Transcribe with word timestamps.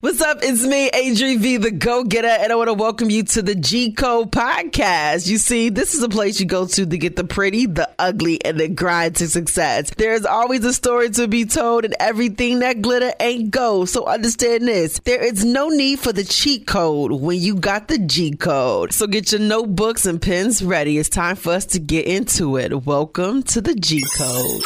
What's 0.00 0.20
up? 0.20 0.38
It's 0.42 0.64
me, 0.64 0.88
Adri 0.90 1.40
V, 1.40 1.56
the 1.56 1.72
Go 1.72 2.04
Getter, 2.04 2.28
and 2.28 2.52
I 2.52 2.54
want 2.54 2.68
to 2.68 2.74
welcome 2.74 3.10
you 3.10 3.24
to 3.24 3.42
the 3.42 3.56
G 3.56 3.90
Code 3.90 4.30
podcast. 4.30 5.26
You 5.26 5.38
see, 5.38 5.70
this 5.70 5.92
is 5.94 6.04
a 6.04 6.08
place 6.08 6.38
you 6.38 6.46
go 6.46 6.68
to 6.68 6.86
to 6.86 6.98
get 6.98 7.16
the 7.16 7.24
pretty, 7.24 7.66
the 7.66 7.90
ugly, 7.98 8.40
and 8.44 8.60
the 8.60 8.68
grind 8.68 9.16
to 9.16 9.26
success. 9.26 9.90
There's 9.96 10.24
always 10.24 10.64
a 10.64 10.72
story 10.72 11.10
to 11.10 11.26
be 11.26 11.46
told, 11.46 11.84
and 11.84 11.96
everything 11.98 12.60
that 12.60 12.80
glitter 12.80 13.12
ain't 13.18 13.50
gold. 13.50 13.88
So 13.88 14.06
understand 14.06 14.68
this 14.68 15.00
there 15.00 15.20
is 15.20 15.44
no 15.44 15.68
need 15.68 15.98
for 15.98 16.12
the 16.12 16.22
cheat 16.22 16.68
code 16.68 17.10
when 17.10 17.40
you 17.40 17.56
got 17.56 17.88
the 17.88 17.98
G 17.98 18.36
Code. 18.36 18.92
So 18.92 19.08
get 19.08 19.32
your 19.32 19.40
notebooks 19.40 20.06
and 20.06 20.22
pens 20.22 20.62
ready. 20.62 20.98
It's 20.98 21.08
time 21.08 21.34
for 21.34 21.54
us 21.54 21.64
to 21.66 21.80
get 21.80 22.06
into 22.06 22.56
it. 22.56 22.86
Welcome 22.86 23.42
to 23.42 23.60
the 23.60 23.74
G 23.74 24.04
Code. 24.16 24.62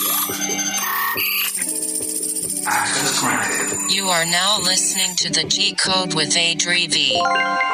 You 2.66 4.08
are 4.08 4.24
now 4.24 4.58
listening 4.58 5.14
to 5.16 5.30
the 5.30 5.44
G 5.48 5.72
Code 5.76 6.14
with 6.14 6.34
Adri 6.34 6.90
V. 6.90 7.22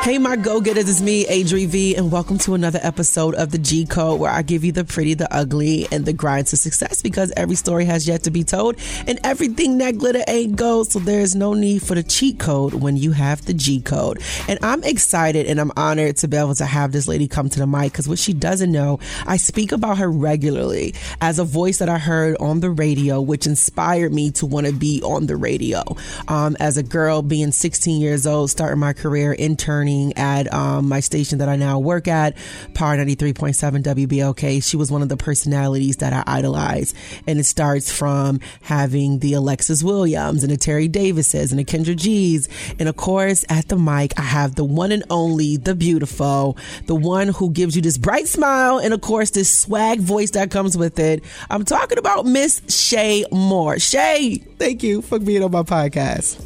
Hey, 0.02 0.18
my 0.18 0.37
go 0.37 0.60
getters, 0.60 0.87
it's 0.87 1.01
me, 1.01 1.24
Adri 1.24 1.66
V, 1.66 1.96
and 1.96 2.12
welcome 2.12 2.37
to 2.38 2.52
another 2.52 2.78
episode 2.82 3.34
of 3.37 3.52
the 3.52 3.59
G 3.59 3.87
Code 3.87 4.20
where 4.20 4.30
I 4.30 4.42
give 4.42 4.65
you 4.65 4.73
the 4.73 4.84
pretty, 4.84 5.15
the 5.15 5.32
ugly, 5.34 5.88
and 5.91 6.05
the 6.05 6.12
grind 6.12 6.48
to 6.48 6.59
success 6.59 7.01
because 7.01 7.32
every 7.38 7.55
story 7.55 7.87
has 7.87 8.06
yet 8.06 8.24
to 8.24 8.30
be 8.30 8.45
told 8.45 8.77
and 9.06 9.18
everything 9.24 9.78
that 9.78 9.96
glitter 9.96 10.23
ain't 10.28 10.56
gold. 10.56 10.91
So 10.91 10.98
there 10.98 11.20
is 11.20 11.34
no 11.34 11.54
need 11.54 11.82
for 11.82 11.95
the 11.95 12.02
cheat 12.02 12.38
code 12.38 12.74
when 12.74 12.98
you 12.98 13.12
have 13.12 13.46
the 13.46 13.54
G 13.54 13.80
Code. 13.80 14.20
And 14.46 14.59
I'm 14.62 14.84
excited 14.84 15.46
and 15.46 15.59
I'm 15.59 15.73
honored 15.74 16.18
to 16.18 16.29
be 16.29 16.37
able 16.37 16.54
to 16.56 16.66
have 16.66 16.93
this 16.93 17.09
lady 17.09 17.29
come 17.29 17.48
to 17.48 17.59
the 17.59 17.66
mic 17.66 17.93
because 17.93 18.10
what 18.10 18.18
she 18.18 18.34
doesn't 18.34 18.70
know, 18.70 19.01
I 19.27 19.38
speak 19.38 19.73
about 19.73 19.96
her 19.98 20.10
regularly 20.10 20.95
as 21.23 21.38
a 21.38 21.45
voice 21.45 21.79
that 21.79 21.88
I 21.88 21.96
heard 21.96 22.37
on 22.40 22.60
the 22.60 22.70
radio, 22.70 23.23
which 23.23 23.46
inspired 23.46 24.12
me 24.12 24.30
to 24.32 24.45
want 24.45 24.66
to 24.66 24.81
be 24.82 25.00
on 25.02 25.27
the 25.27 25.36
radio. 25.36 25.84
Um, 26.27 26.57
as 26.59 26.76
a 26.76 26.82
girl, 26.82 27.23
being 27.23 27.52
16 27.52 28.01
years 28.01 28.26
old, 28.26 28.51
starting 28.51 28.80
my 28.80 28.93
career 28.93 29.32
interning 29.32 30.12
at 30.15 30.52
um, 30.52 30.88
my 30.88 30.98
station 30.98 31.38
that 31.38 31.48
I 31.48 31.54
now 31.54 31.79
work 31.79 32.09
at, 32.09 32.37
Power 32.74 32.96
93.7 32.96 33.84
WBLK, 33.84 34.60
she 34.68 34.76
was 34.76 34.90
one 34.90 35.01
of 35.01 35.09
the 35.09 35.16
personalities 35.16 35.98
that 35.98 36.12
I 36.12 36.24
idolized. 36.26 36.96
And 37.29 37.38
it 37.38 37.45
starts 37.45 37.92
from 37.92 38.40
having 38.62 39.20
the 39.20 39.34
Alexis 39.34 39.84
Williams 39.84 40.42
and 40.42 40.51
the 40.51 40.57
Terry 40.57 40.88
Davises 40.88 41.52
and 41.52 41.60
the 41.60 41.64
Kendra 41.64 41.95
G's. 41.95 42.48
And 42.80 42.88
of 42.88 42.96
course, 42.96 43.45
at 43.48 43.68
the 43.68 43.76
mic, 43.76 44.18
I 44.18 44.23
have 44.23 44.57
the 44.57 44.64
one 44.64 44.90
and 44.90 45.04
only, 45.10 45.59
the 45.59 45.76
beautiful, 45.76 46.57
the 46.87 46.96
one 46.96 47.29
who 47.29 47.52
gives 47.52 47.76
you 47.76 47.82
this 47.82 47.98
bright 47.98 48.26
smile 48.26 48.79
and 48.79 48.92
of 48.92 49.01
course 49.01 49.30
this 49.30 49.57
swag 49.57 50.01
voice 50.01 50.32
that 50.32 50.51
comes 50.51 50.76
with 50.76 50.98
it. 50.98 51.23
I'm 51.51 51.64
talking 51.64 51.98
about 51.98 52.26
Miss 52.26 52.60
Shay 52.68 53.24
Moore. 53.30 53.79
Shay, 53.79 54.38
thank 54.59 54.71
you 54.80 55.02
for 55.02 55.18
being 55.18 55.42
on 55.42 55.51
my 55.51 55.62
podcast. 55.62 56.40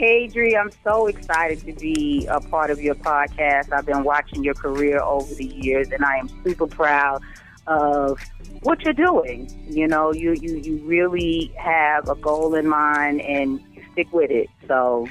Adri, 0.00 0.58
I'm 0.58 0.70
so 0.84 1.06
excited 1.06 1.60
to 1.60 1.72
be 1.72 2.26
a 2.26 2.40
part 2.40 2.70
of 2.70 2.80
your 2.80 2.94
podcast. 2.94 3.72
I've 3.72 3.86
been 3.86 4.04
watching 4.04 4.44
your 4.44 4.54
career 4.54 5.00
over 5.00 5.32
the 5.34 5.46
years, 5.46 5.90
and 5.90 6.04
I 6.04 6.16
am 6.18 6.28
super 6.44 6.66
proud 6.66 7.22
of 7.66 8.20
what 8.62 8.80
you're 8.82 8.92
doing. 8.92 9.48
You 9.68 9.86
know, 9.86 10.12
you 10.12 10.32
you, 10.34 10.56
you 10.56 10.76
really 10.84 11.52
have 11.56 12.08
a 12.08 12.14
goal 12.14 12.54
in 12.54 12.68
mind, 12.68 13.20
and 13.20 13.60
you 13.72 13.82
stick 13.92 14.12
with 14.12 14.30
it. 14.30 14.48
So 14.66 15.08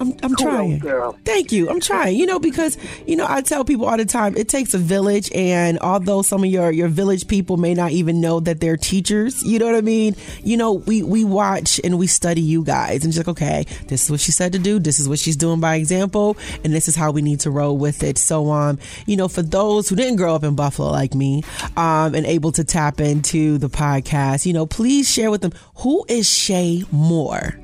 I'm, 0.00 0.14
I'm 0.22 0.36
trying. 0.36 0.78
girl. 0.78 1.18
Thank 1.24 1.52
you. 1.52 1.68
I'm 1.68 1.80
trying. 1.80 2.16
You 2.16 2.26
know, 2.26 2.38
because 2.38 2.78
you 3.06 3.16
know, 3.16 3.26
I 3.28 3.42
tell 3.42 3.64
people 3.64 3.86
all 3.86 3.96
the 3.96 4.04
time, 4.04 4.36
it 4.36 4.48
takes 4.48 4.74
a 4.74 4.78
village, 4.78 5.30
and 5.34 5.78
although 5.80 6.22
some 6.22 6.44
of 6.44 6.50
your 6.50 6.70
your 6.70 6.88
village 6.88 7.26
people 7.26 7.56
may 7.56 7.74
not 7.74 7.90
even 7.90 8.20
know 8.20 8.40
that 8.40 8.60
they're 8.60 8.76
teachers, 8.76 9.42
you 9.42 9.58
know 9.58 9.66
what 9.66 9.74
I 9.74 9.80
mean. 9.80 10.14
You 10.42 10.56
know, 10.56 10.74
we 10.74 11.02
we 11.02 11.24
watch 11.24 11.80
and 11.82 11.98
we 11.98 12.06
study 12.06 12.40
you 12.40 12.62
guys, 12.62 13.04
and 13.04 13.12
just 13.12 13.26
like, 13.26 13.36
okay, 13.36 13.66
this 13.88 14.04
is 14.04 14.10
what 14.10 14.20
she 14.20 14.32
said 14.32 14.52
to 14.52 14.58
do. 14.58 14.78
This 14.78 15.00
is 15.00 15.08
what 15.08 15.18
she's 15.18 15.36
doing 15.36 15.60
by 15.60 15.76
example, 15.76 16.36
and 16.64 16.72
this 16.72 16.88
is 16.88 16.94
how 16.94 17.10
we 17.10 17.22
need 17.22 17.40
to 17.40 17.50
roll 17.50 17.76
with 17.76 18.02
it. 18.02 18.18
So, 18.18 18.50
um, 18.50 18.78
you 19.06 19.16
know, 19.16 19.28
for 19.28 19.42
those 19.42 19.88
who 19.88 19.96
didn't 19.96 20.16
grow 20.16 20.34
up 20.34 20.44
in 20.44 20.54
Buffalo 20.54 20.90
like 20.90 21.14
me, 21.14 21.42
um, 21.76 22.14
and 22.14 22.26
able 22.26 22.52
to 22.52 22.64
tap 22.64 23.00
into 23.00 23.58
the 23.58 23.68
podcast, 23.68 24.46
you 24.46 24.52
know, 24.52 24.66
please 24.66 25.10
share 25.10 25.30
with 25.30 25.40
them 25.40 25.52
who 25.76 26.04
is 26.08 26.28
Shay 26.28 26.84
Moore. 26.92 27.58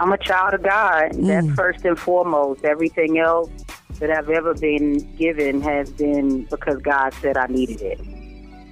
I'm 0.00 0.12
a 0.12 0.18
child 0.18 0.54
of 0.54 0.62
God. 0.62 1.12
That's 1.14 1.50
first 1.54 1.84
and 1.84 1.98
foremost. 1.98 2.64
Everything 2.64 3.18
else 3.18 3.50
that 3.98 4.10
I've 4.10 4.30
ever 4.30 4.54
been 4.54 4.98
given 5.16 5.60
has 5.60 5.90
been 5.90 6.44
because 6.44 6.80
God 6.82 7.14
said 7.14 7.36
I 7.36 7.46
needed 7.46 7.80
it. 7.80 8.00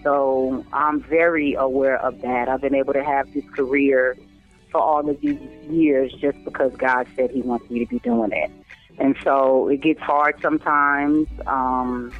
So 0.02 0.64
I'm 0.72 1.00
very 1.02 1.54
aware 1.54 1.98
of 1.98 2.20
that. 2.22 2.48
I've 2.48 2.60
been 2.60 2.74
able 2.74 2.92
to 2.92 3.04
have 3.04 3.32
this 3.32 3.44
career 3.50 4.16
for 4.70 4.80
all 4.80 5.08
of 5.08 5.20
these 5.20 5.40
years 5.70 6.12
just 6.14 6.42
because 6.44 6.74
God 6.76 7.06
said 7.14 7.30
He 7.30 7.42
wants 7.42 7.70
me 7.70 7.80
to 7.80 7.86
be 7.86 7.98
doing 8.00 8.32
it. 8.32 8.50
And 8.98 9.16
so 9.22 9.68
it 9.68 9.80
gets 9.80 10.00
hard 10.00 10.40
sometimes. 10.42 11.28
Um, 11.46 12.12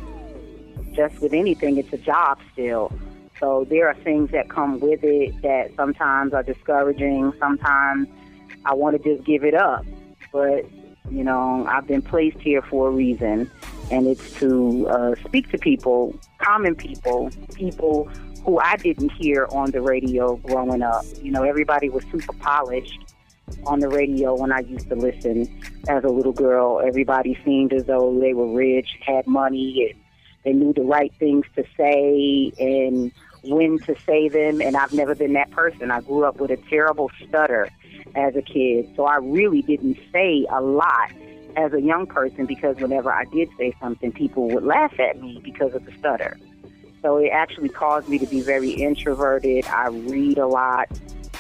just 0.93 1.21
with 1.21 1.33
anything, 1.33 1.79
it's 1.79 1.93
a 1.93 1.99
job 1.99 2.39
still. 2.53 2.93
So 3.41 3.67
there 3.69 3.89
are 3.89 3.95
things 3.95 4.31
that 4.31 4.49
come 4.49 4.79
with 4.79 5.01
it 5.03 5.41
that 5.43 5.75
sometimes 5.75 6.33
are 6.33 6.43
discouraging. 6.43 7.33
Sometimes 7.41 8.07
I 8.65 8.75
want 8.75 9.03
to 9.03 9.15
just 9.15 9.27
give 9.27 9.45
it 9.45 9.55
up. 9.55 9.85
But, 10.33 10.65
you 11.11 11.25
know, 11.25 11.67
I've 11.67 11.87
been 11.87 12.03
placed 12.03 12.39
here 12.39 12.63
for 12.63 12.89
a 12.89 12.91
reason, 12.91 13.51
and 13.91 14.07
it's 14.07 14.33
to 14.41 14.89
uh, 14.89 15.15
speak 15.25 15.51
to 15.51 15.59
people, 15.59 16.15
common 16.39 16.75
people, 16.75 17.31
people 17.55 18.09
who 18.45 18.59
I 18.59 18.77
didn't 18.77 19.11
hear 19.13 19.47
on 19.51 19.71
the 19.71 19.81
radio 19.81 20.37
growing 20.37 20.83
up. 20.83 21.05
You 21.23 21.31
know, 21.31 21.43
everybody 21.43 21.89
was 21.89 22.05
super 22.11 22.33
polished 22.35 22.99
on 23.67 23.81
the 23.81 23.89
radio 23.89 24.35
when 24.35 24.53
I 24.53 24.61
used 24.61 24.89
to 24.89 24.97
listen 24.97 25.49
as 25.89 26.05
a 26.05 26.09
little 26.09 26.33
girl. 26.33 26.81
Everybody 26.85 27.39
seemed 27.45 27.73
as 27.73 27.85
though 27.85 28.19
they 28.19 28.35
were 28.35 28.53
rich, 28.53 28.99
had 29.05 29.27
money, 29.27 29.91
and 29.91 30.01
they 30.45 30.53
knew 30.53 30.73
the 30.73 30.83
right 30.83 31.13
things 31.19 31.45
to 31.57 31.65
say 31.77 32.53
and 32.59 33.13
when 33.45 33.79
to 33.81 33.95
say 34.07 34.29
them. 34.29 34.61
And 34.61 34.77
I've 34.77 34.93
never 34.93 35.15
been 35.15 35.33
that 35.35 35.51
person. 35.51 35.91
I 35.91 36.01
grew 36.01 36.25
up 36.25 36.37
with 36.37 36.51
a 36.51 36.57
terrible 36.57 37.11
stutter 37.27 37.69
as 38.15 38.37
a 38.37 38.43
kid, 38.43 38.93
so 38.95 39.05
I 39.05 39.17
really 39.17 39.63
didn't 39.63 39.99
say 40.13 40.47
a 40.51 40.61
lot 40.61 41.11
as 41.57 41.73
a 41.73 41.81
young 41.81 42.07
person 42.07 42.47
because 42.47 42.77
whenever 42.77 43.13
I 43.13 43.25
did 43.27 43.49
say 43.59 43.75
something, 43.81 44.13
people 44.13 44.49
would 44.51 44.65
laugh 44.65 44.99
at 44.99 45.21
me 45.21 45.41
because 45.43 45.75
of 45.75 45.85
the 45.85 45.93
stutter. 45.99 46.39
So 47.03 47.17
it 47.17 47.31
actually 47.31 47.69
caused 47.69 48.09
me 48.09 48.19
to 48.19 48.27
be 48.27 48.41
very 48.41 48.71
introverted. 48.71 49.67
I 49.67 49.89
read 49.89 50.39
a 50.39 50.47
lot. 50.47 50.89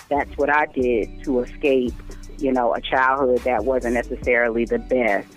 That's 0.08 0.36
what 0.36 0.50
I 0.50 0.66
did 0.66 1.22
to 1.24 1.40
escape, 1.40 1.94
you 2.38 2.52
know, 2.52 2.74
a 2.74 2.80
childhood 2.80 3.40
that 3.40 3.64
wasn't 3.64 3.94
necessarily 3.94 4.64
the 4.64 4.78
best. 4.78 5.28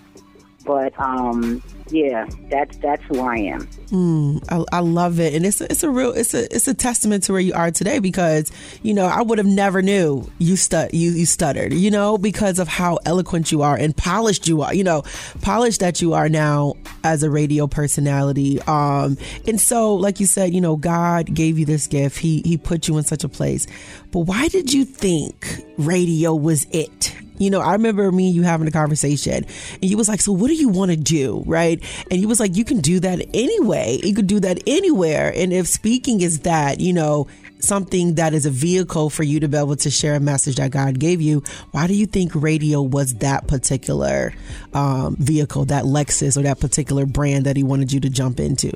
But 0.66 1.00
um, 1.00 1.62
yeah, 1.90 2.28
that's 2.50 2.78
that's 2.78 3.04
who 3.04 3.20
I 3.20 3.38
am. 3.38 3.68
Mm, 3.88 4.44
I, 4.50 4.78
I 4.78 4.80
love 4.80 5.20
it, 5.20 5.36
and 5.36 5.46
it's 5.46 5.62
a, 5.62 5.72
it's 5.72 5.84
a 5.84 5.90
real 5.90 6.12
it's 6.12 6.34
a 6.34 6.44
it's 6.54 6.68
a 6.68 6.74
testament 6.74 7.24
to 7.26 7.32
where 7.32 7.42
you 7.42 7.54
are 7.54 7.70
today 7.70 8.00
because 8.00 8.52
you 8.82 8.94
know 8.94 9.06
I 9.06 9.22
would 9.22 9.38
have 9.38 9.48
never 9.48 9.84
knew 9.84 10.28
you 10.40 10.56
stu- 10.56 10.90
you 10.92 11.12
you 11.12 11.26
stuttered 11.28 11.74
you 11.74 11.92
know 11.92 12.18
because 12.18 12.58
of 12.58 12.68
how 12.68 12.98
eloquent 13.06 13.52
you 13.52 13.62
are 13.62 13.76
and 13.76 13.96
polished 13.96 14.48
you 14.48 14.64
are 14.64 14.74
you 14.74 14.84
know 14.84 15.04
polished 15.42 15.82
that 15.82 16.02
you 16.02 16.14
are 16.14 16.28
now 16.28 16.74
as 17.04 17.22
a 17.22 17.30
radio 17.30 17.68
personality. 17.68 18.60
Um 18.64 19.18
and 19.48 19.62
so 19.62 19.94
like 19.94 20.20
you 20.20 20.26
said 20.26 20.54
you 20.56 20.62
know 20.62 20.78
God 20.78 21.34
gave 21.34 21.60
you 21.60 21.66
this 21.66 21.86
gift. 21.86 22.18
He 22.18 22.42
he 22.46 22.58
put 22.58 22.88
you 22.88 22.98
in 22.98 23.04
such 23.04 23.24
a 23.24 23.30
place. 23.30 23.68
But 24.12 24.22
why 24.22 24.48
did 24.48 24.74
you 24.74 24.86
think 24.86 25.64
radio 25.78 26.34
was 26.34 26.66
it 26.72 27.16
you 27.38 27.50
know, 27.50 27.60
I 27.60 27.74
remember 27.74 28.12
me 28.12 28.28
and 28.28 28.36
you 28.36 28.44
having 28.44 28.68
a 28.68 28.72
conversation, 28.72 29.46
and 29.74 29.84
you 29.84 29.98
was 29.98 30.08
like, 30.08 30.22
"So 30.22 30.32
what 30.32 30.48
do 30.48 30.54
you 30.54 30.70
want 30.70 30.92
to 30.92 30.98
do?" 30.98 31.44
Right? 31.46 31.82
And 32.10 32.22
you 32.22 32.28
was 32.28 32.40
like, 32.40 32.56
"You 32.56 32.66
can 32.66 32.80
do 32.80 33.00
that 33.02 33.26
anyway. 33.34 34.00
You 34.04 34.14
could 34.14 34.28
do 34.28 34.40
that 34.42 34.60
anywhere. 34.68 35.34
And 35.36 35.52
if 35.54 35.68
speaking 35.68 36.22
is 36.22 36.42
that, 36.42 36.80
you 36.80 36.94
know, 36.94 37.28
something 37.60 38.16
that 38.16 38.34
is 38.34 38.46
a 38.46 38.52
vehicle 38.52 39.10
for 39.10 39.24
you 39.24 39.40
to 39.40 39.48
be 39.48 39.58
able 39.58 39.76
to 39.76 39.90
share 39.90 40.16
a 40.16 40.20
message 40.20 40.58
that 40.58 40.72
God 40.72 41.00
gave 41.00 41.22
you, 41.22 41.42
why 41.72 41.88
do 41.88 41.96
you 41.96 42.06
think 42.06 42.32
radio 42.36 42.82
was 42.82 43.16
that 43.16 43.48
particular 43.48 44.34
um, 44.74 45.16
vehicle, 45.18 45.66
that 45.66 45.86
Lexus 45.86 46.38
or 46.38 46.44
that 46.44 46.60
particular 46.60 47.06
brand 47.06 47.46
that 47.46 47.58
He 47.58 47.64
wanted 47.64 47.92
you 47.92 48.00
to 48.02 48.10
jump 48.10 48.40
into?" 48.40 48.72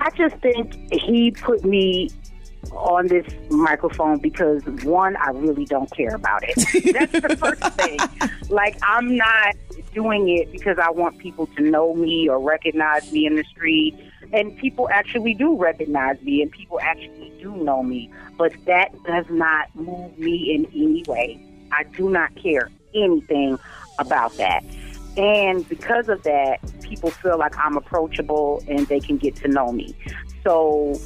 I 0.00 0.10
just 0.10 0.36
think 0.36 0.74
he 0.92 1.30
put 1.30 1.64
me 1.64 2.10
on 2.76 3.08
this 3.08 3.26
microphone 3.50 4.18
because 4.18 4.64
one, 4.84 5.16
I 5.16 5.30
really 5.30 5.64
don't 5.64 5.90
care 5.90 6.14
about 6.14 6.42
it. 6.44 6.54
That's 6.92 7.12
the 7.12 7.36
first 7.36 7.74
thing. 7.74 7.98
Like 8.50 8.78
I'm 8.82 9.16
not 9.16 9.54
doing 9.94 10.28
it 10.28 10.52
because 10.52 10.78
I 10.78 10.90
want 10.90 11.18
people 11.18 11.46
to 11.56 11.62
know 11.62 11.94
me 11.94 12.28
or 12.28 12.38
recognize 12.38 13.10
me 13.12 13.26
in 13.26 13.36
the 13.36 13.44
street. 13.44 13.98
And 14.32 14.56
people 14.58 14.88
actually 14.90 15.34
do 15.34 15.56
recognize 15.56 16.20
me 16.22 16.42
and 16.42 16.50
people 16.50 16.78
actually 16.80 17.32
do 17.40 17.56
know 17.56 17.82
me. 17.82 18.10
But 18.36 18.52
that 18.66 18.92
does 19.04 19.26
not 19.30 19.74
move 19.74 20.18
me 20.18 20.54
in 20.54 20.66
any 20.66 21.04
way. 21.08 21.40
I 21.72 21.84
do 21.84 22.10
not 22.10 22.34
care 22.36 22.70
anything 22.94 23.58
about 23.98 24.36
that. 24.36 24.64
And 25.16 25.66
because 25.68 26.08
of 26.08 26.22
that, 26.24 26.60
people 26.82 27.10
feel 27.10 27.38
like 27.38 27.56
I'm 27.56 27.76
approachable 27.76 28.62
and 28.68 28.86
they 28.88 29.00
can 29.00 29.16
get 29.16 29.34
to 29.36 29.48
know 29.48 29.72
me. 29.72 29.96
So 30.44 31.00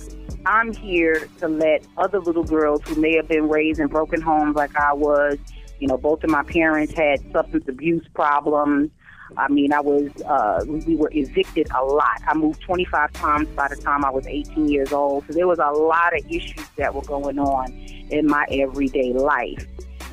I'm 0.47 0.73
here 0.73 1.29
to 1.39 1.49
let 1.49 1.85
other 1.97 2.19
little 2.19 2.45
girls 2.45 2.83
who 2.87 2.95
may 2.95 3.17
have 3.17 3.29
been 3.29 3.49
raised 3.49 3.79
in 3.79 3.89
broken 3.89 4.21
homes 4.21 4.57
like 4.57 4.75
I 4.77 4.93
was, 4.93 5.39
you 5.79 5.87
know, 5.87 5.99
both 5.99 6.25
of 6.25 6.31
my 6.31 6.43
parents 6.43 6.95
had 6.95 7.21
substance 7.33 7.69
abuse 7.69 8.07
problems. 8.15 8.91
I 9.37 9.49
mean, 9.49 9.73
I 9.73 9.81
was, 9.81 10.11
uh, 10.23 10.65
we 10.67 10.97
were 10.97 11.11
evicted 11.13 11.69
a 11.71 11.85
lot. 11.85 12.21
I 12.27 12.35
moved 12.35 12.63
25 12.63 13.13
times 13.13 13.49
by 13.51 13.69
the 13.69 13.77
time 13.77 14.05
I 14.05 14.11
was 14.11 14.27
18 14.27 14.69
years 14.69 14.93
old. 14.93 15.25
So 15.27 15.35
there 15.35 15.47
was 15.47 15.59
a 15.59 15.71
lot 15.71 16.17
of 16.17 16.25
issues 16.31 16.67
that 16.77 16.95
were 16.95 17.03
going 17.03 17.39
on 17.39 17.73
in 18.11 18.27
my 18.27 18.47
everyday 18.51 19.13
life. 19.13 19.65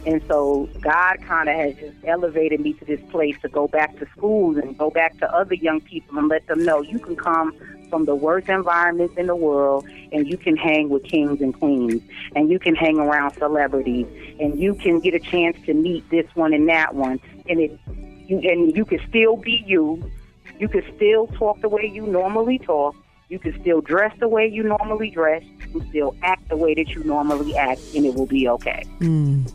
And 0.06 0.22
so 0.28 0.70
God 0.82 1.18
kind 1.26 1.50
of 1.50 1.56
has 1.56 1.76
just 1.76 1.98
elevated 2.06 2.60
me 2.60 2.74
to 2.74 2.86
this 2.86 3.02
place 3.10 3.36
to 3.42 3.50
go 3.50 3.68
back 3.68 3.98
to 4.00 4.08
schools 4.16 4.58
and 4.58 4.78
go 4.78 4.90
back 4.90 5.18
to 5.20 5.34
other 5.34 5.56
young 5.56 5.82
people 5.82 6.18
and 6.18 6.28
let 6.28 6.46
them 6.48 6.64
know 6.64 6.82
you 6.82 7.00
can 7.00 7.16
come 7.16 7.58
from 7.90 8.06
the 8.06 8.16
worst 8.16 8.50
environments 8.50 9.16
in 9.18 9.28
the 9.28 9.36
world 9.36 9.86
and 10.12 10.28
you 10.28 10.38
can 10.38 10.56
hang 10.56 10.90
with 10.90 11.04
kings 11.04 11.42
and 11.42 11.58
queens 11.58 12.02
and 12.36 12.50
you 12.50 12.60
can 12.60 12.76
hang 12.76 12.98
around 12.98 13.34
celebrities 13.36 14.08
and 14.40 14.60
you 14.60 14.76
can 14.76 15.00
get 15.00 15.14
a 15.14 15.20
chance 15.20 15.58
to 15.66 15.74
meet 15.74 16.08
this 16.10 16.26
one 16.36 16.54
and 16.54 16.68
that 16.70 16.96
one 16.96 17.20
and 17.50 17.60
it 17.60 17.80
you, 18.28 18.40
and 18.40 18.76
you 18.76 18.86
can 18.86 19.00
still 19.08 19.38
be 19.38 19.64
you. 19.66 20.12
You 20.60 20.68
can 20.68 20.84
still 20.96 21.28
talk 21.28 21.62
the 21.62 21.70
way 21.70 21.90
you 21.92 22.06
normally 22.06 22.60
talk. 22.60 22.96
You 23.30 23.40
can 23.40 23.60
still 23.62 23.82
dress 23.82 24.14
the 24.20 24.28
way 24.28 24.48
you 24.48 24.64
normally 24.64 25.10
dress. 25.10 25.44
You 25.44 25.80
can 25.80 25.90
still 25.90 26.16
act 26.24 26.48
the 26.50 26.58
way 26.58 26.74
that 26.76 26.90
you 26.90 27.04
normally 27.04 27.56
act 27.56 27.82
and 27.96 28.06
it 28.06 28.16
will 28.16 28.26
be 28.26 28.48
okay. 28.48 28.84
Mm. 29.00 29.52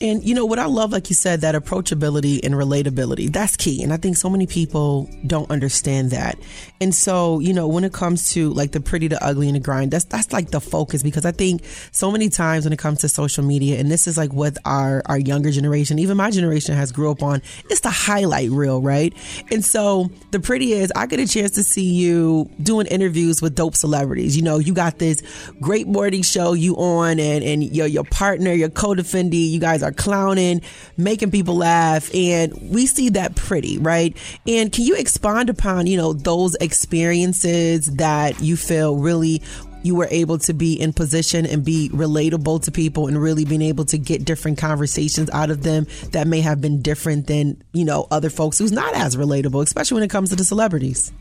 And 0.00 0.24
you 0.24 0.34
know 0.34 0.44
what 0.44 0.58
I 0.58 0.66
love, 0.66 0.90
like 0.90 1.08
you 1.08 1.14
said, 1.14 1.42
that 1.42 1.54
approachability 1.54 2.40
and 2.42 2.54
relatability. 2.54 3.32
That's 3.32 3.56
key. 3.56 3.82
And 3.82 3.92
I 3.92 3.96
think 3.96 4.16
so 4.16 4.28
many 4.28 4.46
people 4.46 5.08
don't 5.24 5.48
understand 5.52 6.10
that. 6.10 6.36
And 6.80 6.92
so, 6.92 7.38
you 7.38 7.54
know, 7.54 7.68
when 7.68 7.84
it 7.84 7.92
comes 7.92 8.32
to 8.32 8.50
like 8.50 8.72
the 8.72 8.80
pretty, 8.80 9.06
the 9.06 9.24
ugly, 9.24 9.46
and 9.46 9.54
the 9.54 9.60
grind, 9.60 9.92
that's 9.92 10.04
that's 10.04 10.32
like 10.32 10.50
the 10.50 10.60
focus 10.60 11.04
because 11.04 11.24
I 11.24 11.30
think 11.30 11.64
so 11.92 12.10
many 12.10 12.28
times 12.28 12.64
when 12.64 12.72
it 12.72 12.78
comes 12.80 13.00
to 13.02 13.08
social 13.08 13.44
media, 13.44 13.78
and 13.78 13.88
this 13.88 14.08
is 14.08 14.16
like 14.16 14.32
what 14.32 14.58
our 14.64 15.00
our 15.06 15.18
younger 15.18 15.52
generation, 15.52 16.00
even 16.00 16.16
my 16.16 16.32
generation, 16.32 16.74
has 16.74 16.90
grew 16.90 17.12
up 17.12 17.22
on, 17.22 17.40
it's 17.70 17.80
the 17.80 17.90
highlight 17.90 18.50
reel, 18.50 18.82
right? 18.82 19.14
And 19.52 19.64
so 19.64 20.10
the 20.32 20.40
pretty 20.40 20.72
is 20.72 20.92
I 20.96 21.06
get 21.06 21.20
a 21.20 21.28
chance 21.28 21.52
to 21.52 21.62
see 21.62 21.94
you 21.94 22.50
doing 22.60 22.88
interviews 22.88 23.40
with 23.40 23.54
dope 23.54 23.76
celebrities. 23.76 24.36
You 24.36 24.42
know, 24.42 24.58
you 24.58 24.74
got 24.74 24.98
this 24.98 25.22
great 25.60 25.86
morning 25.86 26.22
show 26.22 26.52
you 26.52 26.74
on, 26.74 27.20
and 27.20 27.44
and 27.44 27.62
your 27.62 27.86
your 27.86 28.04
partner, 28.04 28.52
your 28.52 28.70
co-defendant, 28.70 29.34
you 29.34 29.60
guys 29.60 29.83
are 29.84 29.92
clowning, 29.92 30.62
making 30.96 31.30
people 31.30 31.56
laugh, 31.56 32.12
and 32.14 32.52
we 32.70 32.86
see 32.86 33.10
that 33.10 33.36
pretty, 33.36 33.78
right? 33.78 34.16
And 34.46 34.72
can 34.72 34.84
you 34.84 34.96
expand 34.96 35.50
upon, 35.50 35.86
you 35.86 35.96
know, 35.96 36.12
those 36.12 36.54
experiences 36.56 37.86
that 37.96 38.40
you 38.40 38.56
feel 38.56 38.96
really 38.96 39.42
you 39.84 39.94
were 39.94 40.08
able 40.10 40.38
to 40.38 40.54
be 40.54 40.80
in 40.80 40.92
position 40.92 41.44
and 41.44 41.62
be 41.62 41.90
relatable 41.90 42.62
to 42.62 42.72
people 42.72 43.06
and 43.06 43.20
really 43.20 43.44
being 43.44 43.62
able 43.62 43.84
to 43.84 43.98
get 43.98 44.24
different 44.24 44.56
conversations 44.56 45.28
out 45.30 45.50
of 45.50 45.62
them 45.62 45.86
that 46.12 46.26
may 46.26 46.40
have 46.40 46.60
been 46.60 46.80
different 46.80 47.26
than, 47.26 47.62
you 47.74 47.84
know, 47.84 48.08
other 48.10 48.30
folks 48.30 48.58
who's 48.58 48.72
not 48.72 48.94
as 48.96 49.14
relatable, 49.14 49.62
especially 49.62 49.96
when 49.96 50.02
it 50.02 50.10
comes 50.10 50.30
to 50.30 50.36
the 50.36 50.44
celebrities. 50.44 51.12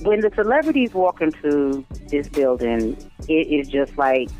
When 0.00 0.20
the 0.20 0.32
celebrities 0.34 0.94
walk 0.94 1.20
into 1.20 1.84
this 2.08 2.26
building, 2.28 2.96
it 3.28 3.46
is 3.48 3.68
just 3.68 3.96
like 3.98 4.30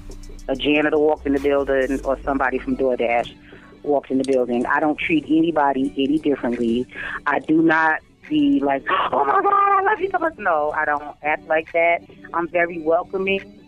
a 0.48 0.56
janitor 0.56 0.98
walked 0.98 1.26
in 1.26 1.32
the 1.34 1.40
building 1.40 2.04
or 2.04 2.18
somebody 2.22 2.58
from 2.58 2.76
DoorDash 2.76 3.34
walked 3.82 4.10
in 4.10 4.18
the 4.18 4.24
building. 4.24 4.64
I 4.66 4.80
don't 4.80 4.98
treat 4.98 5.24
anybody 5.26 5.92
any 5.96 6.18
differently. 6.18 6.86
I 7.26 7.40
do 7.40 7.62
not 7.62 8.00
be 8.28 8.60
like, 8.60 8.84
oh 8.90 9.24
my 9.24 9.42
God, 9.42 9.52
I 9.52 9.82
love 9.82 10.00
you 10.00 10.10
so 10.10 10.18
much. 10.18 10.38
No, 10.38 10.70
I 10.70 10.84
don't 10.84 11.16
act 11.22 11.46
like 11.48 11.72
that. 11.72 12.02
I'm 12.32 12.48
very 12.48 12.80
welcoming. 12.80 13.58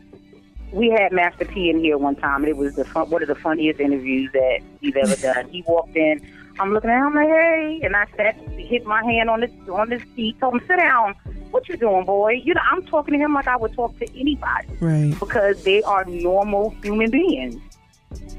We 0.73 0.91
had 0.91 1.13
Master 1.13 1.45
P 1.45 1.71
in 1.71 1.79
here 1.79 1.99
one 1.99 2.17
time, 2.17 2.43
and 2.43 2.49
it 2.49 2.57
was 2.57 2.75
the 2.75 2.85
fun, 2.85 3.11
one 3.11 3.23
of 3.23 3.29
the 3.29 3.35
funniest 3.35 3.79
interviews 3.81 4.31
that 4.33 4.61
we've 4.81 4.97
ever 4.97 5.17
done. 5.17 5.49
He 5.49 5.63
walked 5.67 5.97
in. 5.97 6.21
I'm 6.59 6.73
looking 6.73 6.91
at 6.91 6.99
him 6.99 7.07
I'm 7.09 7.15
like, 7.15 7.29
hey, 7.29 7.81
and 7.83 7.97
I 7.97 8.07
sat, 8.17 8.37
hit 8.59 8.87
my 8.87 9.03
hand 9.05 9.29
on 9.31 9.41
this 9.41 9.51
on 9.69 9.89
this 9.89 10.03
seat, 10.15 10.39
told 10.41 10.55
him 10.55 10.61
sit 10.67 10.77
down 10.77 11.15
what 11.55 11.69
you 11.69 11.77
doing, 11.77 12.05
boy? 12.05 12.33
You 12.33 12.53
know, 12.53 12.61
I'm 12.71 12.85
talking 12.85 13.15
to 13.15 13.19
him 13.25 13.33
like 13.33 13.47
I 13.47 13.57
would 13.57 13.73
talk 13.75 13.97
to 14.01 14.21
anybody. 14.21 14.69
Right. 14.81 15.15
Because 15.19 15.63
they 15.63 15.83
are 15.85 16.05
normal 16.05 16.71
human 16.83 17.13
beings. 17.13 17.57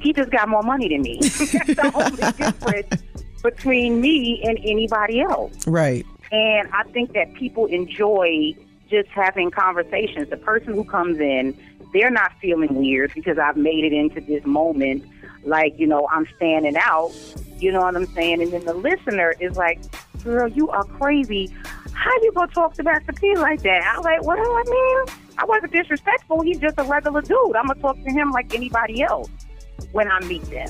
He 0.01 0.11
just 0.11 0.29
got 0.31 0.49
more 0.49 0.63
money 0.63 0.89
than 0.89 1.01
me. 1.01 1.19
That's 1.21 1.49
the 1.49 1.91
only 1.95 2.31
difference 2.33 3.03
between 3.41 4.01
me 4.01 4.43
and 4.43 4.59
anybody 4.63 5.21
else. 5.21 5.65
Right. 5.65 6.05
And 6.31 6.67
I 6.73 6.83
think 6.91 7.13
that 7.13 7.33
people 7.35 7.67
enjoy 7.67 8.53
just 8.89 9.07
having 9.09 9.49
conversations. 9.49 10.29
The 10.29 10.37
person 10.37 10.73
who 10.73 10.83
comes 10.83 11.17
in, 11.19 11.57
they're 11.93 12.11
not 12.11 12.33
feeling 12.41 12.75
weird 12.75 13.13
because 13.13 13.37
I've 13.37 13.57
made 13.57 13.85
it 13.85 13.93
into 13.93 14.19
this 14.19 14.45
moment 14.45 15.05
like, 15.45 15.77
you 15.79 15.87
know, 15.87 16.07
I'm 16.11 16.27
standing 16.35 16.75
out. 16.77 17.13
You 17.59 17.71
know 17.71 17.81
what 17.81 17.95
I'm 17.95 18.05
saying? 18.07 18.41
And 18.41 18.51
then 18.51 18.65
the 18.65 18.73
listener 18.73 19.33
is 19.39 19.55
like, 19.55 19.79
girl, 20.23 20.47
you 20.47 20.69
are 20.69 20.83
crazy 20.83 21.53
how 21.95 22.11
you 22.21 22.31
gonna 22.33 22.51
talk 22.51 22.73
to 22.75 22.83
Master 22.83 23.13
P 23.13 23.35
like 23.35 23.61
that? 23.63 23.81
I 23.83 23.97
was 23.97 24.05
like, 24.05 24.23
well, 24.23 24.37
I 24.37 24.63
mean, 24.67 25.17
I 25.37 25.45
wasn't 25.45 25.71
disrespectful. 25.71 26.41
He's 26.41 26.59
just 26.59 26.77
a 26.77 26.83
regular 26.83 27.21
dude. 27.21 27.55
I'm 27.55 27.67
gonna 27.67 27.79
talk 27.81 27.95
to 27.95 28.11
him 28.11 28.31
like 28.31 28.53
anybody 28.53 29.01
else 29.01 29.29
when 29.91 30.11
I 30.11 30.19
meet 30.21 30.43
them. 30.43 30.69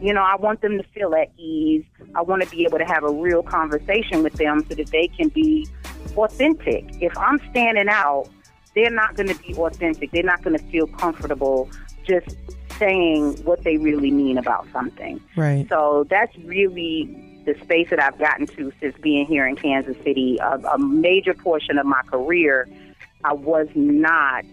You 0.00 0.12
know, 0.12 0.22
I 0.22 0.34
want 0.34 0.60
them 0.62 0.78
to 0.78 0.84
feel 0.88 1.14
at 1.14 1.30
ease. 1.38 1.84
I 2.16 2.22
want 2.22 2.42
to 2.42 2.50
be 2.50 2.64
able 2.64 2.78
to 2.78 2.84
have 2.84 3.04
a 3.04 3.12
real 3.12 3.42
conversation 3.42 4.24
with 4.24 4.32
them 4.32 4.64
so 4.68 4.74
that 4.74 4.88
they 4.88 5.06
can 5.06 5.28
be 5.28 5.68
authentic. 6.16 7.00
If 7.00 7.16
I'm 7.16 7.38
standing 7.50 7.88
out, 7.88 8.28
they're 8.74 8.90
not 8.90 9.14
going 9.14 9.28
to 9.28 9.40
be 9.40 9.54
authentic. 9.54 10.10
They're 10.10 10.24
not 10.24 10.42
going 10.42 10.58
to 10.58 10.64
feel 10.64 10.88
comfortable 10.88 11.70
just 12.04 12.36
saying 12.82 13.44
what 13.44 13.62
they 13.62 13.76
really 13.76 14.10
mean 14.10 14.38
about 14.38 14.66
something. 14.72 15.20
Right. 15.36 15.68
So 15.68 16.06
that's 16.10 16.36
really 16.38 17.42
the 17.44 17.54
space 17.62 17.90
that 17.90 18.00
I've 18.00 18.18
gotten 18.18 18.46
to 18.48 18.72
since 18.80 18.96
being 18.98 19.26
here 19.26 19.46
in 19.46 19.56
Kansas 19.56 19.96
City, 20.02 20.38
a, 20.40 20.58
a 20.58 20.78
major 20.78 21.34
portion 21.34 21.78
of 21.78 21.86
my 21.86 22.02
career, 22.02 22.68
I 23.24 23.34
was 23.34 23.68
not 23.74 24.44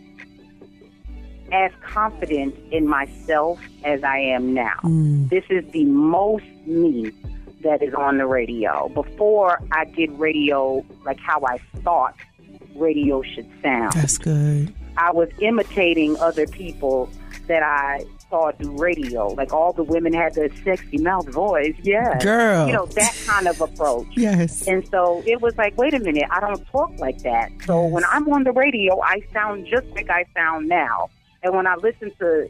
as 1.52 1.72
confident 1.82 2.56
in 2.72 2.88
myself 2.88 3.60
as 3.84 4.04
I 4.04 4.20
am 4.20 4.54
now. 4.54 4.78
Mm. 4.84 5.30
This 5.30 5.44
is 5.50 5.66
the 5.72 5.86
most 5.86 6.46
me 6.66 7.12
that 7.62 7.82
is 7.82 7.94
on 7.94 8.18
the 8.20 8.28
radio. 8.28 8.90
Before 8.90 9.60
I 9.72 9.86
did 9.86 10.12
radio 10.20 10.86
like 11.06 11.20
how 11.20 11.44
I 11.46 11.58
thought 11.82 12.16
radio 12.76 13.24
should 13.24 13.50
sound. 13.62 13.94
That's 13.94 14.18
good. 14.18 14.74
I 14.98 15.12
was 15.12 15.30
imitating 15.40 16.18
other 16.18 16.46
people 16.46 17.10
that 17.48 17.64
I 17.64 18.06
saw 18.30 18.48
it 18.50 18.60
do 18.60 18.72
radio. 18.78 19.28
Like 19.28 19.54
all 19.54 19.74
the 19.74 19.84
women 19.84 20.14
had 20.14 20.36
the 20.36 20.50
sexy 20.64 20.98
mouth 20.98 21.28
voice. 21.30 21.76
Yeah. 21.82 22.18
Girl. 22.20 22.68
You 22.68 22.74
know, 22.74 22.86
that 22.86 23.16
kind 23.26 23.48
of 23.48 23.60
approach. 23.62 24.08
yes. 24.12 24.68
And 24.68 24.88
so 24.90 25.24
it 25.26 25.42
was 25.42 25.58
like, 25.58 25.78
wait 25.78 25.94
a 25.94 26.00
minute, 26.00 26.26
I 26.30 26.40
don't 26.40 26.66
talk 26.68 26.92
like 27.00 27.20
that. 27.24 27.52
So 27.66 27.84
Yes. 27.84 27.92
when 27.94 28.04
I'm 28.06 28.28
on 28.32 28.44
the 28.44 28.52
radio, 28.52 29.02
I 29.02 29.22
sound 29.34 29.66
just 29.68 29.88
like 29.88 30.10
I 30.10 30.26
sound 30.36 30.68
now. 30.68 31.10
And 31.44 31.56
when 31.56 31.68
I 31.68 31.76
listen 31.76 32.12
to 32.20 32.50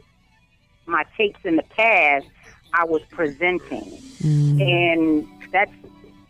my 0.86 1.04
tapes 1.16 1.40
in 1.44 1.56
the 1.56 1.62
past, 1.62 2.26
I 2.74 2.84
was 2.84 3.02
presenting. 3.10 3.98
Mm. 4.22 4.60
And 4.60 5.28
that's 5.52 5.72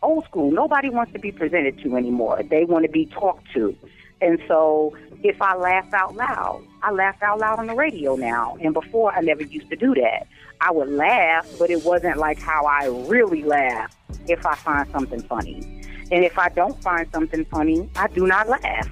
old 0.03 0.25
school. 0.25 0.51
Nobody 0.51 0.91
wants 0.91 1.13
to 1.13 1.19
be 1.19 1.33
presented 1.33 1.79
to 1.83 1.97
anymore. 1.97 2.43
They 2.43 2.65
want 2.65 2.85
to 2.85 2.91
be 2.91 3.07
talked 3.07 3.51
to. 3.55 3.77
And 4.21 4.41
so 4.49 4.97
if 5.23 5.41
I 5.41 5.57
laugh 5.57 5.93
out 5.95 6.15
loud, 6.15 6.63
I 6.83 6.93
laugh 6.93 7.23
out 7.23 7.41
loud 7.41 7.59
on 7.59 7.67
the 7.67 7.75
radio 7.75 8.17
now. 8.17 8.57
And 8.61 8.73
before, 8.73 9.13
I 9.13 9.21
never 9.21 9.43
used 9.43 9.69
to 9.71 9.77
do 9.77 9.95
that. 9.95 10.27
I 10.61 10.71
would 10.71 10.89
laugh, 10.89 11.47
but 11.59 11.71
it 11.71 11.85
wasn't 11.85 12.17
like 12.17 12.41
how 12.41 12.65
I 12.65 12.87
really 12.87 13.43
laugh 13.45 13.95
if 14.29 14.45
I 14.45 14.55
find 14.55 14.91
something 14.91 15.23
funny. 15.23 15.83
And 16.11 16.25
if 16.25 16.39
I 16.39 16.49
don't 16.49 16.81
find 16.83 17.07
something 17.13 17.45
funny, 17.47 17.89
I 17.97 18.09
do 18.09 18.27
not 18.27 18.49
laugh. 18.49 18.91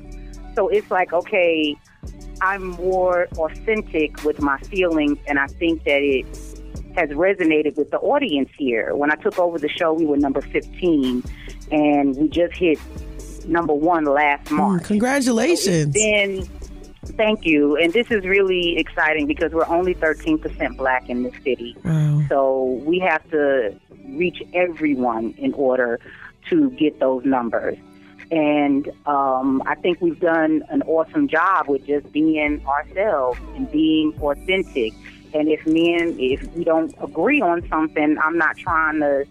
So 0.54 0.68
it's 0.68 0.90
like, 0.90 1.12
okay, 1.12 1.76
I'm 2.40 2.68
more 2.68 3.26
authentic 3.36 4.22
with 4.24 4.40
my 4.40 4.58
feelings, 4.58 5.18
and 5.26 5.38
I 5.38 5.46
think 5.46 5.84
that 5.84 6.02
it 6.02 6.26
has 6.94 7.10
resonated 7.10 7.76
with 7.76 7.90
the 7.90 7.98
audience 7.98 8.50
here. 8.56 8.94
When 8.94 9.10
I 9.10 9.16
took 9.16 9.38
over 9.38 9.58
the 9.58 9.68
show, 9.68 9.92
we 9.92 10.04
were 10.04 10.16
number 10.16 10.40
15, 10.40 11.22
and 11.70 12.16
we 12.16 12.28
just 12.28 12.56
hit 12.56 12.78
number 13.46 13.72
one 13.72 14.04
last 14.04 14.50
month. 14.50 14.82
Mm, 14.82 14.86
congratulations. 14.86 15.94
Then, 15.94 16.48
thank 17.18 17.44
you. 17.44 17.76
And 17.76 17.92
this 17.92 18.10
is 18.10 18.24
really 18.24 18.78
exciting 18.78 19.26
because 19.26 19.52
we're 19.52 19.66
only 19.66 19.94
13% 19.94 20.76
black 20.78 21.10
in 21.10 21.24
this 21.24 21.34
city. 21.44 21.76
wow. 21.84 22.22
So 22.30 22.80
we 22.86 22.98
have 23.00 23.28
to 23.30 23.78
reach 24.06 24.42
everyone 24.54 25.34
in 25.36 25.52
order 25.52 26.00
to 26.48 26.70
get 26.70 26.98
those 27.00 27.24
numbers. 27.26 27.76
And 28.30 28.90
um, 29.06 29.62
I 29.66 29.74
think 29.74 30.00
we've 30.00 30.20
done 30.20 30.62
an 30.70 30.82
awesome 30.82 31.28
job 31.28 31.68
with 31.68 31.86
just 31.86 32.10
being 32.12 32.64
ourselves 32.66 33.38
and 33.54 33.70
being 33.70 34.14
authentic. 34.20 34.92
And 35.34 35.48
if 35.48 35.66
men, 35.66 36.16
if 36.18 36.42
we 36.54 36.64
don't 36.64 36.94
agree 37.02 37.40
on 37.40 37.66
something, 37.68 38.16
I'm 38.22 38.38
not 38.38 38.56
trying 38.56 39.00
to, 39.00 39.26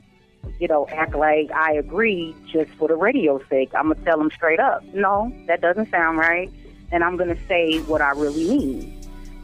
you 0.60 0.68
know, 0.68 0.88
act 0.92 1.16
like 1.16 1.52
I 1.52 1.74
agree 1.74 2.36
just 2.52 2.72
for 2.72 2.88
the 2.88 2.96
radio's 2.96 3.44
sake. 3.50 3.72
I'm 3.76 3.90
gonna 3.90 4.04
tell 4.04 4.18
them 4.18 4.32
straight 4.32 4.60
up, 4.60 4.84
no, 4.94 5.32
that 5.48 5.62
doesn't 5.62 5.90
sound 5.92 6.18
right. 6.18 6.52
And 6.92 7.04
I'm 7.04 7.18
going 7.18 7.36
to 7.36 7.48
say 7.48 7.80
what 7.82 8.02
I 8.02 8.12
really 8.12 8.48
mean. 8.48 9.02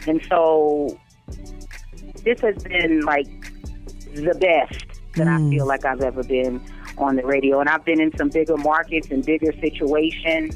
And 0.07 0.21
so 0.29 0.97
this 2.23 2.39
has 2.41 2.62
been 2.63 3.01
like 3.01 3.27
the 4.13 4.35
best 4.39 4.85
that 5.15 5.27
mm. 5.27 5.47
I 5.47 5.50
feel 5.50 5.65
like 5.65 5.85
I've 5.85 6.01
ever 6.01 6.23
been 6.23 6.62
on 6.97 7.15
the 7.15 7.25
radio. 7.25 7.59
And 7.59 7.69
I've 7.69 7.85
been 7.85 8.00
in 8.00 8.15
some 8.17 8.29
bigger 8.29 8.57
markets 8.57 9.09
and 9.09 9.25
bigger 9.25 9.53
situations, 9.59 10.55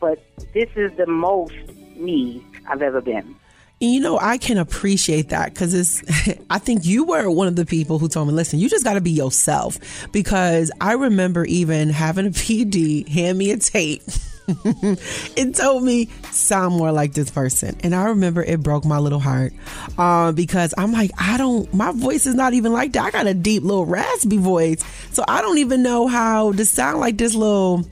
but 0.00 0.22
this 0.52 0.70
is 0.76 0.92
the 0.96 1.06
most 1.06 1.54
me 1.96 2.44
I've 2.68 2.82
ever 2.82 3.00
been. 3.00 3.36
You 3.80 4.00
know, 4.00 4.18
I 4.18 4.38
can 4.38 4.56
appreciate 4.56 5.28
that 5.30 5.52
because 5.52 5.74
it's, 5.74 6.38
I 6.50 6.58
think 6.58 6.84
you 6.84 7.04
were 7.04 7.28
one 7.30 7.48
of 7.48 7.56
the 7.56 7.66
people 7.66 7.98
who 7.98 8.08
told 8.08 8.28
me, 8.28 8.34
listen, 8.34 8.58
you 8.58 8.68
just 8.68 8.84
got 8.84 8.94
to 8.94 9.00
be 9.00 9.10
yourself. 9.10 9.78
Because 10.12 10.70
I 10.80 10.92
remember 10.92 11.44
even 11.44 11.90
having 11.90 12.26
a 12.26 12.30
PD 12.30 13.06
hand 13.08 13.38
me 13.38 13.50
a 13.50 13.58
tape. 13.58 14.02
It 14.46 15.54
told 15.54 15.82
me 15.82 16.06
sound 16.30 16.76
more 16.76 16.92
like 16.92 17.14
this 17.14 17.30
person. 17.30 17.76
And 17.82 17.94
i 17.94 18.04
remember 18.04 18.42
it 18.42 18.62
broke 18.62 18.84
my 18.84 18.98
little 18.98 19.20
heart 19.20 19.52
uh, 19.96 20.32
because 20.32 20.74
i'm 20.76 20.92
like 20.92 21.10
i 21.18 21.36
don't 21.38 21.72
my 21.72 21.92
voice 21.92 22.26
is 22.26 22.34
not 22.34 22.52
even 22.54 22.72
like 22.72 22.92
that. 22.92 23.04
I 23.04 23.10
got 23.10 23.26
a 23.26 23.34
deep 23.34 23.62
little 23.62 23.86
raspy 23.86 24.36
voice. 24.36 24.84
So 25.12 25.24
i 25.28 25.40
don't 25.40 25.58
even 25.58 25.82
know 25.82 26.06
how 26.06 26.52
to 26.52 26.64
sound 26.64 27.00
like 27.00 27.16
this 27.16 27.34
little 27.34 27.86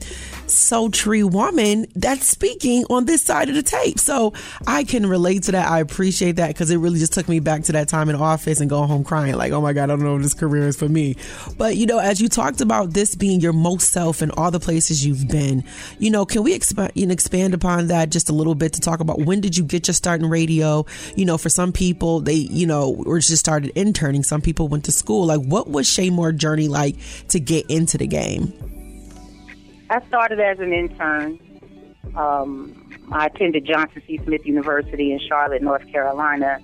sultry 0.53 1.23
woman 1.23 1.87
that's 1.95 2.25
speaking 2.25 2.85
on 2.89 3.05
this 3.05 3.21
side 3.21 3.49
of 3.49 3.55
the 3.55 3.63
tape. 3.63 3.99
So 3.99 4.33
I 4.67 4.83
can 4.83 5.05
relate 5.05 5.43
to 5.43 5.51
that. 5.53 5.69
I 5.69 5.79
appreciate 5.79 6.37
that 6.37 6.49
because 6.49 6.69
it 6.71 6.77
really 6.77 6.99
just 6.99 7.13
took 7.13 7.27
me 7.27 7.39
back 7.39 7.63
to 7.63 7.71
that 7.73 7.87
time 7.87 8.09
in 8.09 8.15
office 8.15 8.59
and 8.59 8.69
going 8.69 8.87
home 8.87 9.03
crying, 9.03 9.35
like, 9.35 9.51
oh 9.51 9.61
my 9.61 9.73
God, 9.73 9.83
I 9.83 9.87
don't 9.87 10.03
know 10.03 10.15
if 10.15 10.21
this 10.21 10.33
career 10.33 10.67
is 10.67 10.77
for 10.77 10.89
me. 10.89 11.15
But, 11.57 11.75
you 11.75 11.85
know, 11.85 11.99
as 11.99 12.21
you 12.21 12.29
talked 12.29 12.61
about 12.61 12.93
this 12.93 13.15
being 13.15 13.39
your 13.39 13.53
most 13.53 13.91
self 13.91 14.21
in 14.21 14.31
all 14.31 14.51
the 14.51 14.59
places 14.59 15.05
you've 15.05 15.27
been, 15.27 15.63
you 15.99 16.11
know, 16.11 16.25
can 16.25 16.43
we 16.43 16.53
expand, 16.53 16.91
expand 16.95 17.53
upon 17.53 17.87
that 17.87 18.09
just 18.09 18.29
a 18.29 18.33
little 18.33 18.55
bit 18.55 18.73
to 18.73 18.81
talk 18.81 18.99
about 18.99 19.19
when 19.19 19.41
did 19.41 19.57
you 19.57 19.63
get 19.63 19.87
your 19.87 19.93
start 19.93 20.21
in 20.21 20.29
radio? 20.29 20.85
You 21.15 21.25
know, 21.25 21.37
for 21.37 21.49
some 21.49 21.71
people, 21.71 22.19
they, 22.19 22.33
you 22.33 22.67
know, 22.67 22.91
were 22.91 23.19
just 23.19 23.39
started 23.39 23.71
interning. 23.75 24.23
Some 24.23 24.41
people 24.41 24.67
went 24.67 24.85
to 24.85 24.91
school. 24.91 25.25
Like, 25.25 25.41
what 25.41 25.69
was 25.69 25.87
Shay 25.87 26.09
Moore 26.09 26.31
journey 26.31 26.67
like 26.67 26.95
to 27.29 27.39
get 27.39 27.69
into 27.69 27.97
the 27.97 28.07
game? 28.07 28.53
I 29.93 30.03
started 30.07 30.39
as 30.39 30.57
an 30.57 30.73
intern. 30.73 31.39
Um, 32.15 32.89
I 33.11 33.27
attended 33.27 33.63
Johnson 33.63 34.01
C. 34.07 34.19
Smith 34.23 34.43
University 34.43 35.11
in 35.11 35.19
Charlotte, 35.19 35.61
North 35.61 35.87
Carolina, 35.91 36.57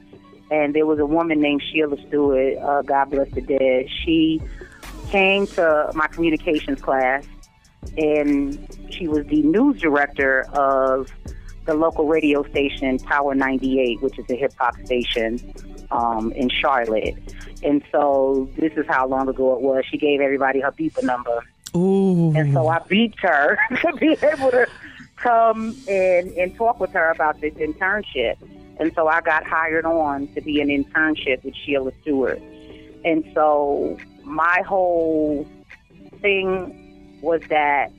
and 0.49 0.73
there 0.73 0.87
was 0.87 0.97
a 0.97 1.05
woman 1.05 1.39
named 1.39 1.61
Sheila 1.71 1.95
Stewart. 2.07 2.57
Uh, 2.57 2.81
God 2.81 3.11
bless 3.11 3.29
the 3.29 3.41
dead. 3.41 3.85
She 4.03 4.41
came 5.11 5.45
to 5.45 5.91
my 5.93 6.07
communications 6.07 6.81
class, 6.81 7.23
and 7.99 8.67
she 8.89 9.07
was 9.07 9.27
the 9.27 9.43
news 9.43 9.79
director 9.79 10.47
of 10.53 11.11
the 11.67 11.75
local 11.75 12.07
radio 12.07 12.41
station 12.49 12.97
Power 12.97 13.35
98, 13.35 14.01
which 14.01 14.17
is 14.17 14.25
a 14.31 14.35
hip 14.35 14.53
hop 14.57 14.75
station 14.85 15.53
um, 15.91 16.31
in 16.31 16.49
Charlotte. 16.49 17.15
And 17.61 17.83
so 17.91 18.49
this 18.57 18.73
is 18.73 18.87
how 18.87 19.07
long 19.07 19.29
ago 19.29 19.53
it 19.53 19.61
was. 19.61 19.85
She 19.87 19.99
gave 19.99 20.19
everybody 20.19 20.61
her 20.61 20.71
beeper 20.71 21.03
number. 21.03 21.43
Ooh. 21.75 22.33
And 22.35 22.53
so 22.53 22.67
I 22.67 22.79
beat 22.79 23.15
her 23.19 23.57
to 23.81 23.93
be 23.97 24.17
able 24.23 24.51
to 24.51 24.67
come 25.15 25.75
and, 25.87 26.31
and 26.31 26.55
talk 26.55 26.79
with 26.79 26.91
her 26.91 27.11
about 27.11 27.39
this 27.41 27.53
internship. 27.55 28.37
And 28.79 28.93
so 28.95 29.07
I 29.07 29.21
got 29.21 29.45
hired 29.45 29.85
on 29.85 30.27
to 30.33 30.41
be 30.41 30.61
an 30.61 30.69
internship 30.69 31.43
with 31.43 31.53
Sheila 31.55 31.91
Stewart. 32.01 32.41
And 33.03 33.25
so 33.33 33.97
my 34.23 34.63
whole 34.65 35.47
thing 36.21 37.19
was 37.21 37.41
that 37.49 37.91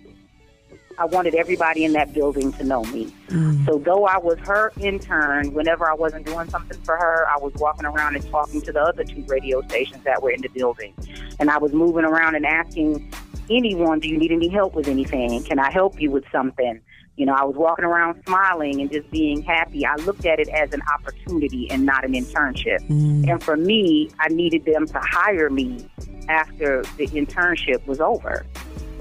I 0.98 1.06
wanted 1.06 1.34
everybody 1.34 1.84
in 1.84 1.94
that 1.94 2.12
building 2.12 2.52
to 2.52 2.64
know 2.64 2.84
me. 2.84 3.06
Mm. 3.28 3.64
So 3.64 3.78
though 3.78 4.04
I 4.04 4.18
was 4.18 4.38
her 4.40 4.70
intern, 4.78 5.54
whenever 5.54 5.90
I 5.90 5.94
wasn't 5.94 6.26
doing 6.26 6.48
something 6.50 6.78
for 6.82 6.96
her, 6.96 7.26
I 7.26 7.38
was 7.38 7.54
walking 7.54 7.86
around 7.86 8.16
and 8.16 8.30
talking 8.30 8.60
to 8.60 8.72
the 8.72 8.82
other 8.82 9.04
two 9.04 9.24
radio 9.26 9.62
stations 9.62 10.04
that 10.04 10.22
were 10.22 10.30
in 10.30 10.42
the 10.42 10.48
building. 10.48 10.94
And 11.38 11.50
I 11.50 11.56
was 11.56 11.72
moving 11.72 12.04
around 12.04 12.34
and 12.34 12.44
asking 12.44 13.10
anyone, 13.50 14.00
do 14.00 14.08
you 14.08 14.16
need 14.16 14.32
any 14.32 14.48
help 14.48 14.74
with 14.74 14.88
anything? 14.88 15.42
Can 15.44 15.58
I 15.58 15.70
help 15.70 16.00
you 16.00 16.10
with 16.10 16.24
something? 16.30 16.80
You 17.16 17.26
know, 17.26 17.34
I 17.34 17.44
was 17.44 17.56
walking 17.56 17.84
around 17.84 18.22
smiling 18.26 18.80
and 18.80 18.90
just 18.90 19.10
being 19.10 19.42
happy. 19.42 19.84
I 19.84 19.96
looked 19.96 20.24
at 20.24 20.38
it 20.38 20.48
as 20.48 20.72
an 20.72 20.80
opportunity 20.94 21.70
and 21.70 21.84
not 21.84 22.04
an 22.04 22.12
internship. 22.12 22.78
Mm. 22.88 23.28
And 23.28 23.42
for 23.42 23.56
me, 23.56 24.10
I 24.18 24.28
needed 24.28 24.64
them 24.64 24.86
to 24.86 24.98
hire 25.00 25.50
me 25.50 25.86
after 26.28 26.82
the 26.96 27.08
internship 27.08 27.86
was 27.86 28.00
over. 28.00 28.46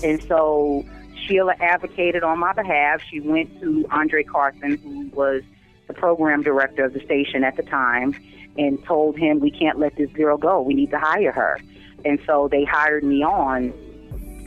And 0.04 0.22
so 0.24 0.84
Sheila 1.26 1.56
advocated 1.62 2.24
on 2.24 2.40
my 2.40 2.52
behalf. 2.54 3.02
She 3.10 3.20
went 3.20 3.58
to 3.62 3.86
Andre 3.92 4.24
Carson, 4.24 4.78
who 4.78 5.08
was 5.16 5.44
the 5.88 5.94
program 5.94 6.44
director 6.44 6.86
of 6.86 6.94
the 6.94 7.00
station 7.02 7.44
at 7.44 7.56
the 7.56 7.64
time, 7.64 8.16
and 8.58 8.84
told 8.86 9.18
him, 9.18 9.40
We 9.40 9.52
can't 9.52 9.80
let 9.80 9.96
this 9.96 10.12
girl 10.12 10.38
go. 10.38 10.62
We 10.62 10.74
need 10.74 10.92
to 10.92 11.00
hire 11.00 11.32
her. 11.32 11.60
And 12.04 12.20
so 12.26 12.48
they 12.50 12.64
hired 12.64 13.04
me 13.04 13.24
on 13.24 13.74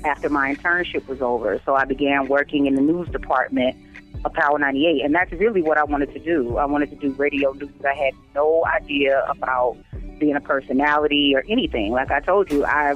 after 0.05 0.29
my 0.29 0.55
internship 0.55 1.07
was 1.07 1.21
over. 1.21 1.61
So 1.65 1.75
I 1.75 1.85
began 1.85 2.29
working 2.29 2.67
in 2.67 2.75
the 2.75 2.81
news 2.81 3.09
department 3.09 3.77
of 4.25 4.33
Power 4.33 4.59
98. 4.59 5.05
And 5.05 5.15
that's 5.15 5.33
really 5.33 5.63
what 5.63 5.79
I 5.79 5.85
wanted 5.85 6.13
to 6.13 6.19
do. 6.19 6.57
I 6.57 6.65
wanted 6.65 6.91
to 6.91 6.97
do 6.97 7.13
radio 7.13 7.53
news. 7.53 7.71
I 7.85 7.95
had 7.95 8.15
no 8.35 8.65
idea 8.67 9.25
about 9.29 9.77
being 10.19 10.37
a 10.37 10.41
personality 10.41 11.33
or 11.35 11.45
anything. 11.49 11.91
Like 11.91 12.11
I 12.11 12.21
told 12.21 12.51
you, 12.53 12.65
I 12.65 12.95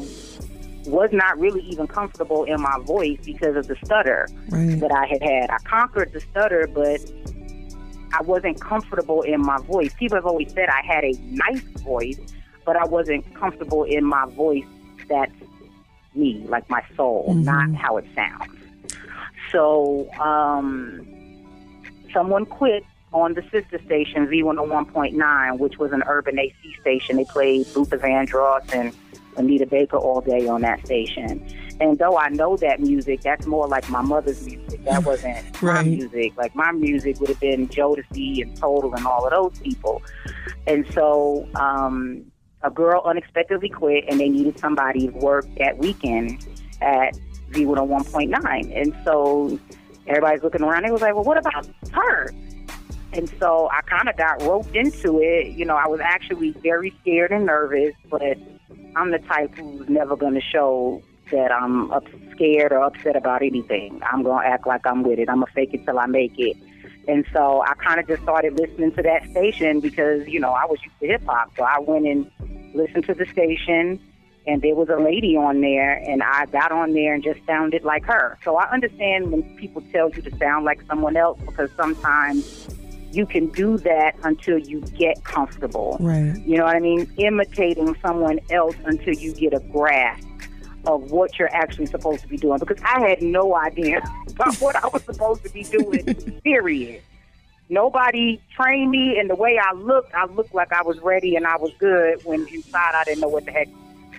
was 0.87 1.11
not 1.13 1.39
really 1.39 1.63
even 1.63 1.87
comfortable 1.87 2.45
in 2.45 2.61
my 2.61 2.79
voice 2.85 3.19
because 3.25 3.57
of 3.57 3.67
the 3.67 3.77
stutter 3.85 4.29
right. 4.49 4.79
that 4.81 4.93
I 4.93 5.07
had 5.07 5.23
had. 5.23 5.51
I 5.51 5.59
conquered 5.65 6.13
the 6.13 6.21
stutter, 6.21 6.69
but 6.73 7.01
I 8.13 8.23
wasn't 8.23 8.61
comfortable 8.61 9.23
in 9.23 9.41
my 9.41 9.59
voice. 9.59 9.93
People 9.95 10.17
have 10.17 10.27
always 10.27 10.53
said 10.53 10.69
I 10.69 10.83
had 10.87 11.05
a 11.05 11.13
nice 11.25 11.63
voice, 11.83 12.21
but 12.65 12.77
I 12.77 12.85
wasn't 12.85 13.35
comfortable 13.35 13.83
in 13.85 14.05
my 14.05 14.27
voice 14.31 14.65
that's 15.09 15.33
me, 16.17 16.45
like 16.49 16.69
my 16.71 16.83
soul, 16.97 17.27
mm-hmm. 17.31 17.43
not 17.43 17.75
how 17.75 17.97
it 17.97 18.07
sounds. 18.15 18.53
So, 19.53 20.11
um, 20.15 21.07
someone 22.13 22.47
quit 22.47 22.85
on 23.13 23.35
the 23.35 23.43
sister 23.51 23.81
station, 23.85 24.27
V101.9, 24.27 25.59
which 25.59 25.79
was 25.79 25.93
an 25.93 26.03
urban 26.07 26.39
AC 26.39 26.55
station. 26.81 27.17
They 27.17 27.25
played 27.25 27.67
Luther 27.75 27.99
Vandross 27.99 28.73
and 28.75 28.93
Anita 29.37 29.67
Baker 29.67 29.97
all 29.97 30.21
day 30.21 30.47
on 30.49 30.63
that 30.63 30.85
station. 30.85 31.47
And 31.81 31.99
though 31.99 32.17
I 32.17 32.29
know 32.31 32.57
that 32.57 32.81
music, 32.81 33.21
that's 33.21 33.47
more 33.47 33.69
like 33.69 33.89
my 33.91 34.01
mother's 34.03 34.45
music. 34.45 34.85
That 34.85 35.05
wasn't 35.07 35.63
right. 35.63 35.75
my 35.75 35.83
music. 35.83 36.37
Like 36.37 36.55
my 36.55 36.73
music 36.73 37.21
would 37.21 37.29
have 37.29 37.41
been 37.41 37.69
Jodeci 37.69 38.43
and 38.43 38.57
Total 38.57 38.95
and 38.95 39.07
all 39.07 39.25
of 39.27 39.31
those 39.31 39.59
people. 39.61 40.03
And 40.67 40.87
so 40.93 41.49
um, 41.55 42.25
a 42.63 42.71
girl 42.71 43.03
unexpectedly 43.05 43.69
quit 43.69 44.05
and 44.09 44.19
they 44.19 44.29
needed 44.29 44.59
somebody 44.59 45.09
to 45.09 45.13
work 45.19 45.47
that 45.59 45.79
weekend 45.79 46.47
at 46.81 47.19
V101.9. 47.51 48.81
And 48.81 48.97
so 49.05 49.59
everybody's 50.07 50.43
looking 50.43 50.63
around. 50.63 50.85
They 50.85 50.91
was 50.91 51.03
like, 51.03 51.15
well, 51.15 51.25
what 51.25 51.39
about 51.39 51.69
her? 51.93 52.31
And 53.13 53.31
so 53.39 53.69
I 53.73 53.83
kind 53.83 54.09
of 54.09 54.17
got 54.17 54.43
roped 54.43 54.75
into 54.75 55.21
it. 55.21 55.57
You 55.57 55.65
know, 55.65 55.77
I 55.77 55.87
was 55.87 56.01
actually 56.01 56.51
very 56.51 56.95
scared 57.01 57.33
and 57.33 57.47
nervous, 57.47 57.95
but 58.11 58.37
I'm 58.95 59.11
the 59.11 59.19
type 59.19 59.55
who's 59.55 59.89
never 59.89 60.17
going 60.17 60.35
to 60.35 60.41
show 60.41 61.03
that 61.31 61.51
I'm 61.53 61.91
up, 61.93 62.05
scared 62.33 62.73
or 62.73 62.83
upset 62.83 63.17
about 63.17 63.43
anything. 63.43 64.01
I'm 64.03 64.23
going 64.23 64.43
to 64.43 64.49
act 64.49 64.67
like 64.67 64.87
I'm 64.87 65.03
with 65.03 65.19
it. 65.19 65.29
I'm 65.29 65.37
going 65.37 65.47
to 65.47 65.53
fake 65.53 65.71
it 65.73 65.85
till 65.85 65.99
I 65.99 66.07
make 66.07 66.39
it. 66.39 66.57
And 67.09 67.25
so 67.33 67.63
I 67.63 67.75
kind 67.75 68.01
of 68.01 68.09
just 68.09 68.23
started 68.23 68.59
listening 68.59 68.93
to 68.93 69.03
that 69.03 69.31
station 69.31 69.81
because, 69.81 70.27
you 70.27 70.41
know, 70.41 70.51
I 70.51 70.65
was 70.65 70.79
used 70.85 70.99
to 71.01 71.07
hip 71.07 71.25
hop. 71.25 71.53
So 71.57 71.63
I 71.63 71.79
went 71.79 72.07
and 72.07 72.31
listened 72.75 73.05
to 73.07 73.15
the 73.15 73.27
station, 73.27 74.01
and 74.47 74.61
there 74.61 74.75
was 74.75 74.89
a 74.89 74.97
lady 74.97 75.37
on 75.37 75.61
there, 75.61 75.95
and 75.95 76.23
I 76.23 76.47
got 76.47 76.73
on 76.73 76.93
there 76.93 77.15
and 77.15 77.23
just 77.23 77.41
sounded 77.47 77.85
like 77.85 78.05
her. 78.05 78.39
So 78.45 78.57
I 78.57 78.71
understand 78.71 79.31
when 79.31 79.43
people 79.57 79.83
tell 79.93 80.11
you 80.11 80.23
to 80.23 80.37
sound 80.37 80.65
like 80.65 80.83
someone 80.89 81.17
else 81.17 81.41
because 81.47 81.71
sometimes 81.77 82.69
you 83.13 83.25
can 83.25 83.47
do 83.49 83.79
that 83.79 84.15
until 84.25 84.59
you 84.59 84.81
get 84.81 85.23
comfortable. 85.25 85.97
Right. 86.01 86.37
You 86.45 86.59
know 86.59 86.65
what 86.65 86.77
I 86.77 86.81
mean? 86.81 87.11
Imitating 87.17 87.97
someone 88.03 88.41
else 88.51 88.77
until 88.85 89.15
you 89.15 89.33
get 89.33 89.55
a 89.55 89.61
grasp 89.61 90.27
of 90.87 91.11
what 91.11 91.39
you're 91.39 91.55
actually 91.55 91.87
supposed 91.87 92.23
to 92.23 92.29
be 92.29 92.37
doing 92.37 92.59
because 92.59 92.81
I 92.85 93.09
had 93.09 93.23
no 93.23 93.57
idea 93.57 94.01
about 94.31 94.57
what 94.57 94.77
I 94.77 94.87
was 94.89 95.03
supposed 95.03 95.43
to 95.45 95.51
be 95.51 95.65
doing, 95.65 96.41
period. 96.45 97.03
Nobody 97.69 98.41
trained 98.55 98.93
me, 98.93 99.19
and 99.19 99.29
the 99.29 99.35
way 99.35 99.59
I 99.59 99.73
looked, 99.73 100.15
I 100.15 100.27
looked 100.27 100.55
like 100.55 100.73
I 100.73 100.83
was 100.83 100.99
ready 101.01 101.35
and 101.35 101.47
I 101.47 101.57
was 101.57 101.73
good 101.79 102.25
when 102.25 102.47
inside 102.47 102.95
I 102.95 103.03
didn't 103.05 103.21
know 103.21 103.29
what 103.29 103.45
the 103.45 103.51
heck. 103.51 103.69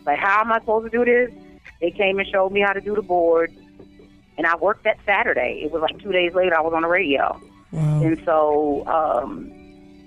Like, 0.05 0.19
how 0.19 0.41
am 0.41 0.51
I 0.51 0.59
supposed 0.59 0.91
to 0.91 0.97
do 0.97 1.05
this? 1.05 1.31
They 1.79 1.91
came 1.91 2.19
and 2.19 2.27
showed 2.27 2.51
me 2.51 2.61
how 2.61 2.73
to 2.73 2.81
do 2.81 2.93
the 2.93 3.01
board, 3.01 3.53
and 4.37 4.45
I 4.45 4.55
worked 4.57 4.83
that 4.83 4.97
Saturday. 5.05 5.61
It 5.63 5.71
was 5.71 5.81
like 5.81 5.97
two 6.01 6.11
days 6.11 6.33
later, 6.33 6.57
I 6.57 6.61
was 6.61 6.73
on 6.73 6.81
the 6.81 6.87
radio. 6.89 7.39
Wow. 7.71 8.01
And 8.01 8.21
so 8.25 8.85
um, 8.87 9.51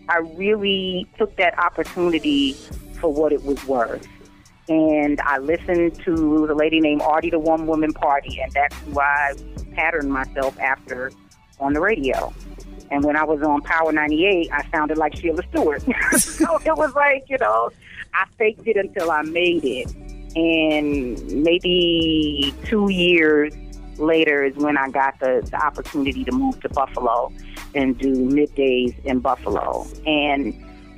I 0.08 0.18
really 0.18 1.08
took 1.16 1.36
that 1.36 1.58
opportunity 1.58 2.52
for 3.00 3.12
what 3.12 3.32
it 3.32 3.42
was 3.44 3.64
worth 3.66 4.06
and 4.70 5.20
I 5.22 5.38
listened 5.38 5.96
to 6.04 6.46
the 6.46 6.54
lady 6.54 6.78
named 6.78 7.02
Artie, 7.02 7.30
the 7.30 7.40
One 7.40 7.66
Woman 7.66 7.92
Party, 7.92 8.40
and 8.40 8.52
that's 8.52 8.76
who 8.78 9.00
I 9.00 9.34
patterned 9.72 10.12
myself 10.12 10.58
after 10.60 11.10
on 11.58 11.72
the 11.72 11.80
radio. 11.80 12.32
And 12.92 13.02
when 13.02 13.16
I 13.16 13.24
was 13.24 13.42
on 13.42 13.62
Power 13.62 13.90
98, 13.90 14.48
I 14.52 14.64
sounded 14.70 14.96
like 14.96 15.16
Sheila 15.16 15.42
Stewart. 15.50 15.82
so 16.18 16.58
it 16.64 16.76
was 16.76 16.94
like, 16.94 17.24
you 17.28 17.36
know, 17.38 17.70
I 18.14 18.26
faked 18.38 18.66
it 18.68 18.76
until 18.76 19.10
I 19.10 19.22
made 19.22 19.64
it. 19.64 19.92
And 20.36 21.42
maybe 21.42 22.54
two 22.64 22.90
years 22.90 23.52
later 23.98 24.44
is 24.44 24.54
when 24.54 24.78
I 24.78 24.88
got 24.88 25.18
the, 25.18 25.46
the 25.50 25.56
opportunity 25.56 26.22
to 26.24 26.32
move 26.32 26.60
to 26.60 26.68
Buffalo 26.68 27.32
and 27.74 27.98
do 27.98 28.14
middays 28.14 28.96
in 29.04 29.18
Buffalo. 29.18 29.88
And 30.06 30.54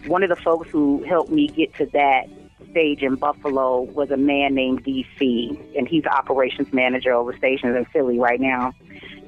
one 0.07 0.23
of 0.23 0.29
the 0.29 0.37
folks 0.37 0.69
who 0.69 1.02
helped 1.05 1.31
me 1.31 1.49
get 1.49 1.75
to 1.76 1.87
that 1.87 2.29
stage 2.73 3.02
in 3.02 3.14
Buffalo 3.14 3.83
was 3.83 4.11
a 4.11 4.17
man 4.17 4.55
named 4.55 4.85
DC, 4.85 5.76
and 5.79 5.87
he's 5.87 6.05
operations 6.07 6.73
manager 6.73 7.12
over 7.12 7.37
stations 7.37 7.76
in 7.76 7.85
Philly 7.93 8.19
right 8.19 8.41
now. 8.41 8.73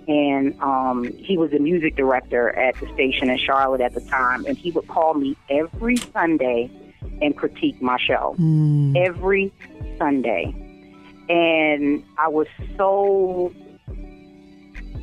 And 0.09 0.61
um, 0.61 1.05
he 1.17 1.39
was 1.39 1.51
the 1.53 1.59
music 1.61 1.97
director 1.97 2.51
at 2.59 2.75
the 2.81 2.93
station 2.93 3.31
in 3.31 3.39
Charlotte 3.39 3.81
at 3.81 3.95
the 3.95 4.01
time, 4.03 4.45
and 4.47 4.57
he 4.59 4.71
would 4.73 4.89
call 4.89 5.15
me 5.15 5.37
every 5.49 5.97
Sunday 5.97 6.71
and 7.23 7.37
critique 7.37 7.81
my 7.81 7.99
show 7.99 8.35
Mm. 8.39 8.97
every 8.97 9.53
Sunday. 9.99 10.53
And 11.29 12.05
I 12.19 12.29
was 12.29 12.47
so 12.77 13.53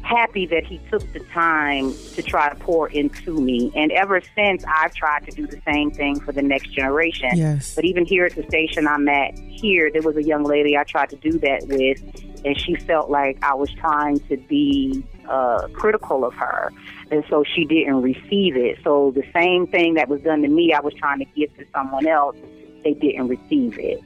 happy 0.03 0.45
that 0.47 0.65
he 0.65 0.79
took 0.89 1.01
the 1.13 1.19
time 1.31 1.93
to 2.15 2.21
try 2.21 2.49
to 2.49 2.55
pour 2.55 2.89
into 2.89 3.39
me. 3.39 3.71
And 3.75 3.91
ever 3.91 4.21
since, 4.35 4.63
I've 4.67 4.93
tried 4.93 5.25
to 5.25 5.31
do 5.31 5.47
the 5.47 5.61
same 5.65 5.91
thing 5.91 6.19
for 6.19 6.31
the 6.31 6.41
next 6.41 6.71
generation. 6.71 7.29
Yes. 7.35 7.75
But 7.75 7.85
even 7.85 8.05
here 8.05 8.25
at 8.25 8.35
the 8.35 8.43
station 8.43 8.87
I'm 8.87 9.07
at 9.07 9.37
here, 9.37 9.91
there 9.91 10.01
was 10.01 10.17
a 10.17 10.23
young 10.23 10.43
lady 10.43 10.77
I 10.77 10.83
tried 10.83 11.09
to 11.11 11.15
do 11.17 11.37
that 11.39 11.67
with, 11.67 12.01
and 12.43 12.59
she 12.59 12.75
felt 12.75 13.09
like 13.09 13.37
I 13.43 13.53
was 13.53 13.71
trying 13.71 14.19
to 14.21 14.37
be 14.37 15.03
uh, 15.29 15.67
critical 15.73 16.25
of 16.25 16.33
her. 16.33 16.71
And 17.11 17.23
so 17.29 17.43
she 17.43 17.65
didn't 17.65 18.01
receive 18.01 18.55
it. 18.55 18.79
So 18.83 19.11
the 19.11 19.23
same 19.33 19.67
thing 19.67 19.95
that 19.95 20.07
was 20.07 20.21
done 20.21 20.41
to 20.41 20.47
me, 20.47 20.73
I 20.73 20.79
was 20.79 20.93
trying 20.95 21.19
to 21.19 21.25
give 21.25 21.55
to 21.57 21.65
someone 21.73 22.07
else. 22.07 22.35
They 22.83 22.93
didn't 22.93 23.27
receive 23.27 23.77
it. 23.77 24.01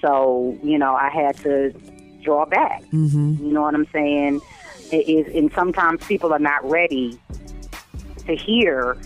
So, 0.00 0.58
you 0.62 0.78
know, 0.78 0.94
I 0.94 1.10
had 1.10 1.36
to 1.38 1.72
draw 2.22 2.44
back. 2.44 2.82
Mm-hmm. 2.86 3.46
You 3.46 3.52
know 3.52 3.62
what 3.62 3.74
I'm 3.74 3.86
saying? 3.92 4.40
It 4.92 5.08
is, 5.08 5.34
and 5.34 5.50
sometimes 5.52 6.04
people 6.06 6.32
are 6.32 6.38
not 6.38 6.68
ready 6.68 7.18
to 8.26 8.34
hear, 8.34 8.96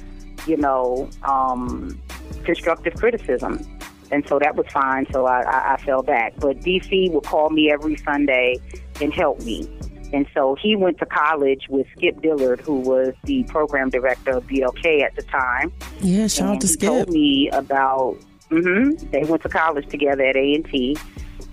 you 0.47 0.57
know, 0.57 1.09
um, 1.25 2.01
constructive 2.45 2.95
criticism. 2.95 3.65
And 4.11 4.27
so 4.27 4.39
that 4.41 4.57
was 4.57 4.67
fine. 4.69 5.07
So 5.13 5.27
I, 5.27 5.43
I, 5.43 5.75
I 5.75 5.77
fell 5.79 6.03
back. 6.03 6.35
But 6.39 6.61
DC 6.61 7.13
would 7.13 7.25
call 7.25 7.51
me 7.51 7.71
every 7.71 7.97
Sunday 7.97 8.57
and 9.01 9.13
help 9.13 9.41
me. 9.43 9.71
And 10.13 10.27
so 10.35 10.57
he 10.61 10.75
went 10.75 10.99
to 10.99 11.07
college 11.07 11.67
with 11.69 11.87
Skip 11.97 12.21
Dillard, 12.21 12.61
who 12.61 12.81
was 12.81 13.15
the 13.25 13.45
program 13.45 13.91
director 13.91 14.33
of 14.33 14.47
BLK 14.47 15.03
at 15.03 15.15
the 15.15 15.23
time. 15.23 15.73
Yeah, 16.01 16.27
shout 16.27 16.57
out 16.57 16.61
to 16.63 16.69
Skip. 16.69 16.89
told 16.89 17.11
me 17.11 17.49
about. 17.51 18.17
hmm 18.49 18.91
they 19.13 19.23
went 19.25 19.43
to 19.43 19.49
college 19.49 19.89
together 19.89 20.25
at 20.25 20.37
A 20.37 20.55
and 20.55 20.65
T, 20.65 20.97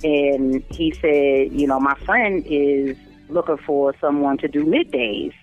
and 0.03 0.63
he 0.71 0.91
said, 0.93 1.51
you 1.59 1.67
know, 1.67 1.79
my 1.79 1.93
friend 2.05 2.43
is 2.47 2.97
looking 3.29 3.57
for 3.57 3.93
someone 3.99 4.37
to 4.39 4.47
do 4.47 4.65
middays, 4.65 5.33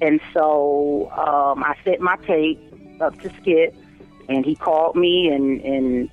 and 0.00 0.20
so 0.32 1.10
um, 1.12 1.62
I 1.62 1.76
sent 1.84 2.00
my 2.00 2.16
tape 2.26 2.60
up 3.00 3.18
to 3.20 3.30
Skip, 3.40 3.74
and 4.28 4.44
he 4.44 4.54
called 4.54 4.96
me 4.96 5.28
and 5.28 5.60
and 5.60 6.10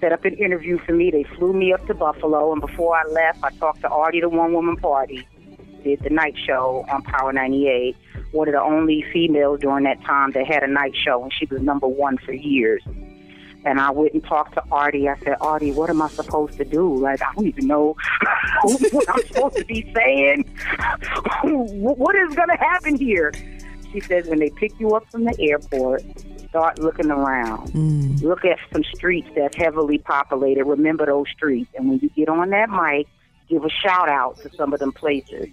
set 0.00 0.12
up 0.12 0.24
an 0.24 0.34
interview 0.34 0.78
for 0.78 0.92
me. 0.92 1.10
They 1.10 1.24
flew 1.36 1.52
me 1.52 1.72
up 1.72 1.86
to 1.86 1.94
Buffalo, 1.94 2.52
and 2.52 2.60
before 2.60 2.96
I 2.96 3.04
left, 3.10 3.42
I 3.42 3.50
talked 3.50 3.80
to 3.82 3.88
Artie, 3.88 4.20
the 4.20 4.28
One 4.28 4.52
Woman 4.52 4.76
Party, 4.76 5.26
did 5.82 6.00
the 6.00 6.10
night 6.10 6.34
show 6.46 6.84
on 6.90 7.02
Power 7.02 7.32
98. 7.32 7.96
One 8.32 8.48
of 8.48 8.52
the 8.52 8.60
only 8.60 9.04
females 9.12 9.60
during 9.60 9.84
that 9.84 10.02
time 10.04 10.32
that 10.32 10.46
had 10.46 10.62
a 10.62 10.66
night 10.66 10.94
show, 10.94 11.22
and 11.22 11.32
she 11.32 11.46
was 11.46 11.62
number 11.62 11.86
one 11.86 12.18
for 12.18 12.32
years. 12.32 12.82
And 13.64 13.80
I 13.80 13.90
wouldn't 13.90 14.24
talk 14.24 14.52
to 14.54 14.62
Artie. 14.70 15.08
I 15.08 15.18
said, 15.20 15.36
Artie, 15.40 15.72
what 15.72 15.88
am 15.88 16.02
I 16.02 16.08
supposed 16.08 16.58
to 16.58 16.64
do? 16.64 16.96
Like, 16.96 17.22
I 17.22 17.32
don't 17.34 17.46
even 17.46 17.66
know 17.66 17.96
what 18.62 19.08
I'm 19.08 19.26
supposed 19.26 19.56
to 19.56 19.64
be 19.64 19.90
saying. 19.94 20.44
what 21.44 22.14
is 22.14 22.34
going 22.34 22.48
to 22.48 22.56
happen 22.56 22.96
here? 22.96 23.32
She 23.92 24.00
says, 24.00 24.26
when 24.26 24.40
they 24.40 24.50
pick 24.50 24.78
you 24.78 24.94
up 24.94 25.10
from 25.10 25.24
the 25.24 25.36
airport, 25.40 26.02
start 26.48 26.78
looking 26.78 27.10
around. 27.10 27.72
Mm. 27.72 28.22
Look 28.22 28.44
at 28.44 28.58
some 28.72 28.84
streets 28.94 29.28
that's 29.34 29.56
heavily 29.56 29.98
populated. 29.98 30.64
Remember 30.64 31.06
those 31.06 31.26
streets. 31.34 31.70
And 31.76 31.88
when 31.88 31.98
you 32.00 32.10
get 32.10 32.28
on 32.28 32.50
that 32.50 32.70
mic, 32.70 33.06
give 33.48 33.64
a 33.64 33.70
shout 33.70 34.08
out 34.08 34.36
to 34.38 34.50
some 34.54 34.72
of 34.72 34.80
them 34.80 34.92
places. 34.92 35.48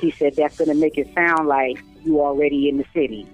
She 0.00 0.10
said, 0.10 0.36
that's 0.36 0.58
going 0.58 0.68
to 0.68 0.74
make 0.74 0.98
it 0.98 1.12
sound 1.14 1.48
like 1.48 1.82
you 2.04 2.20
already 2.20 2.68
in 2.68 2.78
the 2.78 2.84
city. 2.94 3.26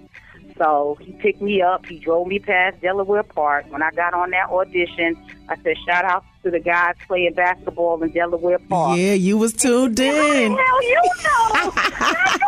So 0.57 0.97
he 1.01 1.11
picked 1.13 1.41
me 1.41 1.61
up. 1.61 1.85
He 1.85 1.99
drove 1.99 2.27
me 2.27 2.39
past 2.39 2.79
Delaware 2.81 3.23
Park. 3.23 3.65
When 3.69 3.81
I 3.81 3.91
got 3.91 4.13
on 4.13 4.29
that 4.31 4.49
audition, 4.49 5.17
I 5.49 5.55
said, 5.63 5.75
shout 5.85 6.05
out 6.05 6.23
to 6.43 6.51
the 6.51 6.59
guys 6.59 6.95
playing 7.07 7.33
basketball 7.33 8.01
in 8.03 8.11
Delaware 8.11 8.59
Park. 8.59 8.97
Yeah, 8.97 9.13
you 9.13 9.37
was 9.37 9.53
tuned 9.53 9.99
in. 9.99 10.51
Hell, 10.55 10.83
you 10.83 11.01
know. 11.23 11.71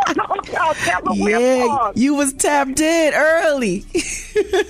you 0.07 0.15
know 0.15 0.25
about 0.25 0.75
Delaware 0.85 1.39
Yeah, 1.39 1.67
Park. 1.67 1.97
you 1.97 2.13
was 2.13 2.33
tapped 2.33 2.79
in 2.79 3.13
early. 3.13 3.85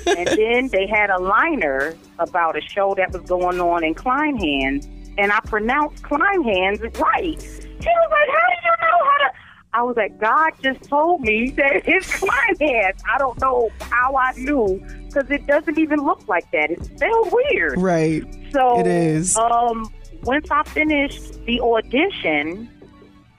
and 0.05 0.27
then 0.27 0.67
they 0.69 0.87
had 0.87 1.09
a 1.09 1.19
liner 1.19 1.95
about 2.19 2.57
a 2.57 2.61
show 2.61 2.93
that 2.95 3.11
was 3.11 3.21
going 3.23 3.59
on 3.59 3.83
in 3.83 3.93
Kleinhans, 3.95 4.85
and 5.17 5.31
I 5.31 5.39
pronounced 5.41 6.03
Kleinhans 6.03 6.81
right. 6.99 7.41
She 7.41 7.89
was 7.89 8.09
like, 8.11 8.29
"How 8.29 8.47
do 8.47 8.55
you 8.63 8.71
know 8.81 8.99
how 9.03 9.17
to?" 9.17 9.31
I 9.75 9.83
was 9.83 9.97
like, 9.97 10.19
"God 10.19 10.51
just 10.63 10.83
told 10.83 11.21
me 11.21 11.51
that 11.51 11.83
it's 11.87 12.21
my 12.21 12.41
Kleinhans." 12.59 13.01
I 13.13 13.17
don't 13.17 13.39
know 13.41 13.69
how 13.81 14.15
I 14.15 14.31
knew 14.37 14.83
because 15.05 15.29
it 15.29 15.45
doesn't 15.47 15.77
even 15.77 15.99
look 15.99 16.27
like 16.27 16.49
that. 16.51 16.71
It's 16.71 16.87
spelled 16.87 17.31
weird. 17.31 17.79
right. 17.79 18.23
So 18.51 18.79
It 18.79 18.87
is. 18.87 19.35
Um, 19.37 19.91
once 20.23 20.49
I 20.49 20.63
finished 20.63 21.45
the 21.45 21.59
audition, 21.61 22.69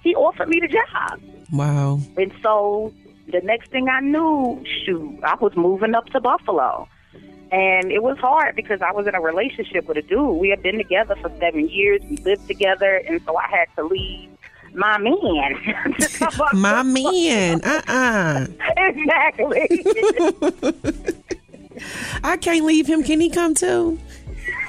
he 0.03 0.14
offered 0.14 0.49
me 0.49 0.61
the 0.61 0.68
job. 0.68 1.20
Wow. 1.53 2.01
And 2.16 2.33
so 2.42 2.92
the 3.29 3.40
next 3.40 3.70
thing 3.70 3.88
I 3.88 4.01
knew, 4.01 4.62
shoot, 4.85 5.20
I 5.22 5.35
was 5.37 5.57
moving 5.57 5.94
up 5.94 6.07
to 6.11 6.20
Buffalo. 6.20 6.88
And 7.53 7.92
it 7.92 8.03
was 8.03 8.18
hard 8.18 8.57
because 8.57 8.83
I 8.83 8.90
was 8.92 9.07
in 9.07 9.14
a 9.14 9.20
relationship 9.20 9.87
with 9.87 9.96
a 9.96 10.03
dude. 10.03 10.37
We 10.37 10.49
had 10.49 10.62
been 10.62 10.77
together 10.77 11.16
for 11.16 11.31
seven 11.38 11.68
years. 11.68 12.03
We 12.11 12.16
lived 12.18 12.46
together. 12.46 13.03
And 13.09 13.20
so 13.25 13.37
I 13.37 13.46
had 13.49 13.66
to 13.77 13.85
leave 13.85 14.31
my 14.76 14.98
man. 14.98 15.94
to 15.98 16.08
come 16.18 16.40
up 16.40 16.54
My 16.54 16.82
man. 16.82 17.60
Uh-uh. 17.62 18.46
Exactly. 18.76 19.84
I 22.22 22.36
can't 22.36 22.64
leave 22.64 22.86
him. 22.86 23.02
Can 23.02 23.20
he 23.20 23.30
come 23.30 23.54
too? 23.54 23.98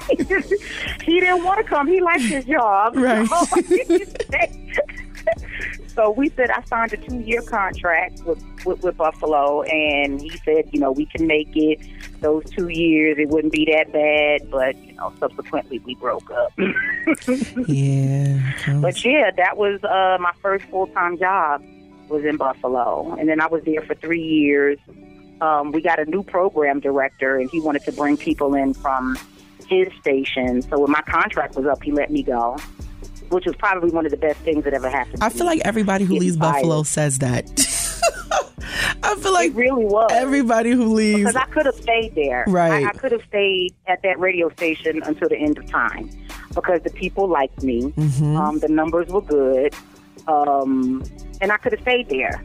he 0.10 1.20
didn't 1.20 1.44
want 1.44 1.60
to 1.60 1.66
come. 1.66 1.88
He 1.88 2.02
liked 2.02 2.24
his 2.24 2.46
job. 2.46 2.96
Right. 2.96 3.28
so 5.88 6.12
we 6.12 6.30
said 6.30 6.50
I 6.50 6.64
signed 6.64 6.94
a 6.94 6.98
two 6.98 7.20
year 7.20 7.42
contract 7.42 8.24
with, 8.24 8.42
with 8.66 8.82
with 8.84 8.96
Buffalo, 8.96 9.64
and 9.64 10.22
he 10.22 10.30
said, 10.46 10.70
you 10.72 10.80
know, 10.80 10.92
we 10.92 11.06
can 11.06 11.28
make 11.28 11.50
it 11.56 11.80
those 12.22 12.44
two 12.50 12.70
years. 12.70 13.18
It 13.20 13.30
wouldn't 13.30 13.54
be 13.54 13.66
that 13.72 13.92
bad, 13.92 14.50
but 14.50 14.76
you 14.84 14.94
know, 14.94 15.14
subsequently 15.20 15.80
we 15.80 15.96
broke 15.96 16.30
up. 16.32 16.54
Yeah. 17.68 18.40
but 18.82 19.04
yeah, 19.04 19.32
that 19.32 19.56
was 19.58 19.82
uh, 19.84 20.18
my 20.20 20.34
first 20.42 20.66
full 20.66 20.88
time 20.88 21.18
job 21.18 21.64
was 22.10 22.24
in 22.26 22.38
Buffalo, 22.38 23.16
and 23.16 23.28
then 23.30 23.40
I 23.42 23.48
was 23.48 23.64
there 23.64 23.82
for 23.82 23.96
three 23.96 24.22
years. 24.22 24.78
Um, 25.42 25.72
we 25.72 25.82
got 25.82 26.00
a 26.00 26.06
new 26.06 26.24
program 26.24 26.80
director, 26.80 27.38
and 27.38 27.50
he 27.50 27.60
wanted 27.60 27.84
to 27.86 27.92
bring 27.92 28.18
people 28.18 28.56
in 28.56 28.74
from 28.74 29.18
his 29.68 29.88
station. 30.02 30.62
So 30.64 30.80
when 30.80 30.92
my 30.92 31.02
contract 31.02 31.56
was 31.56 31.66
up, 31.66 31.84
he 31.84 31.92
let 31.92 32.10
me 32.12 32.24
go, 32.24 32.58
which 33.30 33.46
was 33.46 33.56
probably 33.56 33.92
one 33.92 34.06
of 34.06 34.12
the 34.12 34.18
best 34.18 34.40
things 34.40 34.64
that 34.64 34.74
ever 34.74 34.90
happened. 34.90 35.22
I 35.22 35.30
feel 35.30 35.46
me. 35.46 35.52
like 35.58 35.62
everybody 35.66 36.06
who 36.06 36.14
Getting 36.16 36.28
leaves 36.28 36.38
Buffalo 36.38 36.84
says 36.84 37.20
that. 37.20 37.46
I 39.04 39.16
feel 39.16 39.34
like 39.34 39.52
it 39.52 39.56
really 39.56 39.86
was. 39.86 40.10
everybody 40.12 40.72
who 40.72 40.94
leaves. 40.94 41.20
because 41.20 41.36
I 41.36 41.46
could 41.46 41.66
have 41.66 41.76
stayed 41.76 42.16
there. 42.16 42.44
Right. 42.48 42.86
I, 42.86 42.90
I 42.90 42.92
could 42.94 43.12
have 43.12 43.24
stayed 43.28 43.74
at 43.88 44.02
that 44.04 44.20
radio 44.20 44.50
station 44.50 45.02
until 45.04 45.30
the 45.30 45.38
end 45.38 45.58
of 45.58 45.70
time 45.70 46.10
because 46.54 46.82
the 46.84 46.90
people 46.90 47.28
liked 47.28 47.64
me. 47.64 47.94
Mhm. 47.98 48.36
Um, 48.38 48.60
the 48.60 48.68
numbers 48.68 49.08
were 49.10 49.22
good, 49.22 49.74
um, 50.28 51.04
and 51.42 51.52
I 51.52 51.58
could 51.58 51.72
have 51.74 51.82
stayed 51.82 52.10
there. 52.10 52.44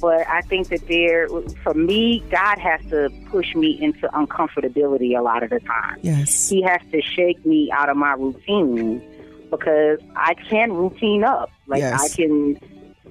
But 0.00 0.26
I 0.28 0.40
think 0.42 0.68
that 0.68 0.88
there, 0.88 1.28
for 1.62 1.74
me, 1.74 2.24
God 2.30 2.58
has 2.58 2.80
to 2.88 3.10
push 3.30 3.54
me 3.54 3.78
into 3.82 4.08
uncomfortability 4.08 5.16
a 5.16 5.20
lot 5.20 5.42
of 5.42 5.50
the 5.50 5.60
time. 5.60 5.98
Yes. 6.00 6.48
He 6.48 6.62
has 6.62 6.80
to 6.90 7.02
shake 7.02 7.44
me 7.44 7.70
out 7.70 7.90
of 7.90 7.98
my 7.98 8.14
routine 8.14 9.02
because 9.50 9.98
I 10.16 10.34
can 10.48 10.72
routine 10.72 11.22
up. 11.22 11.50
Like 11.66 11.80
Yes. 11.80 12.00
I 12.02 12.16
can 12.16 12.56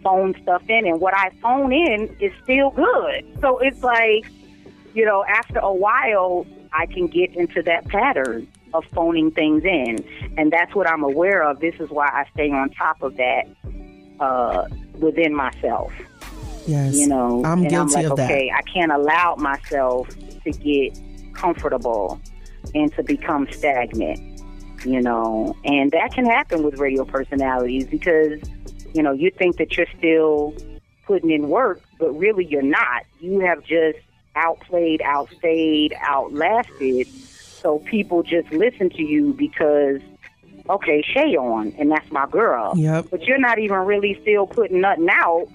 phone 0.03 0.35
stuff 0.41 0.63
in, 0.67 0.87
and 0.87 0.99
what 0.99 1.13
I 1.13 1.29
phone 1.41 1.71
in 1.71 2.15
is 2.19 2.31
still 2.43 2.71
good. 2.71 3.25
So 3.41 3.57
it's 3.59 3.83
like, 3.83 4.25
you 4.93 5.05
know, 5.05 5.23
after 5.25 5.59
a 5.59 5.73
while, 5.73 6.45
I 6.73 6.85
can 6.85 7.07
get 7.07 7.35
into 7.35 7.61
that 7.63 7.87
pattern 7.87 8.47
of 8.73 8.85
phoning 8.93 9.31
things 9.31 9.63
in, 9.63 9.97
and 10.37 10.51
that's 10.51 10.75
what 10.75 10.87
I'm 10.87 11.03
aware 11.03 11.43
of. 11.43 11.59
This 11.59 11.75
is 11.79 11.89
why 11.89 12.07
I 12.07 12.25
stay 12.33 12.51
on 12.51 12.69
top 12.71 13.01
of 13.01 13.17
that 13.17 13.45
uh, 14.19 14.67
within 14.99 15.33
myself. 15.33 15.91
Yes. 16.67 16.95
You 16.95 17.07
know, 17.07 17.43
I'm 17.43 17.61
and 17.61 17.69
guilty 17.69 17.95
I'm 17.95 18.03
like, 18.03 18.11
of 18.11 18.17
that. 18.17 18.31
okay, 18.31 18.51
I 18.55 18.61
can't 18.61 18.91
allow 18.91 19.35
myself 19.37 20.07
to 20.43 20.51
get 20.51 20.99
comfortable 21.33 22.21
and 22.75 22.93
to 22.93 23.03
become 23.03 23.47
stagnant. 23.51 24.19
You 24.85 25.01
know, 25.01 25.57
and 25.65 25.91
that 25.91 26.13
can 26.13 26.25
happen 26.25 26.63
with 26.63 26.79
radio 26.79 27.03
personalities 27.03 27.85
because 27.85 28.39
you 28.93 29.03
know 29.03 29.11
you 29.11 29.31
think 29.31 29.57
that 29.57 29.77
you're 29.77 29.87
still 29.97 30.53
putting 31.05 31.31
in 31.31 31.49
work, 31.49 31.81
but 31.97 32.11
really 32.11 32.45
you're 32.45 32.61
not. 32.61 33.03
You 33.19 33.39
have 33.39 33.63
just 33.63 33.97
outplayed, 34.35 35.01
outstayed, 35.01 35.93
outlasted. 35.99 37.07
So 37.07 37.79
people 37.79 38.23
just 38.23 38.51
listen 38.51 38.89
to 38.91 39.03
you 39.03 39.33
because, 39.33 40.01
okay, 40.69 41.01
Shay 41.01 41.35
on, 41.35 41.73
and 41.77 41.91
that's 41.91 42.09
my 42.11 42.27
girl. 42.27 42.73
Yep. 42.77 43.07
But 43.09 43.23
you're 43.23 43.39
not 43.39 43.59
even 43.59 43.77
really 43.79 44.19
still 44.21 44.47
putting 44.47 44.81
nothing 44.81 45.09
out 45.11 45.47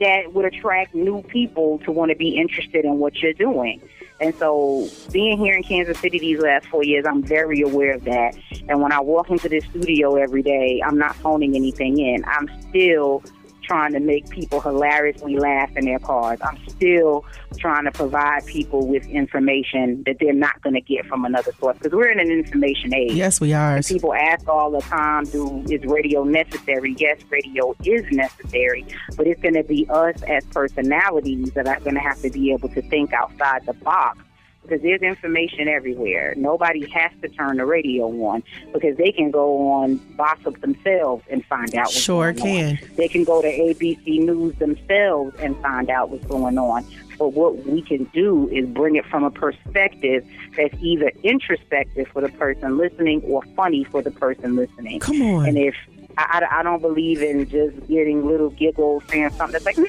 that 0.00 0.32
would 0.34 0.44
attract 0.44 0.94
new 0.94 1.22
people 1.22 1.78
to 1.84 1.92
want 1.92 2.10
to 2.10 2.16
be 2.16 2.36
interested 2.36 2.84
in 2.84 2.98
what 2.98 3.16
you're 3.22 3.32
doing. 3.32 3.80
And 4.22 4.32
so, 4.36 4.88
being 5.10 5.36
here 5.36 5.52
in 5.56 5.64
Kansas 5.64 5.98
City 5.98 6.20
these 6.20 6.38
last 6.38 6.66
four 6.66 6.84
years, 6.84 7.04
I'm 7.04 7.24
very 7.24 7.60
aware 7.60 7.94
of 7.94 8.04
that. 8.04 8.36
And 8.68 8.80
when 8.80 8.92
I 8.92 9.00
walk 9.00 9.30
into 9.30 9.48
this 9.48 9.64
studio 9.64 10.14
every 10.14 10.44
day, 10.44 10.80
I'm 10.86 10.96
not 10.96 11.16
phoning 11.16 11.56
anything 11.56 11.98
in. 11.98 12.24
I'm 12.24 12.48
still 12.68 13.24
trying 13.62 13.92
to 13.92 14.00
make 14.00 14.28
people 14.28 14.60
hilariously 14.60 15.36
laugh 15.36 15.70
in 15.76 15.84
their 15.84 15.98
cars. 15.98 16.38
I'm 16.42 16.58
still 16.68 17.24
trying 17.58 17.84
to 17.84 17.90
provide 17.90 18.46
people 18.46 18.86
with 18.86 19.06
information 19.06 20.02
that 20.06 20.16
they're 20.20 20.32
not 20.32 20.60
going 20.62 20.74
to 20.74 20.80
get 20.80 21.06
from 21.06 21.24
another 21.24 21.52
source 21.60 21.76
because 21.78 21.92
we're 21.92 22.10
in 22.10 22.20
an 22.20 22.30
information 22.30 22.94
age. 22.94 23.12
Yes, 23.12 23.40
we 23.40 23.52
are. 23.52 23.76
And 23.76 23.84
people 23.84 24.14
ask 24.14 24.48
all 24.48 24.70
the 24.70 24.80
time, 24.80 25.24
"Do 25.24 25.64
is 25.68 25.84
radio 25.84 26.24
necessary?" 26.24 26.94
Yes, 26.98 27.20
radio 27.30 27.74
is 27.84 28.04
necessary, 28.10 28.84
but 29.16 29.26
it's 29.26 29.40
going 29.40 29.54
to 29.54 29.64
be 29.64 29.86
us 29.88 30.22
as 30.22 30.44
personalities 30.46 31.52
that 31.52 31.66
are 31.66 31.80
going 31.80 31.94
to 31.94 32.00
have 32.00 32.20
to 32.22 32.30
be 32.30 32.52
able 32.52 32.68
to 32.70 32.82
think 32.82 33.12
outside 33.12 33.64
the 33.66 33.74
box 33.74 34.18
because 34.62 34.80
there's 34.82 35.02
information 35.02 35.68
everywhere. 35.68 36.34
Nobody 36.36 36.88
has 36.90 37.10
to 37.22 37.28
turn 37.28 37.56
the 37.56 37.66
radio 37.66 38.06
on 38.26 38.42
because 38.72 38.96
they 38.96 39.12
can 39.12 39.30
go 39.30 39.70
on 39.72 40.00
Gossip 40.16 40.60
themselves 40.60 41.24
and 41.30 41.44
find 41.46 41.74
out 41.74 41.86
what's 41.86 42.00
Sure 42.00 42.32
going 42.32 42.76
can. 42.76 42.78
on. 42.88 42.96
They 42.96 43.08
can 43.08 43.24
go 43.24 43.42
to 43.42 43.48
ABC 43.48 44.20
News 44.24 44.54
themselves 44.56 45.34
and 45.40 45.56
find 45.60 45.90
out 45.90 46.10
what's 46.10 46.26
going 46.26 46.58
on. 46.58 46.84
But 47.18 47.34
what 47.34 47.64
we 47.66 47.82
can 47.82 48.04
do 48.12 48.48
is 48.48 48.66
bring 48.66 48.96
it 48.96 49.04
from 49.06 49.22
a 49.24 49.30
perspective 49.30 50.26
that's 50.56 50.74
either 50.80 51.12
introspective 51.22 52.08
for 52.08 52.22
the 52.22 52.28
person 52.30 52.78
listening 52.78 53.22
or 53.22 53.42
funny 53.54 53.84
for 53.84 54.02
the 54.02 54.10
person 54.10 54.56
listening. 54.56 55.00
Come 55.00 55.22
on. 55.22 55.46
And 55.46 55.58
if 55.58 55.74
I, 56.18 56.40
I, 56.40 56.60
I 56.60 56.62
don't 56.62 56.80
believe 56.80 57.22
in 57.22 57.48
just 57.48 57.76
getting 57.88 58.26
little 58.26 58.50
giggles 58.50 59.02
saying 59.08 59.30
something 59.30 59.52
that's 59.52 59.64
like, 59.64 59.76
that's 59.76 59.88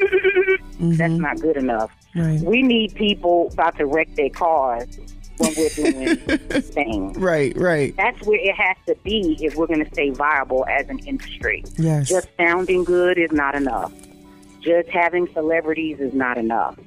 mm-hmm. 0.80 1.18
not 1.18 1.40
good 1.40 1.58
enough. 1.58 1.92
Right. 2.16 2.40
We 2.42 2.62
need 2.62 2.96
people 2.96 3.50
about 3.54 3.78
to 3.78 3.86
wreck 3.86 4.14
their 4.16 4.30
cars 4.30 4.88
when 5.38 5.54
we're 5.58 5.70
doing 5.70 6.16
things. 6.62 7.18
Right, 7.18 7.58
right. 7.58 7.96
That's 7.98 8.22
where 8.26 8.40
it 8.40 8.56
has 8.56 8.78
to 8.88 8.96
be 9.04 9.38
if 9.42 9.56
we're 9.56 9.68
going 9.68 9.84
to 9.84 9.92
stay 9.92 10.12
viable 10.12 10.66
as 10.68 10.88
an 10.90 11.00
industry. 11.00 11.64
Yes. 11.78 12.10
Just 12.10 12.28
sounding 12.38 12.84
good 12.84 13.18
is 13.18 13.32
not 13.32 13.56
enough. 13.56 13.92
Just 14.62 14.90
having 14.90 15.28
celebrities 15.34 16.00
is 16.00 16.14
not 16.14 16.38
enough. 16.38 16.78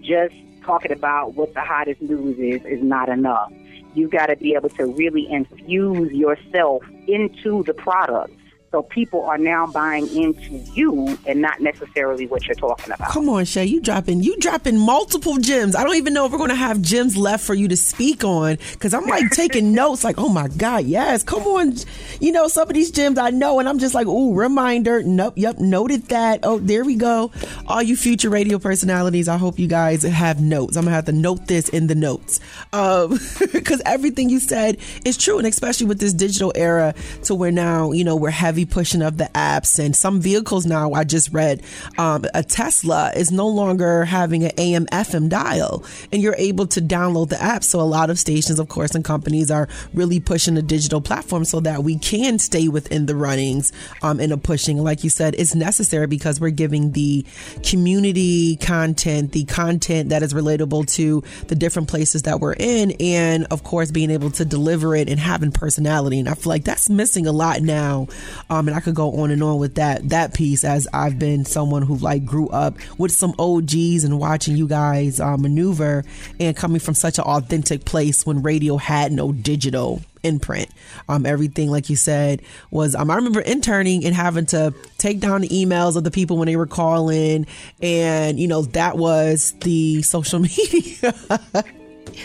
Just 0.00 0.34
talking 0.62 0.92
about 0.92 1.34
what 1.34 1.54
the 1.54 1.60
hottest 1.60 2.00
news 2.02 2.38
is 2.38 2.64
is 2.66 2.82
not 2.82 3.08
enough. 3.08 3.52
You've 3.94 4.10
got 4.10 4.26
to 4.26 4.36
be 4.36 4.54
able 4.54 4.68
to 4.70 4.86
really 4.86 5.26
infuse 5.30 6.12
yourself 6.12 6.82
into 7.06 7.62
the 7.64 7.72
product. 7.72 8.34
So 8.76 8.82
people 8.82 9.24
are 9.24 9.38
now 9.38 9.66
buying 9.66 10.06
into 10.14 10.50
you 10.74 11.18
and 11.26 11.40
not 11.40 11.62
necessarily 11.62 12.26
what 12.26 12.46
you're 12.46 12.56
talking 12.56 12.92
about. 12.92 13.08
Come 13.08 13.26
on, 13.30 13.46
Shay. 13.46 13.64
You 13.64 13.80
dropping 13.80 14.22
you 14.22 14.36
dropping 14.36 14.76
multiple 14.76 15.38
gems. 15.38 15.74
I 15.74 15.82
don't 15.82 15.96
even 15.96 16.12
know 16.12 16.26
if 16.26 16.32
we're 16.32 16.36
gonna 16.36 16.54
have 16.54 16.82
gems 16.82 17.16
left 17.16 17.42
for 17.42 17.54
you 17.54 17.68
to 17.68 17.76
speak 17.78 18.22
on 18.22 18.58
because 18.72 18.92
I'm 18.92 19.06
like 19.06 19.30
taking 19.32 19.72
notes. 19.72 20.04
Like, 20.04 20.16
oh 20.18 20.28
my 20.28 20.48
god, 20.48 20.84
yes. 20.84 21.22
Come 21.22 21.44
on, 21.44 21.76
you 22.20 22.32
know 22.32 22.48
some 22.48 22.68
of 22.68 22.74
these 22.74 22.90
gems 22.90 23.16
I 23.16 23.30
know, 23.30 23.60
and 23.60 23.66
I'm 23.66 23.78
just 23.78 23.94
like, 23.94 24.06
oh, 24.06 24.34
reminder. 24.34 25.02
Nope, 25.02 25.32
yep, 25.38 25.56
noted 25.56 26.08
that. 26.08 26.40
Oh, 26.42 26.58
there 26.58 26.84
we 26.84 26.96
go. 26.96 27.32
All 27.66 27.82
you 27.82 27.96
future 27.96 28.28
radio 28.28 28.58
personalities, 28.58 29.26
I 29.26 29.38
hope 29.38 29.58
you 29.58 29.68
guys 29.68 30.02
have 30.02 30.38
notes. 30.38 30.76
I'm 30.76 30.84
gonna 30.84 30.94
have 30.94 31.06
to 31.06 31.12
note 31.12 31.46
this 31.46 31.70
in 31.70 31.86
the 31.86 31.94
notes 31.94 32.40
um, 32.74 33.18
because 33.54 33.80
everything 33.86 34.28
you 34.28 34.38
said 34.38 34.76
is 35.06 35.16
true, 35.16 35.38
and 35.38 35.46
especially 35.46 35.86
with 35.86 35.98
this 35.98 36.12
digital 36.12 36.52
era, 36.54 36.94
to 37.22 37.34
where 37.34 37.50
now 37.50 37.92
you 37.92 38.04
know 38.04 38.16
we're 38.16 38.28
heavy 38.28 38.65
pushing 38.66 39.02
of 39.02 39.16
the 39.16 39.30
apps 39.34 39.78
and 39.78 39.96
some 39.96 40.20
vehicles 40.20 40.66
now. 40.66 40.92
I 40.92 41.04
just 41.04 41.32
read 41.32 41.62
um, 41.98 42.24
a 42.34 42.42
Tesla 42.42 43.12
is 43.16 43.30
no 43.30 43.48
longer 43.48 44.04
having 44.04 44.44
an 44.44 44.52
AM 44.58 44.86
FM 44.86 45.28
dial, 45.28 45.84
and 46.12 46.22
you're 46.22 46.36
able 46.36 46.66
to 46.68 46.80
download 46.80 47.30
the 47.30 47.42
app. 47.42 47.64
So 47.64 47.80
a 47.80 47.82
lot 47.82 48.10
of 48.10 48.18
stations, 48.18 48.58
of 48.58 48.68
course, 48.68 48.94
and 48.94 49.04
companies 49.04 49.50
are 49.50 49.68
really 49.94 50.20
pushing 50.20 50.56
a 50.56 50.62
digital 50.62 51.00
platform 51.00 51.44
so 51.44 51.60
that 51.60 51.82
we 51.82 51.98
can 51.98 52.38
stay 52.38 52.68
within 52.68 53.06
the 53.06 53.16
runnings 53.16 53.72
um, 54.02 54.20
a 54.20 54.36
pushing. 54.36 54.78
Like 54.78 55.04
you 55.04 55.10
said, 55.10 55.34
it's 55.38 55.54
necessary 55.54 56.06
because 56.06 56.40
we're 56.40 56.50
giving 56.50 56.92
the 56.92 57.24
community 57.62 58.56
content, 58.56 59.32
the 59.32 59.44
content 59.44 60.10
that 60.10 60.22
is 60.22 60.34
relatable 60.34 60.92
to 60.94 61.22
the 61.48 61.54
different 61.54 61.88
places 61.88 62.22
that 62.22 62.40
we're 62.40 62.54
in, 62.54 62.92
and 63.00 63.46
of 63.50 63.62
course, 63.62 63.90
being 63.90 64.10
able 64.10 64.30
to 64.32 64.44
deliver 64.44 64.94
it 64.94 65.08
and 65.08 65.18
having 65.18 65.52
personality. 65.52 66.18
And 66.18 66.28
I 66.28 66.34
feel 66.34 66.50
like 66.50 66.64
that's 66.64 66.90
missing 66.90 67.26
a 67.26 67.32
lot 67.32 67.60
now. 67.62 68.08
Um, 68.50 68.68
and 68.68 68.76
I 68.76 68.80
could 68.80 68.94
go 68.94 69.12
on 69.20 69.30
and 69.30 69.42
on 69.42 69.58
with 69.58 69.76
that 69.76 70.08
that 70.10 70.34
piece 70.34 70.64
as 70.64 70.86
I've 70.92 71.18
been 71.18 71.44
someone 71.44 71.82
who 71.82 71.96
like 71.96 72.24
grew 72.24 72.48
up 72.48 72.76
with 72.98 73.12
some 73.12 73.34
OGs 73.38 74.04
and 74.04 74.18
watching 74.18 74.56
you 74.56 74.68
guys 74.68 75.20
uh, 75.20 75.36
maneuver 75.36 76.04
and 76.38 76.56
coming 76.56 76.80
from 76.80 76.94
such 76.94 77.18
an 77.18 77.24
authentic 77.24 77.84
place 77.84 78.24
when 78.24 78.42
radio 78.42 78.76
had 78.76 79.12
no 79.12 79.32
digital 79.32 80.02
imprint. 80.22 80.68
Um, 81.08 81.24
everything, 81.24 81.70
like 81.70 81.88
you 81.88 81.96
said, 81.96 82.42
was. 82.70 82.94
Um, 82.94 83.10
I 83.10 83.16
remember 83.16 83.40
interning 83.40 84.04
and 84.04 84.14
having 84.14 84.46
to 84.46 84.74
take 84.98 85.20
down 85.20 85.40
the 85.40 85.48
emails 85.48 85.96
of 85.96 86.04
the 86.04 86.10
people 86.10 86.36
when 86.36 86.46
they 86.46 86.56
were 86.56 86.66
calling, 86.66 87.46
and 87.80 88.38
you 88.38 88.48
know 88.48 88.62
that 88.62 88.96
was 88.96 89.54
the 89.60 90.02
social 90.02 90.38
media. 90.40 91.14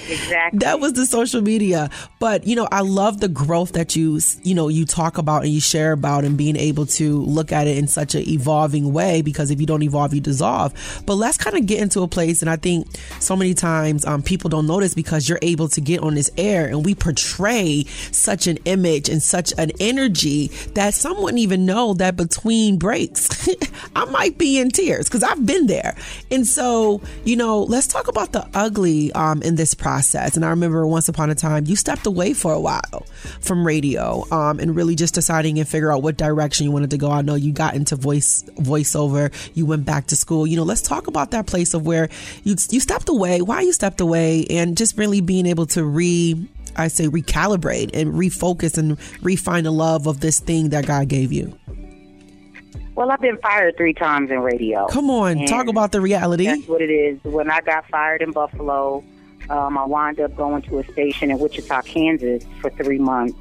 Exactly. 0.10 0.60
that 0.60 0.80
was 0.80 0.93
the 0.93 1.06
social 1.06 1.41
media. 1.41 1.89
But 2.19 2.45
you 2.45 2.56
know 2.56 2.67
i 2.71 2.82
love 2.82 3.19
the 3.19 3.27
growth 3.27 3.73
that 3.73 3.95
you 3.95 4.19
you 4.43 4.54
know 4.54 4.67
you 4.67 4.86
talk 4.86 5.17
about 5.17 5.43
and 5.43 5.51
you 5.51 5.62
share 5.62 5.91
about 5.91 6.23
and 6.23 6.38
being 6.38 6.56
able 6.56 6.86
to 6.86 7.21
look 7.23 7.51
at 7.51 7.67
it 7.67 7.77
in 7.77 7.88
such 7.88 8.15
an 8.15 8.27
evolving 8.27 8.93
way 8.93 9.21
because 9.21 9.51
if 9.51 9.60
you 9.60 9.65
don't 9.65 9.82
evolve 9.84 10.13
you 10.13 10.21
dissolve. 10.21 10.73
But 11.06 11.15
let's 11.15 11.38
kind 11.38 11.58
of 11.58 11.65
get 11.65 11.82
into 11.82 12.01
a 12.01 12.08
place 12.08 12.41
and 12.41 12.49
i 12.49 12.56
think 12.56 12.88
so 13.19 13.36
many 13.36 13.54
times 13.54 14.06
um, 14.06 14.21
people 14.21 14.49
don't 14.49 14.67
notice 14.67 14.93
because 14.93 15.27
you're 15.27 15.39
able 15.41 15.67
to 15.69 15.82
get 15.82 16.01
on 16.01 16.15
this 16.15 16.30
air 16.38 16.67
and 16.67 16.86
we 16.86 16.95
portray 16.95 17.84
such 18.12 18.47
an 18.47 18.58
image 18.65 19.10
and 19.10 19.21
such 19.21 19.54
an 19.58 19.71
energy 19.80 20.47
that 20.75 20.93
some 20.93 21.21
wouldn't 21.21 21.39
even 21.39 21.65
know 21.65 21.93
that 21.93 22.15
between 22.15 22.77
breaks 22.77 23.47
i 23.95 24.06
might 24.06 24.38
be 24.38 24.60
in 24.60 24.69
tears 24.69 25.06
because 25.06 25.23
i've 25.23 25.45
been 25.45 25.67
there. 25.67 25.95
And 26.30 26.45
so 26.45 27.01
you 27.25 27.36
know 27.36 27.63
let's 27.63 27.88
talk 27.88 28.08
about 28.08 28.32
the 28.32 28.47
ugly 28.54 29.12
um, 29.13 29.41
in 29.41 29.56
this 29.56 29.73
process. 29.81 30.35
And 30.35 30.45
I 30.45 30.49
remember 30.51 30.85
once 30.87 31.09
upon 31.09 31.29
a 31.29 31.35
time, 31.35 31.65
you 31.65 31.75
stepped 31.75 32.05
away 32.05 32.33
for 32.33 32.53
a 32.53 32.59
while 32.59 33.05
from 33.41 33.65
radio 33.65 34.23
um, 34.31 34.59
and 34.59 34.75
really 34.75 34.95
just 34.95 35.13
deciding 35.13 35.59
and 35.59 35.67
figure 35.67 35.91
out 35.91 36.03
what 36.03 36.15
direction 36.15 36.65
you 36.65 36.71
wanted 36.71 36.91
to 36.91 36.97
go. 36.97 37.11
I 37.11 37.21
know 37.23 37.35
you 37.35 37.51
got 37.51 37.73
into 37.75 37.95
voice 37.95 38.43
voiceover. 38.57 39.33
You 39.55 39.65
went 39.65 39.83
back 39.83 40.07
to 40.07 40.15
school. 40.15 40.47
You 40.47 40.55
know, 40.55 40.63
let's 40.63 40.81
talk 40.81 41.07
about 41.07 41.31
that 41.31 41.47
place 41.47 41.73
of 41.73 41.85
where 41.85 42.07
you 42.43 42.55
you 42.69 42.79
stepped 42.79 43.09
away, 43.09 43.41
why 43.41 43.61
you 43.61 43.73
stepped 43.73 43.99
away, 43.99 44.45
and 44.49 44.77
just 44.77 44.97
really 44.97 45.19
being 45.19 45.47
able 45.47 45.65
to 45.67 45.83
re 45.83 46.47
I 46.77 46.87
say 46.87 47.07
recalibrate 47.07 47.89
and 47.93 48.13
refocus 48.13 48.77
and 48.77 48.97
refine 49.21 49.65
the 49.65 49.71
love 49.71 50.07
of 50.07 50.21
this 50.21 50.39
thing 50.39 50.69
that 50.69 50.85
God 50.85 51.09
gave 51.09 51.33
you. 51.33 51.57
Well, 52.95 53.09
I've 53.09 53.21
been 53.21 53.37
fired 53.37 53.77
three 53.77 53.93
times 53.93 54.29
in 54.29 54.39
radio. 54.41 54.85
Come 54.87 55.09
on, 55.09 55.45
talk 55.47 55.67
about 55.67 55.91
the 55.91 56.01
reality. 56.01 56.45
That's 56.45 56.67
what 56.67 56.81
it 56.81 56.91
is. 56.91 57.19
When 57.23 57.49
I 57.49 57.61
got 57.61 57.87
fired 57.87 58.21
in 58.21 58.31
Buffalo, 58.31 59.03
um, 59.51 59.77
I 59.77 59.85
wound 59.85 60.19
up 60.19 60.35
going 60.35 60.61
to 60.63 60.79
a 60.79 60.91
station 60.91 61.29
in 61.29 61.37
Wichita, 61.37 61.81
Kansas 61.81 62.43
for 62.61 62.69
three 62.71 62.99
months. 62.99 63.37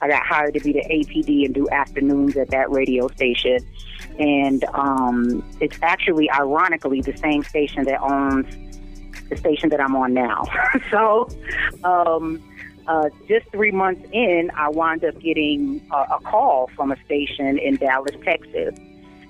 I 0.00 0.08
got 0.08 0.24
hired 0.24 0.54
to 0.54 0.60
be 0.60 0.72
the 0.72 0.84
APD 0.90 1.46
and 1.46 1.54
do 1.54 1.68
afternoons 1.70 2.36
at 2.36 2.50
that 2.50 2.70
radio 2.70 3.08
station. 3.08 3.58
And 4.18 4.64
um, 4.74 5.44
it's 5.60 5.78
actually, 5.80 6.30
ironically, 6.30 7.00
the 7.00 7.16
same 7.16 7.44
station 7.44 7.84
that 7.84 8.00
owns 8.02 8.46
the 9.28 9.36
station 9.36 9.68
that 9.70 9.80
I'm 9.80 9.94
on 9.94 10.12
now. 10.12 10.44
so, 10.90 11.28
um, 11.84 12.42
uh, 12.86 13.08
just 13.28 13.48
three 13.50 13.70
months 13.70 14.06
in, 14.12 14.50
I 14.56 14.68
wound 14.68 15.04
up 15.04 15.18
getting 15.20 15.86
a, 15.90 16.16
a 16.16 16.20
call 16.20 16.68
from 16.76 16.92
a 16.92 16.96
station 17.04 17.58
in 17.58 17.76
Dallas, 17.76 18.16
Texas. 18.24 18.74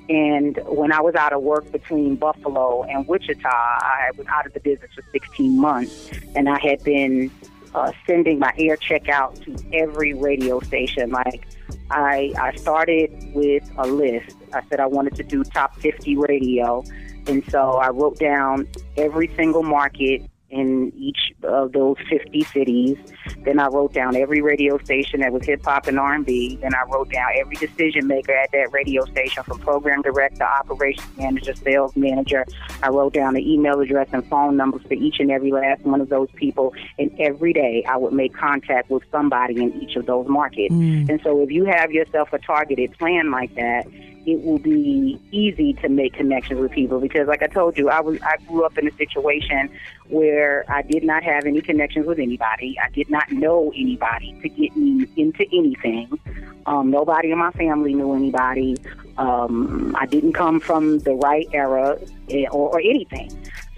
And 0.08 0.58
when 0.66 0.92
I 0.92 1.00
was 1.00 1.14
out 1.14 1.32
of 1.32 1.42
work 1.42 1.70
between 1.72 2.16
Buffalo 2.16 2.82
and 2.84 3.08
Wichita, 3.08 3.48
I 3.48 4.10
was 4.16 4.26
out 4.26 4.46
of 4.46 4.52
the 4.52 4.60
business 4.60 4.90
for 4.94 5.02
16 5.12 5.58
months, 5.58 6.10
and 6.34 6.48
I 6.48 6.58
had 6.58 6.82
been 6.84 7.30
uh, 7.74 7.92
sending 8.06 8.38
my 8.38 8.52
air 8.58 8.76
check 8.76 9.08
out 9.08 9.34
to 9.42 9.56
every 9.72 10.14
radio 10.14 10.60
station. 10.60 11.10
Like 11.10 11.46
I, 11.90 12.32
I 12.38 12.54
started 12.56 13.10
with 13.34 13.68
a 13.78 13.86
list. 13.86 14.36
I 14.52 14.62
said 14.68 14.80
I 14.80 14.86
wanted 14.86 15.16
to 15.16 15.22
do 15.22 15.42
top 15.42 15.76
50 15.76 16.16
radio, 16.16 16.84
And 17.26 17.44
so 17.50 17.72
I 17.72 17.88
wrote 17.88 18.18
down 18.18 18.68
every 18.96 19.30
single 19.34 19.62
market 19.62 20.22
in 20.54 20.92
each 20.96 21.32
of 21.42 21.72
those 21.72 21.96
50 22.08 22.42
cities. 22.44 22.96
Then 23.44 23.58
I 23.58 23.66
wrote 23.66 23.92
down 23.92 24.16
every 24.16 24.40
radio 24.40 24.78
station 24.78 25.20
that 25.20 25.32
was 25.32 25.44
hip 25.44 25.64
hop 25.64 25.86
and 25.86 25.98
R&B. 25.98 26.58
Then 26.62 26.74
I 26.74 26.84
wrote 26.90 27.10
down 27.10 27.30
every 27.36 27.56
decision 27.56 28.06
maker 28.06 28.32
at 28.32 28.52
that 28.52 28.72
radio 28.72 29.04
station, 29.06 29.42
from 29.42 29.58
program 29.58 30.02
director, 30.02 30.44
operations 30.44 31.06
manager, 31.16 31.54
sales 31.54 31.96
manager. 31.96 32.44
I 32.82 32.88
wrote 32.90 33.14
down 33.14 33.34
the 33.34 33.52
email 33.52 33.80
address 33.80 34.08
and 34.12 34.26
phone 34.28 34.56
numbers 34.56 34.82
for 34.82 34.94
each 34.94 35.20
and 35.20 35.30
every 35.30 35.52
last 35.52 35.82
one 35.82 36.00
of 36.00 36.08
those 36.08 36.30
people. 36.34 36.74
And 36.98 37.10
every 37.18 37.52
day 37.52 37.84
I 37.88 37.96
would 37.96 38.12
make 38.12 38.34
contact 38.34 38.90
with 38.90 39.02
somebody 39.10 39.60
in 39.62 39.72
each 39.82 39.96
of 39.96 40.06
those 40.06 40.28
markets. 40.28 40.74
Mm. 40.74 41.08
And 41.08 41.20
so 41.22 41.40
if 41.42 41.50
you 41.50 41.64
have 41.64 41.90
yourself 41.90 42.32
a 42.32 42.38
targeted 42.38 42.96
plan 42.98 43.30
like 43.30 43.54
that, 43.56 43.86
it 44.26 44.42
will 44.42 44.58
be 44.58 45.20
easy 45.30 45.74
to 45.74 45.88
make 45.88 46.14
connections 46.14 46.60
with 46.60 46.72
people 46.72 47.00
because 47.00 47.28
like 47.28 47.42
I 47.42 47.46
told 47.46 47.76
you, 47.76 47.90
I 47.90 48.00
was 48.00 48.20
I 48.22 48.37
grew 48.46 48.64
up 48.64 48.78
in 48.78 48.88
a 48.88 48.92
situation 48.92 49.70
where 50.08 50.64
I 50.68 50.82
did 50.82 51.04
not 51.04 51.22
have 51.22 51.44
any 51.44 51.60
connections 51.60 52.06
with 52.06 52.18
anybody. 52.18 52.76
I 52.82 52.90
did 52.90 53.10
not 53.10 53.30
know 53.30 53.72
anybody 53.74 54.38
to 54.42 54.48
get 54.48 54.76
me 54.76 55.06
into 55.16 55.44
anything. 55.52 56.18
Um, 56.66 56.90
nobody 56.90 57.30
in 57.30 57.38
my 57.38 57.50
family 57.52 57.94
knew 57.94 58.14
anybody. 58.14 58.76
Um, 59.18 59.94
I 59.98 60.06
didn't 60.06 60.32
come 60.32 60.60
from 60.60 60.98
the 61.00 61.14
right 61.14 61.46
era 61.52 61.98
eh, 62.30 62.46
or, 62.50 62.70
or 62.70 62.80
anything. 62.80 63.30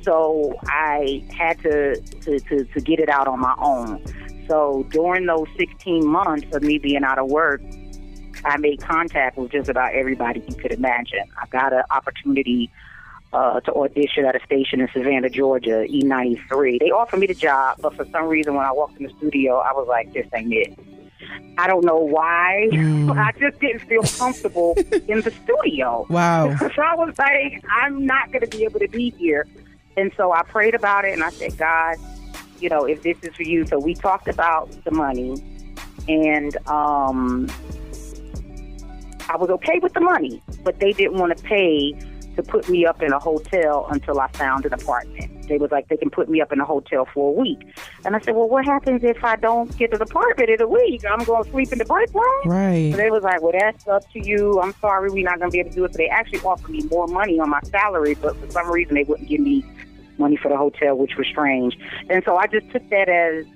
So 0.02 0.56
I 0.66 1.24
had 1.37 1.59
to, 1.62 2.00
to, 2.00 2.38
to, 2.38 2.64
to 2.64 2.80
get 2.80 3.00
it 3.00 3.09
out 3.09 3.26
on 3.26 3.40
my 3.40 3.54
own. 3.59 4.04
So 4.46 4.87
during 4.90 5.26
those 5.26 5.48
16 5.59 6.06
months 6.06 6.54
of 6.54 6.62
me 6.62 6.78
being 6.78 7.02
out 7.02 7.18
of 7.18 7.28
work, 7.28 7.61
I 8.46 8.56
made 8.59 8.80
contact 8.80 9.37
with 9.37 9.50
just 9.50 9.68
about 9.68 9.94
everybody 9.94 10.42
you 10.46 10.54
could 10.54 10.72
imagine. 10.72 11.24
I 11.40 11.46
got 11.48 11.72
an 11.72 11.82
opportunity 11.90 12.70
uh, 13.32 13.61
to 13.61 13.74
audition 13.74 14.24
at 14.24 14.37
a 14.40 14.44
station 14.44 14.80
in 14.80 14.88
Savannah, 14.92 15.28
Georgia, 15.28 15.85
E93. 15.88 16.78
They 16.78 16.90
offered 16.90 17.18
me 17.18 17.26
the 17.26 17.35
job, 17.35 17.78
but 17.80 17.94
for 17.94 18.06
some 18.06 18.26
reason, 18.26 18.54
when 18.54 18.64
I 18.64 18.72
walked 18.72 18.98
in 18.98 19.06
the 19.06 19.12
studio, 19.18 19.59
I 19.59 19.72
was 19.72 19.87
like, 19.88 20.12
this 20.12 20.26
ain't 20.32 20.52
it. 20.52 20.78
I 21.59 21.66
don't 21.66 21.85
know 21.85 21.98
why. 21.98 22.68
Mm. 22.72 23.16
I 23.18 23.32
just 23.38 23.61
didn't 23.61 23.80
feel 23.80 24.02
comfortable 24.02 24.74
in 25.09 25.22
the 25.22 25.32
studio. 25.44 26.06
Wow. 26.09 26.56
so 26.59 26.82
I 26.82 26.94
was 26.94 27.18
like, 27.18 27.64
I'm 27.70 28.06
not 28.06 28.30
going 28.32 28.48
to 28.48 28.56
be 28.56 28.64
able 28.64 28.80
to 28.80 28.88
be 28.88 29.11
here. 29.11 29.46
And 29.96 30.12
so 30.16 30.32
I 30.32 30.42
prayed 30.42 30.74
about 30.74 31.04
it 31.04 31.14
and 31.14 31.24
I 31.24 31.30
said, 31.30 31.56
God, 31.56 31.96
you 32.61 32.68
know, 32.68 32.85
if 32.85 33.02
this 33.02 33.16
is 33.22 33.35
for 33.35 33.42
you. 33.42 33.66
So 33.66 33.78
we 33.78 33.94
talked 33.94 34.28
about 34.28 34.70
the 34.85 34.90
money 34.90 35.42
and 36.09 36.56
um, 36.68 37.48
I 39.28 39.36
was 39.36 39.50
okay 39.50 39.78
with 39.80 39.92
the 39.92 40.00
money, 40.00 40.42
but 40.64 40.80
they 40.80 40.92
didn't 40.92 41.18
want 41.18 41.36
to 41.36 41.42
pay 41.42 41.94
to 42.36 42.42
put 42.42 42.68
me 42.68 42.84
up 42.86 43.02
in 43.02 43.12
a 43.12 43.18
hotel 43.18 43.86
until 43.90 44.20
I 44.20 44.28
found 44.28 44.66
an 44.66 44.74
apartment. 44.74 45.48
They 45.48 45.56
was 45.56 45.70
like, 45.70 45.88
they 45.88 45.96
can 45.96 46.10
put 46.10 46.28
me 46.28 46.40
up 46.40 46.52
in 46.52 46.60
a 46.60 46.64
hotel 46.64 47.06
for 47.12 47.30
a 47.30 47.32
week. 47.32 47.58
And 48.04 48.14
I 48.14 48.20
said, 48.20 48.34
well, 48.34 48.48
what 48.48 48.64
happens 48.64 49.02
if 49.02 49.24
I 49.24 49.36
don't 49.36 49.74
get 49.78 49.94
an 49.94 50.02
apartment 50.02 50.50
in 50.50 50.60
a 50.60 50.68
week? 50.68 51.02
I'm 51.08 51.24
going 51.24 51.44
to 51.44 51.50
sleep 51.50 51.72
in 51.72 51.78
the 51.78 51.84
break 51.84 52.12
room? 52.12 52.42
Right. 52.44 52.92
So 52.92 52.98
they 52.98 53.10
was 53.10 53.22
like, 53.22 53.40
well, 53.40 53.52
that's 53.58 53.88
up 53.88 54.08
to 54.12 54.26
you. 54.26 54.60
I'm 54.60 54.74
sorry, 54.80 55.10
we're 55.10 55.24
not 55.24 55.38
going 55.38 55.50
to 55.50 55.52
be 55.52 55.60
able 55.60 55.70
to 55.70 55.76
do 55.76 55.84
it. 55.84 55.92
So 55.92 55.98
they 55.98 56.08
actually 56.08 56.40
offered 56.40 56.70
me 56.70 56.82
more 56.90 57.06
money 57.06 57.40
on 57.40 57.48
my 57.48 57.60
salary, 57.62 58.14
but 58.14 58.36
for 58.36 58.50
some 58.50 58.70
reason 58.70 58.94
they 58.94 59.04
wouldn't 59.04 59.28
give 59.28 59.40
me 59.40 59.64
money 60.18 60.36
for 60.36 60.48
the 60.48 60.56
hotel, 60.56 60.96
which 60.96 61.16
was 61.16 61.26
strange. 61.26 61.78
And 62.10 62.22
so 62.24 62.36
I 62.36 62.46
just 62.48 62.70
took 62.70 62.88
that 62.90 63.08
as 63.08 63.46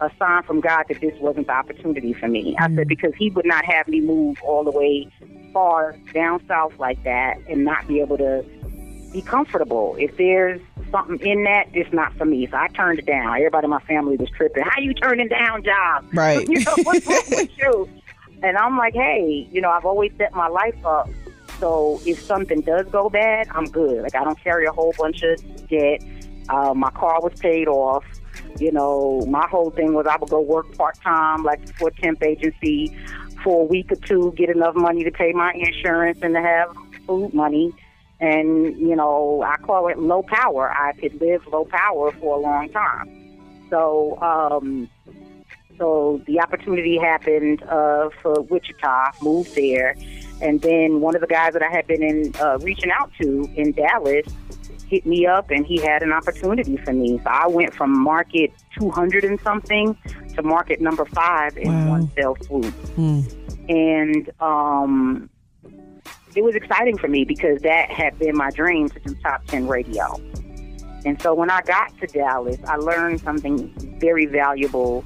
a 0.00 0.10
sign 0.18 0.42
from 0.42 0.60
God 0.60 0.84
that 0.88 1.00
this 1.00 1.18
wasn't 1.20 1.46
the 1.46 1.54
opportunity 1.54 2.12
for 2.12 2.28
me. 2.28 2.54
I 2.58 2.68
said, 2.68 2.86
mm. 2.86 2.88
because 2.88 3.14
He 3.18 3.30
would 3.30 3.46
not 3.46 3.64
have 3.64 3.88
me 3.88 4.00
move 4.00 4.38
all 4.42 4.64
the 4.64 4.70
way 4.70 5.10
far 5.56 5.96
down 6.12 6.46
south 6.46 6.78
like 6.78 7.02
that 7.02 7.38
and 7.48 7.64
not 7.64 7.88
be 7.88 7.98
able 7.98 8.18
to 8.18 8.44
be 9.10 9.22
comfortable. 9.22 9.96
If 9.98 10.14
there's 10.18 10.60
something 10.90 11.18
in 11.26 11.44
that, 11.44 11.68
it's 11.72 11.90
not 11.94 12.12
for 12.18 12.26
me. 12.26 12.46
So 12.46 12.58
I 12.58 12.68
turned 12.68 12.98
it 12.98 13.06
down. 13.06 13.36
Everybody 13.36 13.64
in 13.64 13.70
my 13.70 13.80
family 13.80 14.18
was 14.18 14.28
tripping. 14.36 14.64
How 14.64 14.78
you 14.82 14.92
turning 14.92 15.28
down 15.28 15.64
jobs? 15.64 16.12
Right. 16.12 16.46
you 16.50 16.60
know, 16.62 16.74
what's 16.82 17.06
wrong 17.06 17.22
with 17.30 17.50
you? 17.58 17.88
And 18.42 18.58
I'm 18.58 18.76
like, 18.76 18.92
hey, 18.92 19.48
you 19.50 19.62
know, 19.62 19.70
I've 19.70 19.86
always 19.86 20.12
set 20.18 20.34
my 20.34 20.48
life 20.48 20.76
up. 20.84 21.08
So 21.58 22.02
if 22.04 22.22
something 22.22 22.60
does 22.60 22.84
go 22.88 23.08
bad, 23.08 23.48
I'm 23.50 23.64
good. 23.64 24.02
Like 24.02 24.14
I 24.14 24.24
don't 24.24 24.38
carry 24.38 24.66
a 24.66 24.72
whole 24.72 24.92
bunch 24.98 25.22
of 25.22 25.68
debt. 25.68 26.04
Uh, 26.50 26.74
my 26.74 26.90
car 26.90 27.18
was 27.22 27.32
paid 27.40 27.66
off. 27.66 28.04
You 28.58 28.72
know, 28.72 29.24
my 29.26 29.46
whole 29.48 29.70
thing 29.70 29.94
was 29.94 30.06
I 30.06 30.16
would 30.16 30.28
go 30.28 30.42
work 30.42 30.76
part 30.76 31.00
time, 31.00 31.44
like 31.44 31.66
for 31.78 31.90
temp 31.90 32.22
agency, 32.22 32.94
for 33.46 33.62
a 33.62 33.64
week 33.64 33.92
or 33.92 33.96
two, 33.96 34.34
get 34.36 34.50
enough 34.50 34.74
money 34.74 35.04
to 35.04 35.10
pay 35.12 35.32
my 35.32 35.52
insurance 35.52 36.18
and 36.20 36.34
to 36.34 36.42
have 36.42 36.76
food 37.06 37.32
money. 37.32 37.72
And 38.18 38.76
you 38.76 38.96
know, 38.96 39.44
I 39.46 39.56
call 39.58 39.86
it 39.86 40.00
low 40.00 40.24
power. 40.24 40.72
I 40.72 40.94
could 40.94 41.20
live 41.20 41.46
low 41.46 41.64
power 41.64 42.10
for 42.10 42.38
a 42.38 42.40
long 42.40 42.68
time. 42.70 43.08
So, 43.70 44.18
um, 44.20 44.90
so 45.78 46.20
the 46.26 46.40
opportunity 46.40 46.98
happened 46.98 47.62
uh, 47.62 48.10
for 48.20 48.40
Wichita. 48.40 49.12
Moved 49.22 49.54
there, 49.54 49.94
and 50.42 50.60
then 50.60 51.00
one 51.00 51.14
of 51.14 51.20
the 51.20 51.28
guys 51.28 51.52
that 51.52 51.62
I 51.62 51.70
had 51.70 51.86
been 51.86 52.02
in 52.02 52.32
uh, 52.40 52.58
reaching 52.62 52.90
out 52.90 53.12
to 53.20 53.48
in 53.54 53.70
Dallas 53.70 54.26
hit 54.88 55.04
me 55.06 55.26
up, 55.26 55.50
and 55.50 55.66
he 55.66 55.78
had 55.80 56.02
an 56.02 56.12
opportunity 56.12 56.76
for 56.78 56.92
me. 56.92 57.18
So 57.18 57.30
I 57.30 57.46
went 57.48 57.74
from 57.74 57.98
market 57.98 58.52
200 58.78 59.24
and 59.24 59.40
something 59.40 59.96
to 60.34 60.42
market 60.42 60.80
number 60.80 61.04
five 61.06 61.56
in 61.56 61.72
Wow. 61.72 61.90
one 61.90 62.06
fell 62.08 62.36
swoop 62.44 62.74
Hmm. 62.94 63.20
and 63.68 64.30
um, 64.40 65.30
it 66.34 66.44
was 66.44 66.54
exciting 66.54 66.98
for 66.98 67.08
me 67.08 67.24
because 67.24 67.62
that 67.62 67.90
had 67.90 68.18
been 68.18 68.36
my 68.36 68.50
dream 68.50 68.88
to 68.90 69.00
do 69.00 69.14
top 69.22 69.44
10 69.46 69.66
radio. 69.66 70.20
And 71.06 71.20
so 71.22 71.32
when 71.34 71.50
I 71.50 71.62
got 71.62 71.96
to 72.00 72.06
Dallas, 72.06 72.58
I 72.66 72.76
learned 72.76 73.20
something 73.22 73.72
very 73.98 74.26
valuable 74.26 75.04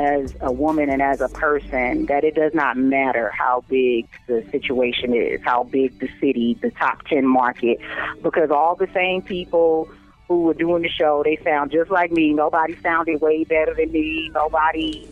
as 0.00 0.34
a 0.40 0.50
woman 0.50 0.88
and 0.88 1.02
as 1.02 1.20
a 1.20 1.28
person 1.28 2.06
that 2.06 2.24
it 2.24 2.34
does 2.34 2.54
not 2.54 2.76
matter 2.76 3.30
how 3.30 3.62
big 3.68 4.08
the 4.26 4.42
situation 4.50 5.14
is, 5.14 5.40
how 5.44 5.64
big 5.64 5.98
the 6.00 6.08
city, 6.20 6.58
the 6.62 6.70
top 6.70 7.04
10 7.06 7.26
market, 7.26 7.78
because 8.22 8.50
all 8.50 8.74
the 8.74 8.88
same 8.94 9.20
people 9.20 9.90
who 10.26 10.44
were 10.44 10.54
doing 10.54 10.82
the 10.82 10.88
show, 10.88 11.22
they 11.22 11.36
sound 11.44 11.70
just 11.70 11.90
like 11.90 12.10
me. 12.12 12.32
Nobody 12.32 12.80
sounded 12.80 13.20
way 13.20 13.44
better 13.44 13.74
than 13.74 13.92
me. 13.92 14.30
Nobody 14.32 15.06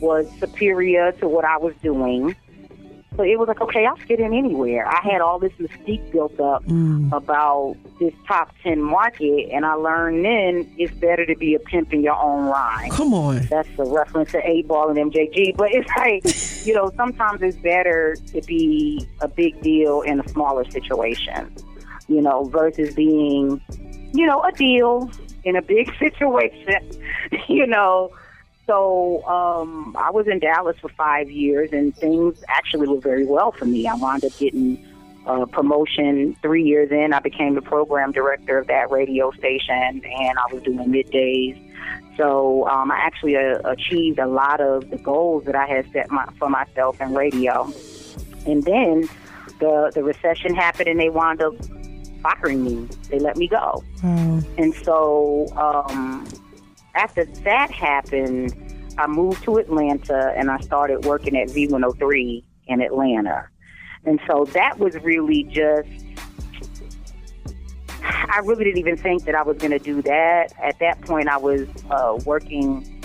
was 0.00 0.28
superior 0.38 1.12
to 1.12 1.28
what 1.28 1.44
I 1.44 1.56
was 1.56 1.74
doing. 1.82 2.36
So 3.16 3.22
it 3.22 3.38
was 3.38 3.46
like, 3.46 3.60
okay, 3.60 3.86
I'll 3.86 3.96
fit 3.96 4.18
in 4.18 4.34
anywhere. 4.34 4.88
I 4.88 5.00
had 5.02 5.20
all 5.20 5.38
this 5.38 5.52
mystique 5.60 6.10
built 6.10 6.38
up 6.40 6.64
Mm. 6.64 7.12
about 7.12 7.76
this 8.00 8.12
top 8.26 8.50
10 8.64 8.80
market, 8.82 9.50
and 9.52 9.64
I 9.64 9.74
learned 9.74 10.24
then 10.24 10.68
it's 10.78 10.92
better 10.94 11.24
to 11.24 11.36
be 11.36 11.54
a 11.54 11.60
pimp 11.60 11.92
in 11.92 12.02
your 12.02 12.16
own 12.16 12.46
line. 12.46 12.90
Come 12.90 13.14
on. 13.14 13.46
That's 13.50 13.68
a 13.78 13.84
reference 13.84 14.32
to 14.32 14.40
8 14.44 14.66
Ball 14.66 14.88
and 14.90 14.98
MJG. 15.12 15.56
But 15.56 15.68
it's 15.72 15.88
like, 15.96 16.24
you 16.66 16.74
know, 16.74 16.90
sometimes 16.96 17.40
it's 17.42 17.56
better 17.58 18.16
to 18.32 18.40
be 18.42 19.06
a 19.20 19.28
big 19.28 19.60
deal 19.62 20.00
in 20.02 20.18
a 20.20 20.28
smaller 20.28 20.64
situation, 20.70 21.54
you 22.08 22.20
know, 22.20 22.44
versus 22.44 22.94
being, 22.94 23.60
you 24.12 24.26
know, 24.26 24.42
a 24.42 24.50
deal 24.52 25.08
in 25.44 25.54
a 25.54 25.62
big 25.62 25.88
situation, 25.98 26.80
you 27.48 27.66
know. 27.66 28.10
So 28.66 29.22
um, 29.26 29.94
I 29.98 30.10
was 30.10 30.26
in 30.26 30.38
Dallas 30.38 30.76
for 30.80 30.88
five 30.88 31.30
years, 31.30 31.70
and 31.72 31.94
things 31.94 32.42
actually 32.48 32.88
were 32.88 33.00
very 33.00 33.26
well 33.26 33.52
for 33.52 33.66
me. 33.66 33.86
I 33.86 33.94
wound 33.94 34.24
up 34.24 34.36
getting 34.38 34.82
a 35.26 35.46
promotion 35.46 36.36
three 36.42 36.62
years 36.64 36.90
in. 36.90 37.12
I 37.12 37.20
became 37.20 37.54
the 37.54 37.62
program 37.62 38.12
director 38.12 38.58
of 38.58 38.66
that 38.68 38.90
radio 38.90 39.30
station, 39.32 40.02
and 40.04 40.38
I 40.38 40.52
was 40.52 40.62
doing 40.62 40.78
middays. 40.88 41.60
So 42.16 42.66
um, 42.68 42.90
I 42.90 42.96
actually 42.96 43.36
uh, 43.36 43.58
achieved 43.64 44.18
a 44.18 44.26
lot 44.26 44.60
of 44.60 44.88
the 44.90 44.98
goals 44.98 45.44
that 45.44 45.56
I 45.56 45.66
had 45.66 45.90
set 45.92 46.10
my, 46.10 46.26
for 46.38 46.48
myself 46.48 47.00
in 47.00 47.12
radio. 47.14 47.70
And 48.46 48.62
then 48.62 49.08
the 49.60 49.90
the 49.94 50.02
recession 50.02 50.54
happened, 50.54 50.88
and 50.88 51.00
they 51.00 51.10
wound 51.10 51.42
up 51.42 51.54
firing 52.22 52.64
me. 52.64 52.88
They 53.10 53.18
let 53.18 53.36
me 53.36 53.48
go. 53.48 53.84
Wow. 54.02 54.40
And 54.56 54.74
so 54.74 55.48
um, 55.56 56.26
after 56.94 57.24
that 57.24 57.70
happened, 57.70 58.54
I 58.98 59.06
moved 59.06 59.42
to 59.44 59.56
Atlanta 59.56 60.32
and 60.36 60.50
I 60.50 60.58
started 60.60 61.04
working 61.04 61.36
at 61.36 61.48
V103 61.48 62.44
in 62.66 62.80
Atlanta. 62.80 63.48
And 64.04 64.20
so 64.26 64.44
that 64.52 64.78
was 64.78 64.94
really 64.96 65.44
just, 65.44 65.88
I 68.02 68.40
really 68.44 68.64
didn't 68.64 68.78
even 68.78 68.96
think 68.96 69.24
that 69.24 69.34
I 69.34 69.42
was 69.42 69.56
going 69.56 69.72
to 69.72 69.78
do 69.78 70.02
that. 70.02 70.52
At 70.62 70.78
that 70.78 71.00
point, 71.00 71.28
I 71.28 71.38
was 71.38 71.66
uh, 71.90 72.18
working 72.24 73.02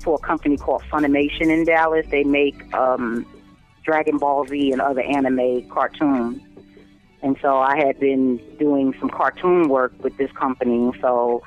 for 0.00 0.16
a 0.16 0.18
company 0.18 0.56
called 0.56 0.82
Funimation 0.90 1.50
in 1.50 1.64
Dallas. 1.64 2.06
They 2.10 2.24
make 2.24 2.72
um, 2.74 3.26
Dragon 3.84 4.18
Ball 4.18 4.46
Z 4.46 4.72
and 4.72 4.80
other 4.80 5.02
anime 5.02 5.68
cartoons. 5.68 6.42
And 7.22 7.36
so 7.42 7.58
I 7.58 7.76
had 7.76 7.98
been 7.98 8.36
doing 8.58 8.94
some 9.00 9.10
cartoon 9.10 9.68
work 9.68 9.92
with 10.04 10.16
this 10.18 10.30
company. 10.32 10.92
So 11.00 11.42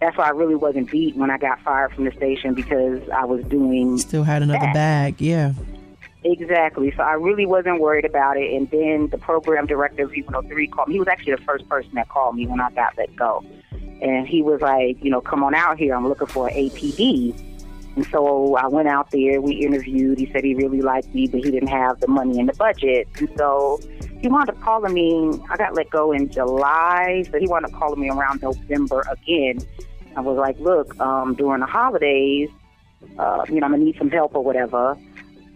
that's 0.00 0.16
why 0.16 0.26
I 0.26 0.30
really 0.30 0.54
wasn't 0.54 0.90
beat 0.90 1.16
when 1.16 1.30
I 1.30 1.38
got 1.38 1.60
fired 1.62 1.92
from 1.92 2.04
the 2.04 2.12
station 2.12 2.54
because 2.54 3.08
I 3.10 3.24
was 3.24 3.44
doing 3.44 3.96
Still 3.98 4.24
had 4.24 4.42
another 4.42 4.58
That. 4.60 4.74
bag. 4.74 5.20
Yeah. 5.20 5.52
Exactly. 6.24 6.92
So 6.96 7.02
I 7.02 7.12
really 7.12 7.46
wasn't 7.46 7.80
worried 7.80 8.04
about 8.04 8.36
it. 8.36 8.52
And 8.52 8.68
then 8.70 9.08
the 9.08 9.18
program 9.18 9.66
director 9.66 10.04
of 10.04 10.10
V103 10.10 10.70
called 10.72 10.88
me. 10.88 10.94
He 10.94 10.98
was 10.98 11.08
actually 11.08 11.36
the 11.36 11.42
first 11.42 11.68
person 11.68 11.92
that 11.94 12.08
called 12.08 12.34
me 12.36 12.46
when 12.46 12.60
I 12.60 12.70
got 12.72 12.96
let 12.98 13.14
go. 13.14 13.44
And 14.02 14.26
he 14.26 14.42
was 14.42 14.60
like, 14.60 15.02
you 15.02 15.10
know, 15.10 15.20
come 15.20 15.42
on 15.44 15.54
out 15.54 15.78
here. 15.78 15.94
I'm 15.94 16.06
looking 16.06 16.26
for 16.26 16.48
an 16.48 16.54
APD. 16.54 17.40
And 17.94 18.06
so 18.08 18.56
I 18.56 18.66
went 18.66 18.88
out 18.88 19.10
there. 19.10 19.40
We 19.40 19.54
interviewed. 19.54 20.18
He 20.18 20.30
said 20.32 20.44
he 20.44 20.54
really 20.54 20.82
liked 20.82 21.14
me, 21.14 21.28
but 21.28 21.42
he 21.42 21.50
didn't 21.50 21.68
have 21.68 22.00
the 22.00 22.08
money 22.08 22.38
in 22.38 22.46
the 22.46 22.52
budget. 22.54 23.08
And 23.18 23.30
so 23.38 23.80
he 24.20 24.28
wound 24.28 24.50
up 24.50 24.60
calling 24.60 24.92
me. 24.92 25.40
I 25.48 25.56
got 25.56 25.74
let 25.74 25.88
go 25.90 26.12
in 26.12 26.28
July, 26.28 27.24
so 27.30 27.38
he 27.38 27.46
wound 27.46 27.64
up 27.64 27.72
calling 27.72 28.00
me 28.00 28.10
around 28.10 28.42
November 28.42 29.02
again. 29.10 29.58
I 30.16 30.20
was 30.20 30.38
like, 30.38 30.58
look, 30.58 30.98
um, 30.98 31.34
during 31.34 31.60
the 31.60 31.66
holidays, 31.66 32.48
uh, 33.18 33.44
you 33.48 33.60
know, 33.60 33.66
I'm 33.66 33.72
gonna 33.72 33.84
need 33.84 33.98
some 33.98 34.10
help 34.10 34.34
or 34.34 34.42
whatever. 34.42 34.96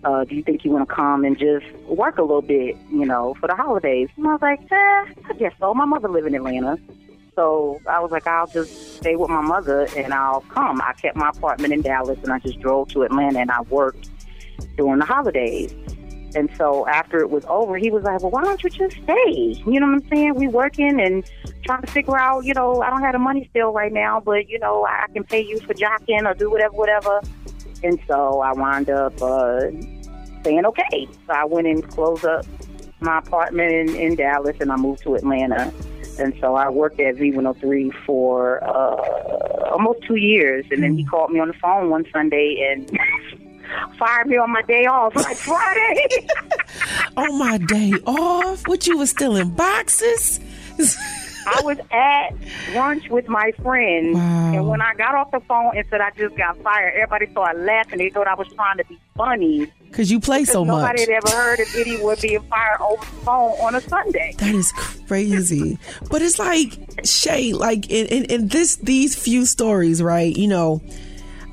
Uh, 0.03 0.25
do 0.25 0.35
you 0.35 0.43
think 0.43 0.65
you 0.65 0.71
want 0.71 0.89
to 0.89 0.95
come 0.95 1.25
and 1.25 1.39
just 1.39 1.67
work 1.87 2.19
a 2.19 2.23
little 2.23 2.43
bit, 2.43 2.77
you 2.91 3.05
know, 3.05 3.35
for 3.35 3.47
the 3.49 3.55
holidays? 3.55 4.09
And 4.17 4.27
I 4.27 4.33
was 4.33 4.43
like, 4.43 4.61
eh, 4.71 5.05
I 5.29 5.35
guess 5.39 5.53
so. 5.59 5.75
My 5.75 5.85
mother 5.85 6.09
lives 6.09 6.27
in 6.27 6.35
Atlanta. 6.35 6.79
So 7.37 7.81
I 7.87 8.01
was 8.01 8.11
like, 8.11 8.27
I'll 8.27 8.47
just 8.47 8.97
stay 8.97 9.17
with 9.17 9.31
my 9.31 9.41
mother 9.41 9.89
and 9.97 10.13
I'll 10.13 10.41
come. 10.43 10.81
I 10.81 10.93
kept 10.95 11.17
my 11.17 11.31
apartment 11.31 11.73
in 11.73 11.83
Dallas 11.83 12.19
and 12.23 12.33
I 12.33 12.39
just 12.39 12.61
drove 12.61 12.89
to 12.89 13.03
Atlanta 13.03 13.41
and 13.41 13.51
I 13.51 13.61
worked 13.63 14.09
during 14.77 14.99
the 14.99 15.05
holidays. 15.05 15.75
And 16.35 16.51
so 16.57 16.87
after 16.87 17.19
it 17.19 17.31
was 17.31 17.45
over, 17.47 17.77
he 17.77 17.91
was 17.91 18.05
like, 18.05 18.21
Well, 18.23 18.31
why 18.31 18.45
don't 18.45 18.63
you 18.63 18.71
just 18.71 18.97
stay? 19.03 19.63
You 19.67 19.81
know 19.81 19.87
what 19.87 20.03
I'm 20.03 20.09
saying? 20.09 20.35
We 20.35 20.49
working 20.49 21.01
and 21.01 21.29
trying 21.65 21.83
to 21.83 21.91
figure 21.91 22.19
out, 22.19 22.45
you 22.45 22.55
know, 22.55 22.83
I 22.83 22.91
don't 22.91 23.03
have 23.03 23.13
the 23.13 23.19
money 23.19 23.49
still 23.51 23.73
right 23.73 23.93
now, 23.93 24.21
but 24.21 24.49
you 24.49 24.59
know, 24.59 24.87
I 24.87 25.07
can 25.13 25.25
pay 25.25 25.41
you 25.45 25.59
for 25.61 25.75
jocking 25.75 26.27
or 26.27 26.35
do 26.35 26.51
whatever, 26.51 26.75
whatever. 26.75 27.21
And 27.83 27.99
so 28.07 28.41
I 28.41 28.53
wound 28.53 28.91
up 28.91 29.21
uh 29.21 29.71
saying 30.45 30.65
okay. 30.67 31.09
So 31.27 31.33
I 31.33 31.45
went 31.45 31.67
and 31.67 31.89
closed 31.89 32.25
up 32.25 32.47
my 33.01 33.19
apartment 33.19 33.73
in, 33.73 33.97
in 33.97 34.15
Dallas 34.15 34.57
and 34.61 34.71
I 34.71 34.77
moved 34.77 35.03
to 35.03 35.15
Atlanta. 35.15 35.73
And 36.19 36.35
so 36.41 36.55
I 36.55 36.69
worked 36.69 37.01
at 37.01 37.17
V103 37.17 38.05
for 38.05 38.63
uh, 38.63 39.71
almost 39.71 40.03
two 40.03 40.17
years. 40.17 40.67
And 40.71 40.83
then 40.83 40.97
he 40.97 41.05
called 41.05 41.31
me 41.31 41.41
on 41.41 41.49
the 41.49 41.55
phone 41.55 41.89
one 41.89 42.05
Sunday 42.13 42.71
and 42.71 42.99
fired 43.99 44.27
me 44.27 44.37
on 44.37 44.51
my 44.51 44.63
day 44.63 44.87
off, 44.87 45.15
like 45.17 45.37
Friday. 45.51 46.27
on 47.17 47.39
my 47.39 47.59
day 47.59 47.93
off? 48.07 48.67
What 48.69 48.87
you 48.87 48.99
was 48.99 49.13
in 49.21 49.51
boxes? 49.51 50.41
I 51.47 51.63
was 51.65 51.79
at 51.91 52.35
lunch 52.75 53.09
with 53.09 53.27
my 53.27 53.53
friends, 53.63 54.15
Wow. 54.15 54.53
and 54.55 54.69
when 54.69 54.83
I 54.83 54.95
got 54.95 55.15
off 55.15 55.31
the 55.31 55.41
phone 55.41 55.77
and 55.77 55.87
said 55.89 56.01
I 56.01 56.11
just 56.17 56.37
got 56.37 56.57
fired, 56.63 56.93
everybody 56.95 57.31
started 57.31 57.65
laughing. 57.65 57.99
They 57.99 58.11
thought 58.11 58.29
I 58.29 58.35
was 58.35 58.47
trying 58.55 58.77
to 58.77 58.85
be 58.85 58.99
funny. 59.17 59.73
Cause 59.91 60.11
you 60.11 60.21
play 60.21 60.45
so 60.45 60.65
much. 60.65 60.83
Nobody 60.83 61.01
had 61.01 61.09
ever 61.25 61.37
heard 61.37 61.59
of 61.61 61.75
anyone 61.75 62.17
being 62.23 62.41
fired 62.43 62.81
over 62.81 63.05
the 63.05 63.11
phone 63.25 63.51
on 63.61 63.75
a 63.75 63.81
Sunday. 63.81 64.35
That 64.39 64.55
is 64.55 64.71
crazy. 65.09 65.79
but 66.11 66.23
it's 66.23 66.39
like 66.39 66.79
Shay, 67.05 67.53
like 67.55 67.91
in, 67.91 68.07
in, 68.07 68.25
in 68.27 68.49
this 68.49 68.77
these 68.77 69.17
few 69.17 69.47
stories, 69.47 70.01
right? 70.01 70.35
You 70.37 70.47
know, 70.47 70.81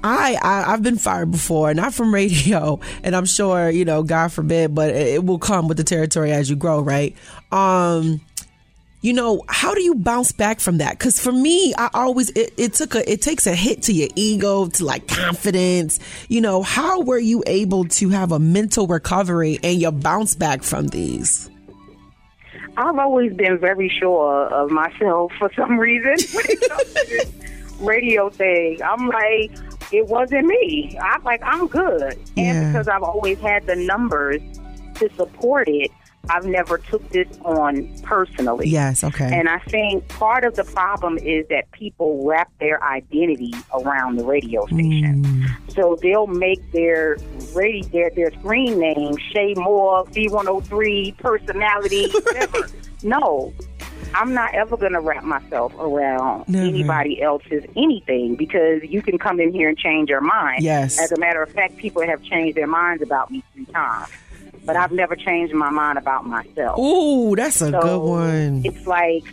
I, 0.04 0.38
I 0.42 0.74
I've 0.74 0.84
been 0.84 0.98
fired 0.98 1.32
before, 1.32 1.74
not 1.74 1.94
from 1.94 2.14
radio, 2.14 2.80
and 3.04 3.16
I'm 3.16 3.26
sure 3.26 3.70
you 3.70 3.86
know, 3.86 4.04
God 4.04 4.32
forbid, 4.32 4.74
but 4.76 4.90
it, 4.94 5.24
will 5.24 5.40
come 5.40 5.68
with 5.68 5.78
the 5.78 5.84
territory 5.84 6.32
as 6.32 6.50
you 6.50 6.56
grow, 6.56 6.80
right? 6.80 7.16
Um, 7.52 8.22
you 9.02 9.14
know, 9.14 9.44
how 9.48 9.74
do 9.74 9.82
you 9.82 9.96
bounce 9.96 10.32
back 10.32 10.60
from 10.60 10.80
that? 10.80 10.98
Because 10.98 11.20
for 11.20 11.32
me, 11.32 11.74
I 11.78 11.90
always 11.94 12.30
it, 12.32 12.54
it 12.58 12.74
took 12.74 12.96
a 12.96 13.10
it 13.10 13.22
takes 13.22 13.48
a 13.48 13.56
hit 13.56 13.84
to 13.84 13.94
your 13.94 14.10
ego, 14.16 14.68
to 14.68 14.86
like 14.86 15.08
confidence. 15.08 16.00
You 16.30 16.42
know, 16.42 16.64
how 16.64 17.02
were 17.02 17.20
you 17.20 17.44
able 17.46 17.86
to 17.86 18.10
have 18.10 18.32
a 18.32 18.40
mental 18.40 18.88
recovery 18.88 19.60
and 19.64 19.80
your 19.80 19.92
bounce 19.92 20.36
back 20.36 20.64
from 20.64 20.88
these? 20.88 21.50
I've 22.76 23.00
always 23.00 23.34
been 23.34 23.58
very 23.58 23.90
sure 23.90 24.46
of 24.48 24.70
myself 24.70 25.32
for 25.40 25.52
some 25.56 25.80
reason 25.80 26.16
radio 27.80 28.30
thing. 28.30 28.80
I'm 28.84 29.08
like, 29.08 29.52
it 29.92 30.08
wasn't 30.08 30.46
me. 30.46 30.98
I'm 31.02 31.24
like, 31.24 31.42
I'm 31.44 31.68
good. 31.68 32.18
Yeah. 32.36 32.44
And 32.44 32.74
because 32.74 32.88
I've 32.88 33.04
always 33.04 33.40
had 33.40 33.66
the 33.66 33.76
numbers 33.76 34.42
to 34.96 35.10
support 35.16 35.68
it, 35.68 35.92
I've 36.30 36.46
never 36.46 36.78
took 36.78 37.08
this 37.10 37.28
on 37.46 37.88
personally. 38.04 38.68
Yes, 38.68 39.04
okay. 39.04 39.30
And 39.32 39.48
I 39.48 39.60
think 39.60 40.08
part 40.10 40.44
of 40.44 40.56
the 40.56 40.64
problem 40.66 41.18
is 41.18 41.48
that 41.50 41.72
people 41.72 42.26
wrap 42.26 42.52
their 42.60 42.84
identity 42.84 43.54
around 43.74 44.18
the 44.18 44.26
radio 44.26 44.66
station. 44.66 45.24
Mm. 45.24 45.74
So 45.74 45.98
they'll 46.02 46.28
make 46.28 46.72
their 46.72 47.18
radio, 47.54 47.90
their, 47.90 48.10
their 48.10 48.32
screen 48.40 48.80
name 48.80 49.16
Shay 49.32 49.54
Moore, 49.56 50.06
V103, 50.06 51.18
personality, 51.18 52.10
whatever. 52.12 52.68
no, 53.04 53.54
I'm 54.18 54.34
not 54.34 54.54
ever 54.56 54.76
going 54.78 54.94
to 54.94 55.00
wrap 55.00 55.24
myself 55.24 55.74
around 55.78 56.48
Never. 56.50 56.66
anybody 56.66 57.22
else's 57.22 57.64
anything 57.76 58.36
because 58.36 58.82
you 58.84 59.02
can 59.02 59.18
come 59.20 59.40
in 59.40 59.54
here 59.54 59.70
and 59.70 59.78
change 59.78 60.10
your 60.10 60.22
mind. 60.22 60.64
Yes. 60.64 61.00
As 61.00 61.12
a 61.12 61.20
matter 61.20 61.42
of 61.44 61.52
fact, 61.52 61.78
people 61.78 62.02
have 62.02 62.22
changed 62.24 62.58
their 62.58 62.68
minds 62.68 63.04
about 63.04 63.30
me 63.30 63.44
three 63.54 63.66
times. 63.66 64.10
But 64.66 64.76
I've 64.76 64.92
never 64.92 65.16
changed 65.16 65.54
my 65.54 65.70
mind 65.70 65.98
about 65.98 66.26
myself. 66.26 66.80
Ooh, 66.80 67.36
that's 67.36 67.62
a 67.62 67.70
So 67.72 67.80
good 67.82 68.00
one. 68.02 68.62
It's 68.66 68.86
like 68.88 69.24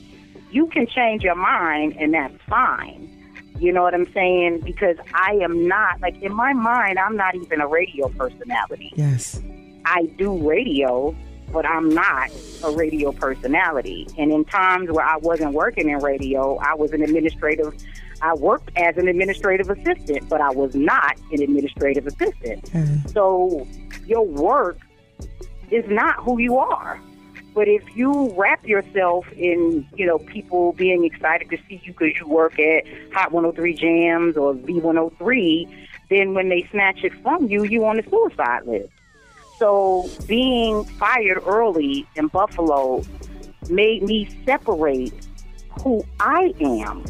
you 0.52 0.66
can 0.68 0.86
change 0.86 1.22
your 1.22 1.34
mind 1.34 1.96
and 1.98 2.12
that's 2.14 2.36
fine. 2.48 3.10
You 3.58 3.72
know 3.72 3.82
what 3.82 3.94
I'm 3.94 4.12
saying? 4.12 4.60
Because 4.60 4.96
I 5.14 5.38
am 5.42 5.66
not 5.66 6.00
like 6.00 6.20
in 6.22 6.32
my 6.34 6.52
mind 6.52 6.98
I'm 6.98 7.16
not 7.16 7.34
even 7.34 7.60
a 7.60 7.66
radio 7.66 8.08
personality. 8.08 8.92
Yes. 8.96 9.40
I 9.86 10.02
do 10.18 10.36
radio, 10.48 11.14
but 11.54 11.64
I'm 11.64 11.88
not 11.88 12.30
a 12.64 12.70
radio 12.72 13.12
personality. 13.12 14.08
And 14.18 14.32
in 14.32 14.44
times 14.44 14.90
where 14.90 15.06
I 15.06 15.16
wasn't 15.16 15.54
working 15.54 15.88
in 15.88 15.98
radio, 16.00 16.56
I 16.58 16.74
was 16.74 16.92
an 16.92 17.00
administrative 17.00 17.72
I 18.20 18.34
worked 18.34 18.70
as 18.76 18.96
an 18.96 19.06
administrative 19.06 19.68
assistant, 19.70 20.28
but 20.28 20.40
I 20.40 20.50
was 20.50 20.74
not 20.74 21.18
an 21.30 21.42
administrative 21.42 22.06
assistant. 22.06 22.68
Okay. 22.68 23.00
So 23.12 23.66
your 24.06 24.26
work 24.26 24.78
is 25.70 25.84
not 25.88 26.16
who 26.16 26.38
you 26.38 26.56
are. 26.56 27.00
But 27.54 27.68
if 27.68 27.82
you 27.94 28.34
wrap 28.36 28.66
yourself 28.66 29.30
in, 29.32 29.86
you 29.94 30.06
know, 30.06 30.18
people 30.18 30.72
being 30.72 31.04
excited 31.04 31.50
to 31.50 31.58
see 31.68 31.80
you 31.84 31.92
because 31.92 32.18
you 32.18 32.26
work 32.26 32.58
at 32.58 32.84
Hot 33.12 33.30
103 33.30 33.76
Jamz 33.76 34.36
or 34.36 34.54
V103, 34.54 35.86
then 36.08 36.34
when 36.34 36.48
they 36.48 36.66
snatch 36.70 37.04
it 37.04 37.12
from 37.22 37.46
you, 37.46 37.64
you 37.64 37.84
on 37.84 37.96
the 37.96 38.04
suicide 38.10 38.66
list. 38.66 38.90
So 39.58 40.08
being 40.26 40.84
fired 40.84 41.42
early 41.46 42.06
in 42.16 42.28
Buffalo 42.28 43.04
made 43.68 44.02
me 44.02 44.28
separate 44.44 45.12
who 45.82 46.04
I 46.20 46.52
am 46.60 47.04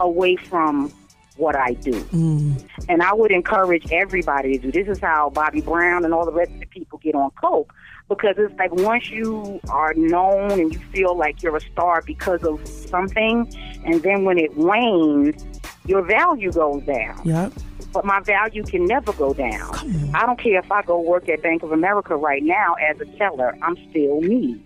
away 0.00 0.36
from 0.36 0.92
what 1.36 1.56
I 1.56 1.74
do. 1.74 1.92
Mm. 1.92 2.64
And 2.88 3.02
I 3.02 3.12
would 3.12 3.32
encourage 3.32 3.90
everybody 3.90 4.58
to 4.58 4.70
do 4.70 4.84
this 4.84 4.96
is 4.96 5.00
how 5.00 5.30
Bobby 5.30 5.60
Brown 5.60 6.04
and 6.04 6.14
all 6.14 6.24
the 6.24 6.32
rest 6.32 6.52
of 6.52 6.60
the 6.60 6.66
people 6.66 6.98
get 6.98 7.14
on 7.14 7.30
coke 7.32 7.72
because 8.08 8.36
it's 8.38 8.54
like 8.58 8.72
once 8.72 9.10
you 9.10 9.60
are 9.70 9.94
known 9.94 10.52
and 10.52 10.72
you 10.72 10.78
feel 10.92 11.16
like 11.16 11.42
you're 11.42 11.56
a 11.56 11.60
star 11.60 12.02
because 12.06 12.42
of 12.44 12.66
something 12.68 13.50
and 13.84 14.02
then 14.02 14.24
when 14.24 14.38
it 14.38 14.56
wanes 14.56 15.44
your 15.86 16.02
value 16.02 16.52
goes 16.52 16.82
down 16.84 17.20
Yep. 17.24 17.52
But 17.94 18.04
my 18.04 18.20
value 18.20 18.64
can 18.64 18.84
never 18.84 19.12
go 19.14 19.32
down. 19.32 19.72
I 20.12 20.26
don't 20.26 20.38
care 20.38 20.58
if 20.58 20.70
I 20.70 20.82
go 20.82 21.00
work 21.00 21.28
at 21.30 21.40
Bank 21.42 21.62
of 21.62 21.72
America 21.72 22.16
right 22.16 22.42
now 22.42 22.74
as 22.74 23.00
a 23.00 23.06
teller, 23.16 23.56
I'm 23.62 23.76
still 23.88 24.20
me. 24.20 24.60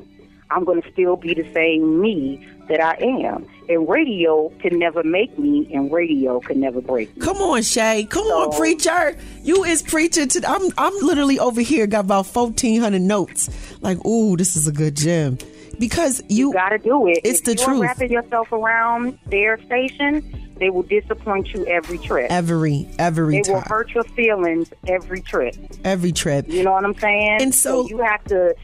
I'm 0.51 0.65
going 0.65 0.81
to 0.81 0.93
still 0.93 1.17
be 1.17 1.35
the 1.35 1.45
same 1.53 2.01
me 2.01 2.45
that 2.69 2.81
I 2.81 2.95
am. 3.05 3.47
And 3.69 3.87
radio 3.87 4.49
can 4.61 4.79
never 4.79 5.03
make 5.03 5.39
me, 5.39 5.71
and 5.75 5.93
radio 5.93 6.41
can 6.41 6.59
never 6.59 6.81
break 6.81 7.15
me. 7.15 7.21
Come 7.21 7.37
on, 7.37 7.61
Shay. 7.63 8.07
Come 8.09 8.25
on, 8.29 8.57
preacher. 8.57 9.15
You 9.43 9.63
is 9.65 9.83
preacher 9.83 10.25
to 10.27 10.49
I'm 10.49 10.71
I'm 10.79 10.95
literally 11.07 11.39
over 11.39 11.61
here 11.61 11.87
got 11.87 12.07
about 12.07 12.27
fourteen 12.27 12.81
hundred 12.81 13.03
notes. 13.03 13.51
Like, 13.83 14.03
ooh, 14.07 14.39
this 14.39 14.57
is 14.57 14.67
a 14.67 14.73
good 14.73 14.97
gym. 14.97 15.37
Because 15.79 16.23
you, 16.29 16.49
You 16.49 16.53
got 16.53 16.71
to 16.71 16.79
do 16.79 17.07
it. 17.09 17.21
It's 17.25 17.41
if 17.41 17.45
the 17.45 17.55
you're 17.55 17.65
truth. 17.65 17.83
wrapping 17.83 18.11
yourself 18.13 18.51
around 18.53 19.19
their 19.27 19.63
station, 19.65 20.55
they 20.59 20.71
will 20.71 20.83
disappoint 20.83 21.53
you 21.55 21.65
every 21.67 21.99
trip. 21.99 22.31
every 22.31 22.89
every 22.99 23.41
they 23.41 23.53
will 23.53 23.61
hurt 23.61 23.91
your 23.95 24.05
feelings 24.05 24.73
every 24.89 25.21
trip. 25.21 25.55
Every 25.85 26.11
trip. 26.13 26.49
You 26.49 26.65
know 26.65 26.73
what 26.73 26.85
I'm 26.85 26.99
saying? 26.99 27.39
And 27.43 27.55
so- 27.55 27.89
you 27.89 27.99
have 27.99 28.25
to 28.25 28.55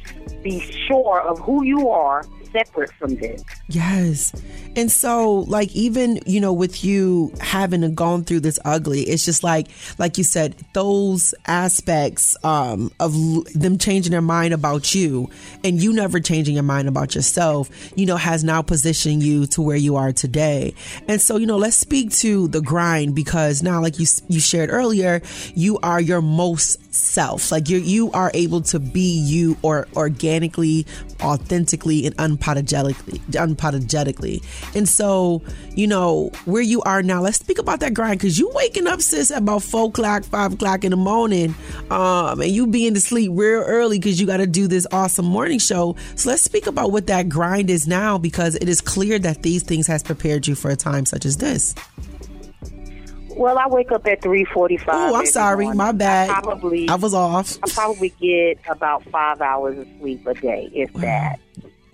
be 0.42 0.60
sure 0.88 1.20
of 1.20 1.38
who 1.38 1.64
you 1.64 1.88
are 1.88 2.24
separate 2.54 2.92
from 2.92 3.16
this. 3.16 3.44
Yes. 3.68 4.32
And 4.76 4.90
so, 4.90 5.40
like, 5.40 5.74
even, 5.74 6.20
you 6.26 6.40
know, 6.40 6.52
with 6.52 6.84
you 6.84 7.32
having 7.40 7.94
gone 7.94 8.24
through 8.24 8.40
this 8.40 8.58
ugly, 8.64 9.02
it's 9.02 9.24
just 9.24 9.42
like, 9.42 9.68
like 9.98 10.18
you 10.18 10.24
said, 10.24 10.56
those 10.72 11.34
aspects 11.46 12.36
um, 12.44 12.90
of 13.00 13.14
l- 13.14 13.44
them 13.54 13.78
changing 13.78 14.12
their 14.12 14.22
mind 14.22 14.54
about 14.54 14.94
you 14.94 15.28
and 15.62 15.82
you 15.82 15.92
never 15.92 16.20
changing 16.20 16.54
your 16.54 16.62
mind 16.62 16.88
about 16.88 17.14
yourself, 17.14 17.70
you 17.96 18.06
know, 18.06 18.16
has 18.16 18.44
now 18.44 18.62
positioned 18.62 19.22
you 19.22 19.46
to 19.46 19.62
where 19.62 19.76
you 19.76 19.96
are 19.96 20.12
today. 20.12 20.74
And 21.08 21.20
so, 21.20 21.36
you 21.36 21.46
know, 21.46 21.58
let's 21.58 21.76
speak 21.76 22.10
to 22.12 22.48
the 22.48 22.60
grind 22.60 23.14
because 23.14 23.62
now, 23.62 23.80
like 23.80 23.98
you, 23.98 24.06
you 24.28 24.40
shared 24.40 24.70
earlier, 24.70 25.20
you 25.54 25.78
are 25.82 26.00
your 26.00 26.22
most 26.22 26.94
self. 26.94 27.50
Like 27.50 27.68
you 27.68 27.78
you 27.78 28.10
are 28.12 28.30
able 28.34 28.60
to 28.62 28.78
be 28.78 29.18
you 29.18 29.56
or 29.62 29.86
organically, 29.96 30.86
authentically, 31.22 32.06
and 32.06 32.14
unapologetically 32.44 33.18
unapologetically. 33.30 34.42
And 34.76 34.88
so, 34.88 35.42
you 35.74 35.86
know, 35.86 36.30
where 36.44 36.62
you 36.62 36.82
are 36.82 37.02
now, 37.02 37.22
let's 37.22 37.38
speak 37.38 37.58
about 37.58 37.80
that 37.80 37.94
grind 37.94 38.20
because 38.20 38.38
you 38.38 38.50
waking 38.54 38.86
up 38.86 39.00
sis 39.00 39.30
at 39.30 39.38
about 39.38 39.62
four 39.62 39.88
o'clock, 39.88 40.24
five 40.24 40.54
o'clock 40.54 40.84
in 40.84 40.90
the 40.90 40.96
morning, 40.96 41.54
um, 41.90 42.40
and 42.40 42.50
you 42.50 42.66
being 42.66 42.94
to 42.94 43.00
sleep 43.00 43.30
real 43.34 43.62
early 43.62 43.98
because 43.98 44.20
you 44.20 44.26
got 44.26 44.38
to 44.38 44.46
do 44.46 44.66
this 44.66 44.86
awesome 44.92 45.26
morning 45.26 45.58
show. 45.58 45.96
So 46.16 46.30
let's 46.30 46.42
speak 46.42 46.66
about 46.66 46.92
what 46.92 47.06
that 47.06 47.28
grind 47.28 47.70
is 47.70 47.86
now 47.86 48.18
because 48.18 48.54
it 48.56 48.68
is 48.68 48.80
clear 48.80 49.18
that 49.20 49.42
these 49.42 49.62
things 49.62 49.86
has 49.86 50.02
prepared 50.02 50.46
you 50.46 50.54
for 50.54 50.70
a 50.70 50.76
time 50.76 51.06
such 51.06 51.24
as 51.24 51.36
this. 51.38 51.74
Well, 53.36 53.58
I 53.58 53.66
wake 53.66 53.90
up 53.90 54.06
at 54.06 54.22
three 54.22 54.44
forty-five. 54.44 54.94
Oh, 54.94 55.16
I'm 55.16 55.26
sorry, 55.26 55.64
morning. 55.64 55.78
my 55.78 55.90
bad. 55.90 56.30
I 56.30 56.40
probably 56.40 56.88
I 56.88 56.94
was 56.94 57.14
off. 57.14 57.58
I 57.64 57.70
probably 57.72 58.10
get 58.20 58.60
about 58.68 59.02
five 59.10 59.40
hours 59.40 59.76
of 59.76 59.88
sleep 59.98 60.24
a 60.26 60.34
day, 60.34 60.70
if 60.72 60.92
that. 60.94 61.40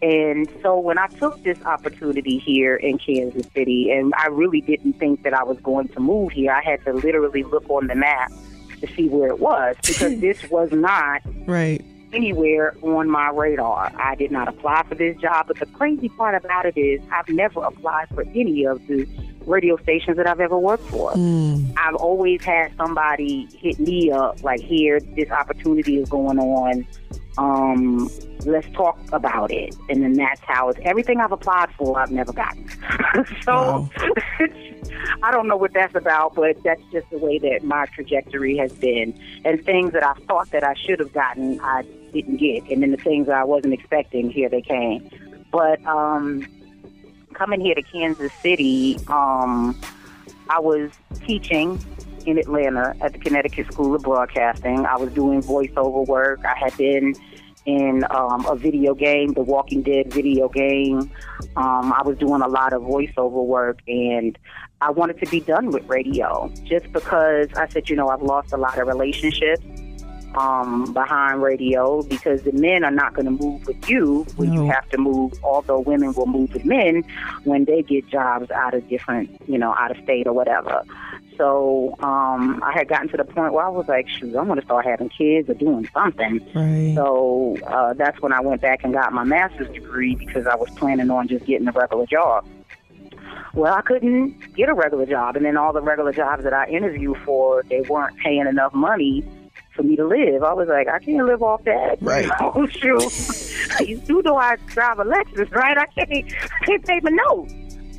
And 0.03 0.49
so 0.63 0.79
when 0.79 0.99
I 0.99 1.09
took 1.09 1.43
this 1.43 1.63
opportunity 1.65 2.39
here 2.39 2.77
in 2.77 2.99
Kansas 2.99 3.47
City, 3.55 3.91
and 3.91 4.15
I 4.17 4.29
really 4.29 4.63
didn't 4.63 4.95
think 4.95 5.23
that 5.25 5.35
I 5.35 5.45
was 5.45 5.59
going 5.61 5.89
to 5.89 6.01
move 6.01 6.33
here, 6.33 6.53
I 6.53 6.63
had 6.63 6.83
to 6.87 6.95
literally 6.95 7.43
look 7.43 7.69
on 7.69 7.87
the 7.87 7.95
map 7.95 8.33
to 8.81 8.87
see 8.95 9.09
where 9.09 9.29
it 9.29 9.39
was 9.39 9.77
because 9.87 10.19
this 10.21 10.49
was 10.51 10.73
not 10.73 11.21
right 11.47 11.85
anywhere 12.13 12.77
on 12.83 13.09
my 13.09 13.29
radar. 13.31 13.93
I 13.97 14.15
did 14.15 14.31
not 14.31 14.49
apply 14.49 14.83
for 14.89 14.95
this 14.95 15.17
job, 15.19 15.47
but 15.47 15.59
the 15.59 15.67
crazy 15.67 16.09
part 16.09 16.35
about 16.35 16.67
it 16.67 16.77
is 16.77 17.01
I've 17.13 17.29
never 17.29 17.63
applied 17.63 18.09
for 18.09 18.23
any 18.35 18.65
of 18.65 18.85
the 18.87 19.07
radio 19.47 19.77
stations 19.79 20.17
that 20.17 20.27
I've 20.27 20.41
ever 20.41 20.59
worked 20.59 20.89
for. 20.89 21.13
Mm. 21.13 21.73
I've 21.77 21.95
always 21.95 22.43
had 22.43 22.73
somebody 22.77 23.49
hit 23.61 23.79
me 23.79 24.11
up 24.11 24.43
like, 24.43 24.61
"Here, 24.61 25.01
this 25.01 25.31
opportunity 25.31 25.99
is 25.99 26.09
going 26.09 26.39
on. 26.39 26.87
Um, 27.41 28.11
let's 28.45 28.69
talk 28.75 28.99
about 29.13 29.51
it." 29.51 29.75
And 29.89 30.03
then 30.03 30.13
that's 30.13 30.41
how 30.43 30.69
it's 30.69 30.79
everything 30.83 31.21
I've 31.21 31.33
applied 31.33 31.71
for. 31.77 31.99
I've 31.99 32.13
never 32.13 32.33
gotten. 32.33 32.69
so 33.43 33.53
Wow. 33.53 33.91
I 35.23 35.31
don't 35.31 35.49
know 35.49 35.57
what 35.57 35.73
that's 35.73 35.95
about, 35.95 36.35
but 36.35 36.63
that's 36.63 36.83
just 36.93 37.09
the 37.11 37.19
way 37.19 37.39
that 37.39 37.63
my 37.63 37.87
trajectory 37.87 38.57
has 38.57 38.73
been. 38.73 39.19
And 39.45 39.65
things 39.65 39.93
that 39.93 40.05
I 40.05 40.15
thought 40.27 40.51
that 40.51 40.65
I 40.65 40.75
should 40.75 40.99
have 40.99 41.13
gotten, 41.13 41.61
I 41.61 41.83
didn't 42.13 42.39
get. 42.39 42.69
And 42.71 42.83
then 42.83 42.91
the 42.91 42.97
things 42.97 43.27
that 43.27 43.37
I 43.37 43.45
wasn't 43.45 43.75
expecting, 43.75 44.31
here 44.31 44.49
they 44.49 44.63
came. 44.63 45.09
But 45.51 45.85
um, 45.85 46.47
coming 47.35 47.61
here 47.61 47.75
to 47.75 47.83
Kansas 47.83 48.33
City, 48.35 48.99
um, 49.09 49.79
I 50.49 50.59
was 50.59 50.91
teaching 51.27 51.79
in 52.31 52.39
Atlanta 52.39 52.95
at 53.01 53.13
the 53.13 53.19
Connecticut 53.19 53.73
School 53.73 53.95
of 53.95 54.03
Broadcasting. 54.03 54.87
I 54.87 54.97
was 54.97 55.13
doing 55.13 55.43
voiceover 55.43 56.07
work. 56.07 56.41
I 56.45 56.57
had 56.57 56.77
been 56.77 57.15
in 57.67 58.05
um, 58.11 58.47
a 58.47 58.57
video 58.57 58.95
game, 58.95 59.35
the 59.35 59.43
Walking 59.43 59.83
Dead 59.83 60.13
video 60.13 60.49
game. 60.49 61.11
Um, 61.57 61.93
I 61.93 62.03
was 62.05 62.17
doing 62.19 62.41
a 62.43 62.49
lot 62.49 62.73
of 62.73 62.83
voiceover 62.83 63.45
work, 63.45 63.81
and 63.87 64.39
I 64.81 64.91
wanted 64.91 65.19
to 65.21 65.27
be 65.31 65.41
done 65.41 65.71
with 65.71 65.87
radio 65.89 66.51
just 66.65 66.91
because 66.93 67.49
I 67.57 67.69
said, 67.69 67.91
you 67.91 67.97
know, 67.97 68.09
I've 68.09 68.23
lost 68.23 68.53
a 68.53 68.57
lot 68.57 68.79
of 68.79 68.87
relationships 68.89 69.63
um, 70.37 70.93
behind 70.93 71.43
radio 71.43 72.03
because 72.05 72.43
the 72.43 72.53
men 72.53 72.85
are 72.85 72.91
not 72.91 73.15
going 73.15 73.27
to 73.27 73.33
move 73.33 73.67
with 73.67 73.91
you 73.91 74.25
when 74.37 74.55
No. 74.55 74.63
you 74.63 74.71
have 74.71 74.89
to 74.91 74.99
move. 74.99 75.33
Although 75.43 75.81
women 75.81 76.13
will 76.15 76.27
move 76.27 76.53
with 76.55 76.65
men 76.65 77.05
when 77.45 77.65
they 77.65 77.83
get 77.83 78.09
jobs 78.09 78.51
out 78.53 78.73
of 78.73 78.89
different, 78.89 79.29
you 79.49 79.59
know, 79.59 79.75
out 79.75 79.91
of 79.91 80.03
state 80.05 80.27
or 80.27 80.33
whatever. 80.33 80.83
So 81.41 81.97
um, 82.01 82.63
I 82.63 82.71
had 82.75 82.87
gotten 82.87 83.09
to 83.09 83.17
the 83.17 83.25
point 83.25 83.55
where 83.55 83.65
I 83.65 83.71
was 83.71 83.89
like, 83.89 84.07
shoot, 84.07 84.37
I'm 84.37 84.45
going 84.47 84.61
to 84.61 84.65
start 84.67 84.85
having 84.85 85.09
kids 85.09 85.49
or 85.49 85.55
doing 85.55 85.89
something. 85.95 86.39
right 86.55 86.93
So 86.95 87.57
uh, 87.67 87.95
that's 87.95 88.21
when 88.21 88.31
I 88.31 88.41
went 88.41 88.61
back 88.61 88.85
and 88.85 88.93
got 88.93 89.15
my 89.15 89.25
master's 89.25 89.71
degree 89.71 90.15
because 90.17 90.47
I 90.47 90.55
was 90.55 90.69
planning 90.77 91.11
on 91.11 91.29
just 91.29 91.47
getting 91.47 91.67
a 91.67 91.73
regular 91.73 92.05
job. 92.05 92.47
Well, 93.55 93.73
I 93.73 93.81
couldn't 93.81 94.55
get 94.55 94.69
a 94.69 94.75
regular 94.75 95.07
job, 95.07 95.35
and 95.35 95.47
then 95.47 95.57
all 95.57 95.73
the 95.73 95.81
regular 95.81 96.13
jobs 96.13 96.45
that 96.45 96.53
I 96.53 96.67
interviewed 96.67 97.17
for, 97.25 97.65
they 97.71 97.81
weren't 97.81 98.19
paying 98.19 98.47
enough 98.47 98.75
money 98.75 99.25
for 99.75 99.83
me 99.83 99.97
to 99.97 100.07
live. 100.07 100.43
I 100.43 100.53
was 100.53 100.69
like, 100.69 100.89
I 100.89 100.99
can't 100.99 101.25
live 101.25 101.43
off 101.43 101.65
that. 101.65 102.03
Right. 102.03 102.29
Oh 102.39 102.67
shoot! 102.67 103.81
you 103.89 103.97
do 103.97 104.21
know 104.23 104.37
I 104.37 104.57
drive 104.67 104.99
a 104.99 105.05
Lexus, 105.05 105.51
right? 105.55 105.79
I 105.79 105.87
can't, 105.87 106.11
I 106.13 106.65
can't 106.67 106.87
pay 106.87 107.01
my 107.03 107.11
notes. 107.11 107.55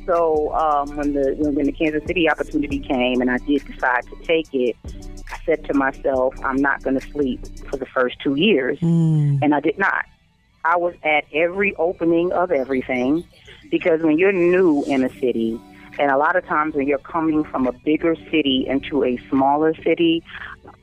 So 0.06 0.52
um, 0.54 0.96
when 0.96 1.12
the 1.14 1.34
when, 1.38 1.54
when 1.54 1.66
the 1.66 1.72
Kansas 1.72 2.02
City 2.06 2.28
opportunity 2.28 2.78
came, 2.80 3.20
and 3.20 3.30
I 3.30 3.38
did 3.38 3.64
decide 3.64 4.04
to 4.06 4.16
take 4.24 4.48
it, 4.52 4.76
I 5.32 5.38
said 5.46 5.64
to 5.66 5.74
myself, 5.74 6.34
I'm 6.44 6.56
not 6.56 6.82
going 6.82 6.98
to 6.98 7.06
sleep 7.12 7.40
for 7.70 7.76
the 7.76 7.86
first 7.86 8.18
two 8.20 8.34
years, 8.34 8.78
Mm. 8.80 9.38
and 9.42 9.54
I 9.54 9.60
did 9.60 9.78
not. 9.78 10.04
I 10.64 10.76
was 10.76 10.94
at 11.02 11.24
every 11.32 11.74
opening 11.76 12.32
of 12.32 12.50
everything 12.52 13.24
because 13.70 14.00
when 14.02 14.18
you're 14.18 14.32
new 14.32 14.84
in 14.84 15.02
a 15.04 15.08
city, 15.20 15.60
and 15.98 16.10
a 16.10 16.16
lot 16.16 16.36
of 16.36 16.44
times 16.46 16.74
when 16.74 16.86
you're 16.86 16.98
coming 16.98 17.44
from 17.44 17.66
a 17.66 17.72
bigger 17.72 18.14
city 18.30 18.64
into 18.68 19.04
a 19.04 19.18
smaller 19.28 19.74
city, 19.82 20.22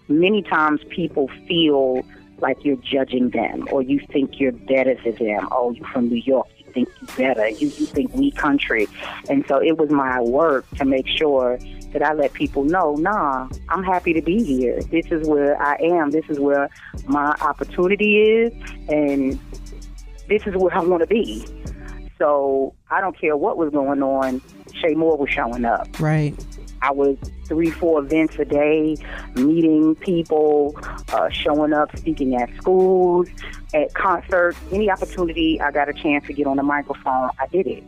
many 0.08 0.42
times 0.42 0.82
people 0.90 1.30
feel 1.48 2.04
like 2.40 2.64
you're 2.64 2.78
judging 2.78 3.30
them 3.32 3.68
or 3.72 3.82
you 3.82 4.00
think 4.12 4.40
you're 4.40 4.52
better 4.54 4.96
than 5.04 5.16
them. 5.16 5.48
Oh, 5.52 5.72
you're 5.72 5.88
from 5.88 6.10
New 6.10 6.16
York, 6.22 6.48
think 6.70 6.90
you're 7.02 7.34
better, 7.34 7.50
you, 7.50 7.68
you 7.68 7.86
think 7.86 8.14
we 8.14 8.32
country. 8.32 8.88
And 9.30 9.46
so 9.48 9.62
it 9.62 9.78
was 9.78 9.90
my 9.90 10.22
work 10.22 10.66
to 10.78 10.86
make 10.86 11.08
sure 11.08 11.60
that 11.94 12.04
I 12.04 12.14
let 12.14 12.34
people 12.34 12.64
know, 12.64 12.96
nah, 12.96 13.50
I'm 13.70 13.84
happy 13.84 14.14
to 14.14 14.22
be 14.22 14.44
here. 14.44 14.82
This 14.84 15.08
is 15.12 15.28
where 15.28 15.62
I 15.62 15.76
am. 15.82 16.12
This 16.12 16.26
is 16.30 16.40
where 16.40 16.70
my 17.08 17.36
opportunity 17.42 18.18
is. 18.18 18.54
And 18.88 19.40
this 20.28 20.46
is 20.46 20.56
where 20.56 20.74
I 20.74 20.82
want 20.82 21.02
to 21.02 21.08
be. 21.08 21.46
So 22.18 22.74
I 22.92 23.02
don't 23.02 23.20
care 23.20 23.36
what 23.36 23.58
was 23.58 23.72
going 23.72 24.04
on. 24.04 24.42
Shay 24.74 24.94
Moore 24.94 25.18
was 25.18 25.30
showing 25.30 25.66
up. 25.66 26.00
right 26.00 26.36
I 26.82 26.92
was 26.92 27.18
three, 27.46 27.72
four 27.72 28.00
events 28.00 28.38
a 28.40 28.46
day, 28.46 28.96
meeting 29.36 29.96
people, 29.96 30.78
uh, 31.12 31.30
showing 31.30 31.74
up, 31.74 31.96
speaking 31.98 32.36
at 32.36 32.50
schools, 32.56 33.28
at 33.74 33.94
concerts. 33.94 34.58
Any 34.72 34.90
opportunity 34.90 35.60
I 35.62 35.72
got 35.72 35.90
a 35.90 35.94
chance 35.94 36.26
to 36.28 36.34
get 36.34 36.48
on 36.48 36.58
the 36.58 36.64
microphone, 36.64 37.30
I 37.40 37.48
did 37.48 37.68
it. 37.68 37.84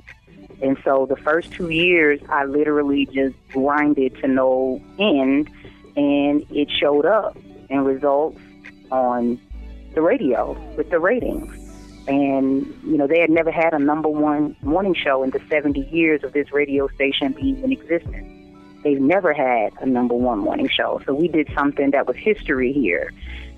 And 0.61 0.77
so 0.83 1.07
the 1.07 1.15
first 1.15 1.51
two 1.51 1.69
years, 1.69 2.21
I 2.29 2.45
literally 2.45 3.07
just 3.07 3.35
grinded 3.49 4.15
to 4.17 4.27
no 4.27 4.81
end, 4.99 5.49
and 5.95 6.45
it 6.51 6.69
showed 6.69 7.05
up 7.05 7.35
in 7.69 7.83
results 7.83 8.39
on 8.91 9.39
the 9.93 10.01
radio 10.01 10.53
with 10.77 10.89
the 10.89 10.99
ratings. 10.99 11.57
And, 12.07 12.65
you 12.83 12.97
know, 12.97 13.07
they 13.07 13.19
had 13.19 13.29
never 13.29 13.51
had 13.51 13.73
a 13.73 13.79
number 13.79 14.09
one 14.09 14.55
morning 14.61 14.93
show 14.93 15.23
in 15.23 15.29
the 15.31 15.41
70 15.49 15.81
years 15.91 16.23
of 16.23 16.33
this 16.33 16.51
radio 16.51 16.87
station 16.89 17.33
being 17.33 17.61
in 17.63 17.71
existence. 17.71 18.27
They've 18.83 18.99
never 18.99 19.33
had 19.33 19.73
a 19.79 19.85
number 19.85 20.15
one 20.15 20.39
morning 20.39 20.67
show. 20.67 21.01
So 21.05 21.13
we 21.13 21.27
did 21.27 21.49
something 21.53 21.91
that 21.91 22.07
was 22.07 22.17
history 22.17 22.73
here. 22.73 23.11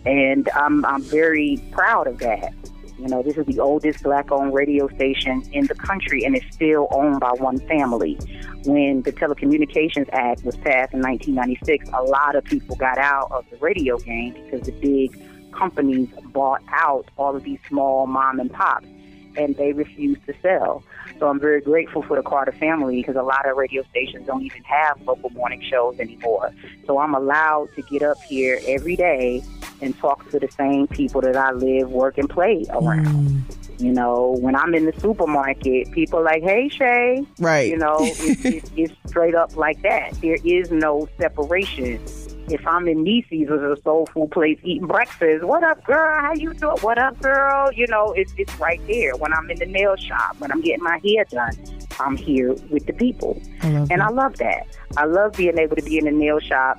And 0.06 0.50
I'm, 0.56 0.86
I'm 0.86 1.02
very 1.02 1.62
proud 1.72 2.08
of 2.08 2.20
that. 2.20 2.54
You 3.00 3.08
know, 3.08 3.24
this 3.24 3.38
is 3.38 3.46
the 3.48 3.60
oldest 3.60 4.04
black 4.04 4.32
owned 4.32 4.54
radio 4.54 4.88
station 4.90 5.44
in 5.52 5.68
the 5.68 5.76
country, 5.76 6.24
and 6.24 6.36
it's 6.36 6.56
still 6.56 6.88
owned 6.92 7.20
by 7.20 7.32
one 7.32 7.60
family. 7.68 8.18
When 8.66 9.02
the 9.02 9.12
Telecommunications 9.12 10.10
Act 10.14 10.44
was 10.44 10.56
passed 10.58 10.94
in 10.94 11.02
1996, 11.02 11.90
a 11.94 12.04
lot 12.04 12.36
of 12.36 12.44
people 12.46 12.76
got 12.76 12.98
out 12.98 13.32
of 13.32 13.46
the 13.50 13.58
radio 13.58 13.98
game 13.98 14.34
because 14.34 14.66
the 14.66 14.72
big 14.74 15.20
companies 15.52 16.10
bought 16.32 16.64
out 16.70 17.10
all 17.18 17.36
of 17.36 17.44
these 17.44 17.60
small 17.68 18.08
mom 18.08 18.40
and 18.40 18.52
pops, 18.52 18.88
and 19.36 19.56
they 19.58 19.74
refused 19.74 20.26
to 20.26 20.34
sell. 20.42 20.84
So 21.24 21.30
I'm 21.30 21.40
very 21.40 21.62
grateful 21.62 22.02
for 22.02 22.18
the 22.18 22.22
Carter 22.22 22.52
family 22.52 22.98
because 22.98 23.16
a 23.16 23.22
lot 23.22 23.50
of 23.50 23.56
radio 23.56 23.82
stations 23.84 24.28
don't 24.28 24.42
even 24.42 24.62
have 24.64 25.02
local 25.04 25.30
morning 25.30 25.62
shows 25.62 25.98
anymore. 25.98 26.52
So 26.86 26.98
I'm 26.98 27.16
allowed 27.16 27.70
to 27.76 27.82
get 27.84 28.04
up 28.04 28.22
here 28.24 28.60
every 28.68 28.98
day 28.98 29.42
and 29.82 29.98
talk 30.00 30.30
to 30.32 30.40
the 30.40 30.52
same 30.52 30.86
people 30.86 31.22
that 31.22 31.38
I 31.38 31.52
live, 31.52 31.90
work, 31.90 32.18
and 32.18 32.30
play 32.30 32.66
around. 32.72 33.06
Mm. 33.08 33.82
You 33.82 33.94
know, 33.94 34.36
when 34.42 34.54
I'm 34.54 34.76
in 34.76 34.84
the 34.86 35.00
supermarket, 35.00 35.94
people 35.94 36.20
are 36.20 36.24
like, 36.24 36.44
"Hey, 36.44 36.68
Shay," 36.68 37.26
right 37.40 37.70
you 37.70 37.78
know, 37.78 37.96
it's, 38.02 38.44
it's, 38.44 38.72
it's 38.76 38.94
straight 39.08 39.34
up 39.34 39.56
like 39.56 39.82
that. 39.84 40.20
There 40.20 40.40
is 40.44 40.72
no 40.72 41.08
separation 41.18 42.06
if 42.50 42.66
I'm 42.68 42.88
in 42.88 43.04
Niecie's 43.04 43.50
or 43.50 43.74
a 43.74 43.82
soul 43.82 44.06
food 44.08 44.32
place 44.32 44.60
eating 44.64 44.88
breakfast, 44.88 45.44
what 45.44 45.64
up, 45.64 45.84
girl? 45.86 46.20
How 46.20 46.34
you 46.34 46.54
doing? 46.54 46.78
What 46.82 46.98
up, 46.98 47.20
girl? 47.22 47.72
You 47.72 47.88
know, 47.88 48.12
it's 48.14 48.34
it's 48.38 48.54
right 48.60 48.82
there. 48.88 49.16
When 49.16 49.34
I'm 49.34 49.50
in 49.50 49.60
the 49.60 49.66
nail 49.66 49.96
shop, 49.96 50.40
when 50.40 50.52
I'm 50.52 50.62
getting 50.62 50.84
my 50.84 51.00
hair 51.04 51.26
done, 51.26 51.54
I'm 52.00 52.18
here 52.18 52.54
with 52.70 52.86
the 52.86 52.94
people, 52.94 53.42
I 53.62 53.68
and 53.68 53.90
that. 53.90 54.02
I 54.02 54.10
love 54.10 54.38
that. 54.38 54.68
I 54.98 55.06
love 55.06 55.34
being 55.34 55.58
able 55.58 55.76
to 55.76 55.82
be 55.82 55.98
in 55.98 56.06
the 56.06 56.12
nail 56.12 56.40
shop. 56.40 56.78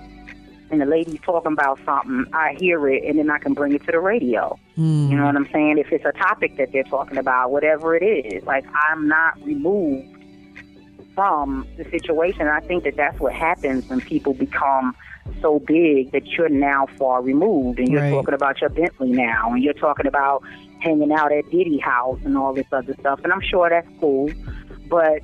And 0.70 0.80
the 0.80 0.86
lady's 0.86 1.20
talking 1.20 1.52
about 1.52 1.78
something, 1.84 2.24
I 2.32 2.56
hear 2.58 2.88
it, 2.88 3.04
and 3.04 3.18
then 3.18 3.30
I 3.30 3.38
can 3.38 3.52
bring 3.52 3.74
it 3.74 3.84
to 3.84 3.92
the 3.92 4.00
radio. 4.00 4.58
Mm. 4.78 5.10
You 5.10 5.16
know 5.16 5.26
what 5.26 5.36
I'm 5.36 5.48
saying? 5.52 5.78
If 5.78 5.92
it's 5.92 6.06
a 6.06 6.12
topic 6.12 6.56
that 6.56 6.72
they're 6.72 6.82
talking 6.84 7.18
about, 7.18 7.52
whatever 7.52 7.94
it 7.94 8.02
is, 8.02 8.42
like 8.44 8.64
I'm 8.74 9.06
not 9.06 9.40
removed 9.44 10.14
from 11.14 11.66
the 11.76 11.84
situation. 11.84 12.48
I 12.48 12.60
think 12.60 12.84
that 12.84 12.96
that's 12.96 13.18
what 13.20 13.32
happens 13.32 13.88
when 13.88 14.00
people 14.00 14.34
become 14.34 14.96
so 15.40 15.58
big 15.58 16.12
that 16.12 16.26
you're 16.26 16.48
now 16.48 16.86
far 16.98 17.22
removed, 17.22 17.78
and 17.78 17.88
you're 17.88 18.00
Right. 18.02 18.10
talking 18.10 18.34
about 18.34 18.60
your 18.60 18.70
Bentley 18.70 19.10
now, 19.12 19.52
and 19.52 19.62
you're 19.62 19.72
talking 19.74 20.06
about 20.06 20.42
hanging 20.80 21.12
out 21.12 21.32
at 21.32 21.50
Diddy 21.50 21.78
House 21.78 22.18
and 22.24 22.36
all 22.36 22.52
this 22.52 22.66
other 22.72 22.94
stuff. 23.00 23.20
And 23.24 23.32
I'm 23.32 23.40
sure 23.40 23.68
that's 23.70 23.88
cool, 24.00 24.30
but 24.88 25.20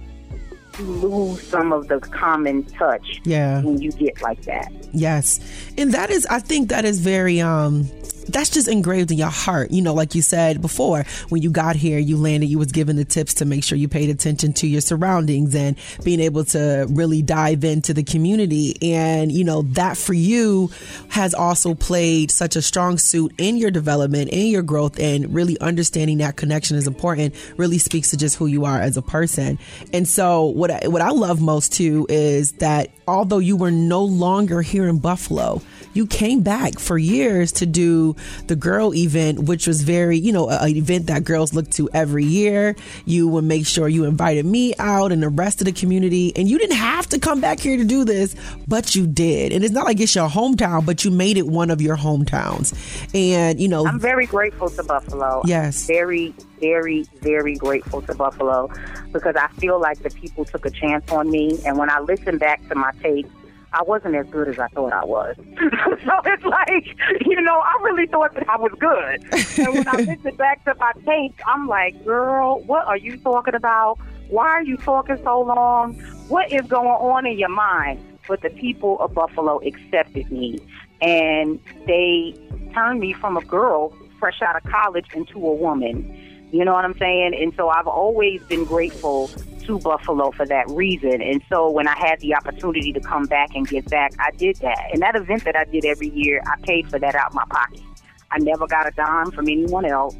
you 0.78 0.84
lose 0.86 1.42
some 1.42 1.72
of 1.72 1.88
the 1.88 1.98
common 2.01 2.62
touch 2.64 3.20
Yeah. 3.24 3.61
when 3.62 3.80
you 3.80 3.92
get 3.92 4.22
like 4.22 4.42
that. 4.42 4.72
Yes. 4.92 5.38
And 5.76 5.92
that 5.92 6.11
is 6.11 6.26
I 6.30 6.38
think 6.38 6.68
that 6.70 6.84
is 6.84 7.01
very 7.01 7.40
um 7.40 7.86
that's 8.33 8.51
just 8.51 8.68
engraved 8.68 9.11
in 9.11 9.18
your 9.18 9.28
heart. 9.28 9.70
You 9.70 9.83
know, 9.83 9.95
like 9.95 10.14
you 10.14 10.22
said 10.22 10.61
before, 10.61 11.05
when 11.28 11.43
you 11.43 11.51
got 11.51 11.76
here, 11.76 11.99
you 11.99 12.16
landed, 12.16 12.47
you 12.47 12.59
was 12.59 12.72
given 12.72 12.97
the 12.97 13.05
tips 13.05 13.35
to 13.35 13.45
make 13.45 13.64
sure 13.64 13.76
you 13.78 13.89
paid 13.89 14.11
attention 14.11 14.53
to 14.55 14.66
your 14.66 14.81
surroundings 14.81 15.55
and 15.55 15.76
being 16.05 16.20
able 16.20 16.45
to 16.47 16.87
really 16.91 17.22
dive 17.22 17.64
into 17.64 17.95
the 17.95 18.03
community. 18.03 18.76
And, 18.93 19.33
you 19.33 19.45
know, 19.45 19.62
that 19.62 19.97
for 19.97 20.14
you 20.14 20.70
has 21.09 21.35
also 21.35 21.74
played 21.74 22.31
such 22.31 22.57
a 22.57 22.62
strong 22.62 22.99
suit 22.99 23.33
in 23.39 23.57
your 23.57 23.70
development, 23.70 24.31
in 24.31 24.47
your 24.47 24.62
growth, 24.62 24.99
and 24.99 25.33
really 25.35 25.59
understanding 25.61 26.18
that 26.18 26.37
connection 26.37 26.76
is 26.76 26.87
important 26.87 27.35
really 27.57 27.78
speaks 27.78 28.11
to 28.11 28.16
just 28.16 28.37
who 28.37 28.47
you 28.47 28.64
are 28.64 28.81
as 28.81 28.97
a 28.97 29.03
person. 29.03 29.59
And 29.93 30.07
so 30.07 30.45
what 30.45 30.70
I, 30.70 30.89
what 30.89 31.03
I 31.03 31.11
love 31.11 31.41
most 31.41 31.72
too 31.72 32.07
is 32.09 32.53
that 32.53 32.91
although 33.07 33.39
you 33.39 33.57
were 33.57 33.70
no 33.70 34.05
longer 34.05 34.62
here 34.62 34.89
in 34.89 34.99
Buffalo, 34.99 35.62
you 35.93 36.07
came 36.07 36.43
back 36.43 36.78
for 36.78 36.97
years 36.97 37.53
to 37.53 37.66
do 37.66 38.14
the 38.47 38.57
girl 38.57 38.95
event, 38.95 39.41
which 39.41 39.66
was 39.66 39.83
very, 39.83 40.18
you 40.18 40.33
know, 40.33 40.49
an 40.49 40.77
event 40.77 41.07
that 41.07 41.25
girls 41.25 41.55
look 41.55 41.71
to 41.71 41.89
every 41.93 42.25
year. 42.25 42.77
You 43.05 43.29
would 43.29 43.45
make 43.45 43.66
sure 43.66 43.89
you 43.89 44.05
invited 44.05 44.47
me 44.47 44.75
out 44.79 45.12
and 45.12 45.23
the 45.23 45.29
rest 45.29 45.61
of 45.61 45.66
the 45.66 45.73
community. 45.73 46.33
And 46.37 46.49
you 46.49 46.59
didn't 46.59 46.77
have 46.77 47.07
to 47.09 47.18
come 47.18 47.41
back 47.41 47.61
here 47.61 47.77
to 47.77 47.85
do 47.85 48.05
this, 48.05 48.35
but 48.66 48.95
you 48.95 49.07
did. 49.07 49.53
And 49.53 49.64
it's 49.64 49.75
not 49.75 49.85
like 49.85 50.01
it's 50.01 50.14
your 50.14 50.29
hometown, 50.29 50.85
but 50.87 51.05
you 51.05 51.11
made 51.11 51.37
it 51.37 51.47
one 51.47 51.71
of 51.71 51.81
your 51.81 51.97
hometowns. 51.97 52.75
And, 53.14 53.61
you 53.61 53.68
know, 53.68 53.87
I'm 53.87 54.01
very 54.01 54.27
grateful 54.27 54.71
to 54.71 54.83
Buffalo. 54.83 55.43
Yes. 55.45 55.87
Very, 55.87 56.35
very, 56.61 57.05
very 57.21 57.57
grateful 57.57 58.03
to 58.03 58.14
Buffalo 58.14 58.71
because 59.12 59.37
I 59.37 59.49
feel 59.59 59.81
like 59.81 59.99
the 60.03 60.11
people 60.11 60.45
took 60.45 60.66
a 60.66 60.71
chance 60.71 61.11
on 61.11 61.31
me. 61.31 61.59
And 61.66 61.79
when 61.79 61.91
I 61.91 62.01
listen 62.01 62.39
back 62.39 62.66
to 62.68 62.75
my 62.75 62.93
tapes, 63.03 63.31
I 63.73 63.83
wasn't 63.83 64.16
as 64.16 64.27
good 64.27 64.49
as 64.49 64.59
I 64.59 64.68
thought 64.68 64.93
I 64.93 65.05
was. 65.05 65.37
so 65.57 66.21
it's 66.25 66.45
like, 66.45 66.97
you 67.27 67.41
know, 67.41 67.61
I 67.61 67.79
really 67.83 68.07
thought 68.07 68.35
that 68.35 68.49
I 68.49 68.57
was 68.57 68.73
good. 68.79 69.25
And 69.59 69.75
when 69.75 69.89
I 69.89 69.93
listen 70.12 70.35
back 70.37 70.64
to 70.64 70.75
my 70.79 70.93
tapes, 71.07 71.41
I'm 71.47 71.68
like, 71.68 72.05
girl, 72.05 72.61
what 72.66 72.87
are 72.87 72.97
you 72.97 73.16
talking 73.18 73.55
about? 73.55 73.99
Why 74.29 74.47
are 74.47 74.62
you 74.62 74.77
talking 74.77 75.18
so 75.23 75.41
long? 75.41 75.95
What 76.29 76.53
is 76.53 76.62
going 76.62 76.89
on 76.89 77.27
in 77.27 77.39
your 77.39 77.49
mind? 77.49 78.05
But 78.27 78.43
the 78.43 78.51
people 78.51 78.99
of 79.01 79.14
Buffalo 79.14 79.61
accepted 79.61 80.31
me 80.31 80.59
and 81.01 81.59
they 81.87 82.35
turned 82.75 83.01
me 83.01 83.12
from 83.12 83.37
a 83.37 83.45
girl 83.45 83.97
fresh 84.18 84.43
out 84.43 84.57
of 84.57 84.71
college 84.71 85.07
into 85.14 85.39
a 85.47 85.55
woman. 85.55 86.30
You 86.53 86.64
know 86.64 86.72
what 86.72 86.84
I'm 86.84 86.98
saying? 86.98 87.34
And 87.40 87.55
so 87.57 87.68
I've 87.68 87.86
always 87.86 88.42
been 88.44 88.64
grateful 88.64 89.28
to 89.62 89.78
Buffalo 89.78 90.32
for 90.32 90.44
that 90.46 90.68
reason. 90.68 91.22
And 91.22 91.42
so 91.48 91.70
when 91.70 91.86
I 91.86 91.96
had 91.96 92.18
the 92.20 92.34
opportunity 92.34 92.92
to 92.92 93.01
come 93.01 93.24
back 93.26 93.55
and 93.55 93.68
give 93.68 93.84
back, 93.86 94.12
I 94.18 94.30
did 94.32 94.57
that. 94.57 94.90
And 94.92 95.01
that 95.03 95.14
event 95.14 95.44
that 95.44 95.55
I 95.55 95.64
did 95.64 95.84
every 95.84 96.09
year, 96.09 96.42
I 96.46 96.61
paid 96.62 96.88
for 96.90 96.98
that 96.98 97.14
out 97.14 97.28
of 97.28 97.34
my 97.34 97.44
pocket. 97.51 97.80
I 98.32 98.38
never 98.38 98.66
got 98.66 98.86
a 98.88 98.90
dime 98.90 99.30
from 99.30 99.48
anyone 99.48 99.84
else. 99.84 100.14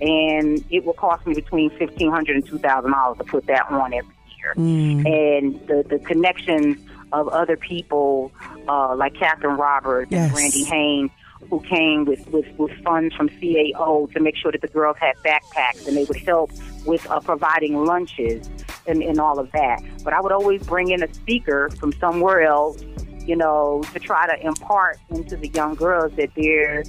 And 0.00 0.64
it 0.70 0.84
will 0.84 0.94
cost 0.94 1.26
me 1.26 1.34
between 1.34 1.70
fifteen 1.70 2.10
hundred 2.10 2.36
and 2.36 2.46
two 2.46 2.58
thousand 2.58 2.90
dollars 2.92 3.18
to 3.18 3.24
put 3.24 3.46
that 3.46 3.70
on 3.70 3.92
every 3.92 4.14
year. 4.38 4.52
And 4.56 5.54
the, 5.68 5.84
the 5.88 5.98
connections 6.00 6.78
of 7.12 7.28
other 7.28 7.56
people 7.56 8.32
uh, 8.68 8.96
like 8.96 9.14
Catherine 9.14 9.56
Roberts 9.56 10.10
Yes. 10.10 10.24
and 10.26 10.32
Brandy 10.32 10.64
Haynes 10.64 11.10
who 11.52 11.60
came 11.60 12.06
with, 12.06 12.26
with, 12.28 12.46
with 12.56 12.72
funds 12.82 13.14
from 13.14 13.28
CAO 13.28 14.10
to 14.10 14.20
make 14.20 14.34
sure 14.36 14.50
that 14.50 14.62
the 14.62 14.68
girls 14.68 14.96
had 14.98 15.14
backpacks 15.16 15.86
and 15.86 15.94
they 15.94 16.04
would 16.04 16.16
help 16.16 16.50
with 16.86 17.06
uh, 17.10 17.20
providing 17.20 17.84
lunches 17.84 18.48
and, 18.86 19.02
and 19.02 19.20
all 19.20 19.38
of 19.38 19.52
that. 19.52 19.82
But 20.02 20.14
I 20.14 20.22
would 20.22 20.32
always 20.32 20.62
bring 20.62 20.92
in 20.92 21.02
a 21.02 21.12
speaker 21.12 21.68
from 21.78 21.92
somewhere 22.00 22.40
else, 22.40 22.82
you 23.26 23.36
know, 23.36 23.84
to 23.92 23.98
try 23.98 24.26
to 24.34 24.46
impart 24.46 24.98
into 25.10 25.36
the 25.36 25.48
young 25.48 25.74
girls 25.74 26.12
that 26.16 26.30
there 26.36 26.84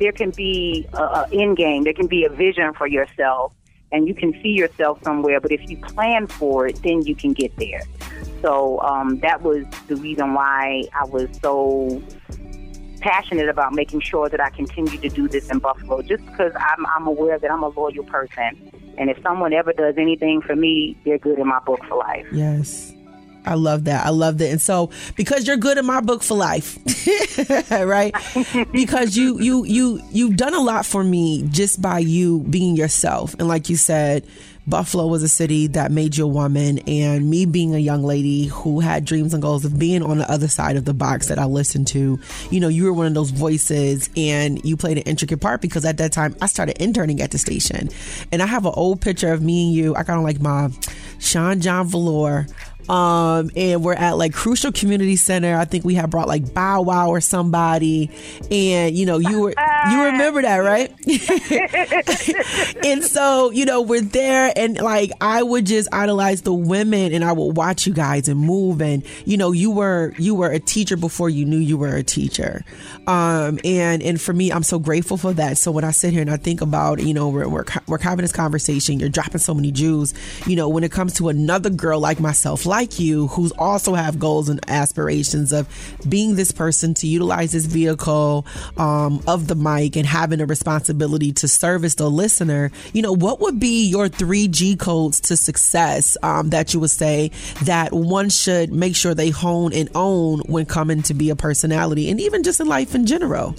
there 0.00 0.12
can 0.12 0.30
be 0.30 0.88
a, 0.94 1.02
a 1.02 1.28
end 1.30 1.56
game, 1.56 1.84
there 1.84 1.92
can 1.92 2.08
be 2.08 2.24
a 2.24 2.28
vision 2.28 2.72
for 2.74 2.88
yourself, 2.88 3.52
and 3.92 4.08
you 4.08 4.14
can 4.14 4.32
see 4.42 4.48
yourself 4.48 5.00
somewhere. 5.04 5.38
But 5.40 5.52
if 5.52 5.70
you 5.70 5.76
plan 5.76 6.26
for 6.26 6.66
it, 6.66 6.82
then 6.82 7.02
you 7.02 7.14
can 7.14 7.34
get 7.34 7.54
there. 7.56 7.82
So 8.42 8.80
um, 8.80 9.20
that 9.20 9.42
was 9.42 9.64
the 9.86 9.94
reason 9.94 10.34
why 10.34 10.84
I 10.92 11.04
was 11.04 11.28
so 11.40 12.02
passionate 13.00 13.48
about 13.48 13.72
making 13.72 14.00
sure 14.00 14.28
that 14.28 14.40
I 14.40 14.50
continue 14.50 14.98
to 14.98 15.08
do 15.08 15.28
this 15.28 15.50
in 15.50 15.58
Buffalo, 15.58 16.02
just 16.02 16.24
because 16.26 16.52
I'm, 16.56 16.86
I'm 16.86 17.06
aware 17.06 17.38
that 17.38 17.50
I'm 17.50 17.62
a 17.62 17.68
loyal 17.68 18.04
person. 18.04 18.70
And 18.98 19.10
if 19.10 19.20
someone 19.22 19.52
ever 19.52 19.72
does 19.72 19.96
anything 19.96 20.42
for 20.42 20.54
me, 20.54 20.96
they're 21.04 21.18
good 21.18 21.38
in 21.38 21.46
my 21.46 21.60
book 21.60 21.82
for 21.84 21.96
life. 21.96 22.26
Yes. 22.32 22.92
I 23.46 23.54
love 23.54 23.84
that. 23.84 24.04
I 24.04 24.10
love 24.10 24.38
that. 24.38 24.50
And 24.50 24.60
so 24.60 24.90
because 25.16 25.46
you're 25.46 25.56
good 25.56 25.78
in 25.78 25.86
my 25.86 26.00
book 26.00 26.22
for 26.22 26.36
life, 26.36 26.78
right? 27.70 28.14
because 28.72 29.16
you 29.16 29.40
you 29.40 29.64
you 29.64 30.02
you've 30.10 30.36
done 30.36 30.54
a 30.54 30.60
lot 30.60 30.84
for 30.84 31.02
me 31.02 31.48
just 31.48 31.80
by 31.80 32.00
you 32.00 32.40
being 32.40 32.76
yourself. 32.76 33.34
And 33.38 33.48
like 33.48 33.70
you 33.70 33.76
said, 33.76 34.26
Buffalo 34.70 35.06
was 35.06 35.22
a 35.22 35.28
city 35.28 35.66
that 35.68 35.90
made 35.90 36.16
you 36.16 36.24
a 36.24 36.28
woman 36.28 36.78
and 36.86 37.28
me 37.28 37.44
being 37.44 37.74
a 37.74 37.78
young 37.78 38.02
lady 38.02 38.46
who 38.46 38.80
had 38.80 39.04
dreams 39.04 39.34
and 39.34 39.42
goals 39.42 39.64
of 39.64 39.78
being 39.78 40.02
on 40.02 40.18
the 40.18 40.30
other 40.30 40.48
side 40.48 40.76
of 40.76 40.84
the 40.84 40.94
box 40.94 41.26
that 41.26 41.38
I 41.38 41.44
listened 41.44 41.88
to. 41.88 42.18
You 42.50 42.60
know, 42.60 42.68
you 42.68 42.84
were 42.84 42.92
one 42.92 43.06
of 43.06 43.14
those 43.14 43.30
voices 43.30 44.08
and 44.16 44.64
you 44.64 44.76
played 44.76 44.96
an 44.96 45.02
intricate 45.02 45.40
part 45.40 45.60
because 45.60 45.84
at 45.84 45.98
that 45.98 46.12
time 46.12 46.36
I 46.40 46.46
started 46.46 46.80
interning 46.80 47.20
at 47.20 47.32
the 47.32 47.38
station. 47.38 47.90
And 48.32 48.42
I 48.42 48.46
have 48.46 48.64
an 48.64 48.72
old 48.74 49.00
picture 49.00 49.32
of 49.32 49.42
me 49.42 49.66
and 49.66 49.74
you. 49.74 49.94
I 49.96 50.04
kind 50.04 50.18
of 50.18 50.24
like 50.24 50.40
my 50.40 50.70
Sean 51.18 51.60
John 51.60 51.86
Velour 51.86 52.46
um, 52.90 53.52
and 53.54 53.84
we're 53.84 53.94
at 53.94 54.18
like 54.18 54.34
Crucial 54.34 54.72
Community 54.72 55.14
Center. 55.14 55.54
I 55.54 55.64
think 55.64 55.84
we 55.84 55.94
had 55.94 56.10
brought 56.10 56.26
like 56.26 56.52
Bow 56.52 56.82
Wow 56.82 57.10
or 57.10 57.20
somebody, 57.20 58.10
and 58.50 58.96
you 58.98 59.06
know 59.06 59.18
you 59.18 59.40
were 59.42 59.54
you 59.92 60.02
remember 60.02 60.42
that, 60.42 60.56
right? 60.56 60.90
and 62.84 63.04
so 63.04 63.50
you 63.50 63.64
know 63.64 63.82
we're 63.82 64.00
there, 64.00 64.52
and 64.56 64.76
like 64.80 65.12
I 65.20 65.40
would 65.40 65.66
just 65.66 65.88
idolize 65.92 66.42
the 66.42 66.52
women, 66.52 67.12
and 67.12 67.24
I 67.24 67.30
would 67.30 67.56
watch 67.56 67.86
you 67.86 67.94
guys 67.94 68.26
and 68.26 68.40
move, 68.40 68.82
and 68.82 69.04
you 69.24 69.36
know 69.36 69.52
you 69.52 69.70
were 69.70 70.12
you 70.18 70.34
were 70.34 70.50
a 70.50 70.58
teacher 70.58 70.96
before 70.96 71.30
you 71.30 71.44
knew 71.44 71.58
you 71.58 71.78
were 71.78 71.94
a 71.94 72.02
teacher, 72.02 72.64
um, 73.06 73.60
and 73.64 74.02
and 74.02 74.20
for 74.20 74.32
me, 74.32 74.50
I'm 74.50 74.64
so 74.64 74.80
grateful 74.80 75.16
for 75.16 75.32
that. 75.34 75.58
So 75.58 75.70
when 75.70 75.84
I 75.84 75.92
sit 75.92 76.12
here 76.12 76.22
and 76.22 76.30
I 76.30 76.38
think 76.38 76.60
about 76.60 77.00
you 77.00 77.14
know 77.14 77.28
we're 77.28 77.48
we're, 77.48 77.66
we're 77.86 77.98
having 77.98 78.24
this 78.24 78.32
conversation, 78.32 78.98
you're 78.98 79.08
dropping 79.08 79.38
so 79.38 79.54
many 79.54 79.70
Jews, 79.70 80.12
you 80.44 80.56
know 80.56 80.68
when 80.68 80.82
it 80.82 80.90
comes 80.90 81.14
to 81.14 81.28
another 81.28 81.70
girl 81.70 82.00
like 82.00 82.18
myself, 82.18 82.66
like 82.66 82.79
you, 82.98 83.26
who's 83.28 83.52
also 83.52 83.94
have 83.94 84.18
goals 84.18 84.48
and 84.48 84.60
aspirations 84.68 85.52
of 85.52 85.68
being 86.08 86.36
this 86.36 86.52
person 86.52 86.94
to 86.94 87.06
utilize 87.06 87.52
this 87.52 87.66
vehicle 87.66 88.46
um, 88.76 89.22
of 89.26 89.48
the 89.48 89.54
mic 89.54 89.96
and 89.96 90.06
having 90.06 90.40
a 90.40 90.46
responsibility 90.46 91.32
to 91.32 91.48
service 91.48 91.96
the 91.96 92.10
listener, 92.10 92.70
you 92.92 93.02
know, 93.02 93.12
what 93.12 93.40
would 93.40 93.60
be 93.60 93.86
your 93.86 94.08
three 94.08 94.48
G 94.48 94.76
codes 94.76 95.20
to 95.22 95.36
success 95.36 96.16
um, 96.22 96.50
that 96.50 96.72
you 96.72 96.80
would 96.80 96.90
say 96.90 97.30
that 97.64 97.92
one 97.92 98.30
should 98.30 98.72
make 98.72 98.96
sure 98.96 99.14
they 99.14 99.30
hone 99.30 99.72
and 99.72 99.88
own 99.94 100.40
when 100.40 100.66
coming 100.66 101.02
to 101.02 101.14
be 101.14 101.30
a 101.30 101.36
personality 101.36 102.10
and 102.10 102.20
even 102.20 102.42
just 102.42 102.60
in 102.60 102.66
life 102.66 102.94
in 102.94 103.06
general? 103.06 103.54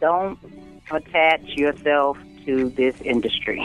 Don't 0.00 0.38
attach 0.90 1.42
yourself 1.56 2.16
to 2.46 2.70
this 2.70 3.00
industry. 3.02 3.60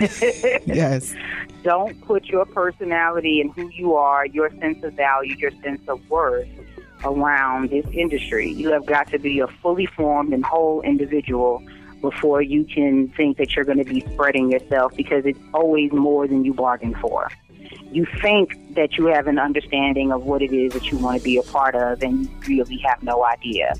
Yes. 0.66 1.14
Don't 1.62 2.00
put 2.02 2.26
your 2.26 2.44
personality 2.44 3.40
and 3.40 3.52
who 3.52 3.68
you 3.70 3.94
are, 3.94 4.26
your 4.26 4.50
sense 4.60 4.82
of 4.84 4.94
value, 4.94 5.34
your 5.36 5.50
sense 5.62 5.80
of 5.88 6.08
worth 6.08 6.48
around 7.04 7.70
this 7.70 7.86
industry. 7.92 8.50
You 8.50 8.70
have 8.72 8.86
got 8.86 9.08
to 9.08 9.18
be 9.18 9.40
a 9.40 9.46
fully 9.46 9.86
formed 9.86 10.32
and 10.32 10.44
whole 10.44 10.82
individual 10.82 11.62
before 12.00 12.42
you 12.42 12.64
can 12.64 13.08
think 13.08 13.38
that 13.38 13.56
you're 13.56 13.64
going 13.64 13.78
to 13.78 13.84
be 13.84 14.00
spreading 14.12 14.52
yourself 14.52 14.94
because 14.96 15.26
it's 15.26 15.40
always 15.52 15.90
more 15.92 16.28
than 16.28 16.44
you 16.44 16.54
bargained 16.54 16.96
for. 16.98 17.28
you 17.90 18.06
think 18.20 18.74
that 18.74 18.96
you 18.98 19.06
have 19.06 19.26
an 19.26 19.38
understanding 19.38 20.12
of 20.12 20.24
what 20.24 20.42
it 20.42 20.52
is 20.52 20.72
that 20.74 20.90
you 20.90 20.98
want 20.98 21.18
to 21.18 21.24
be 21.24 21.36
a 21.38 21.42
part 21.42 21.74
of, 21.74 22.02
and 22.02 22.26
you 22.26 22.30
really 22.46 22.78
have 22.78 23.02
no 23.02 23.24
idea. 23.24 23.74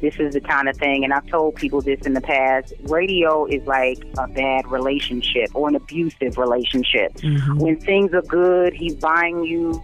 This 0.00 0.18
is 0.18 0.34
the 0.34 0.40
kind 0.40 0.68
of 0.68 0.76
thing, 0.76 1.04
and 1.04 1.12
I've 1.12 1.26
told 1.26 1.56
people 1.56 1.82
this 1.82 2.00
in 2.06 2.14
the 2.14 2.20
past 2.20 2.72
radio 2.84 3.44
is 3.46 3.66
like 3.66 3.98
a 4.18 4.26
bad 4.28 4.66
relationship 4.66 5.50
or 5.54 5.68
an 5.68 5.74
abusive 5.74 6.38
relationship. 6.38 7.12
Mm-hmm. 7.14 7.58
When 7.58 7.78
things 7.78 8.14
are 8.14 8.22
good, 8.22 8.72
he's 8.72 8.94
buying 8.94 9.44
you 9.44 9.82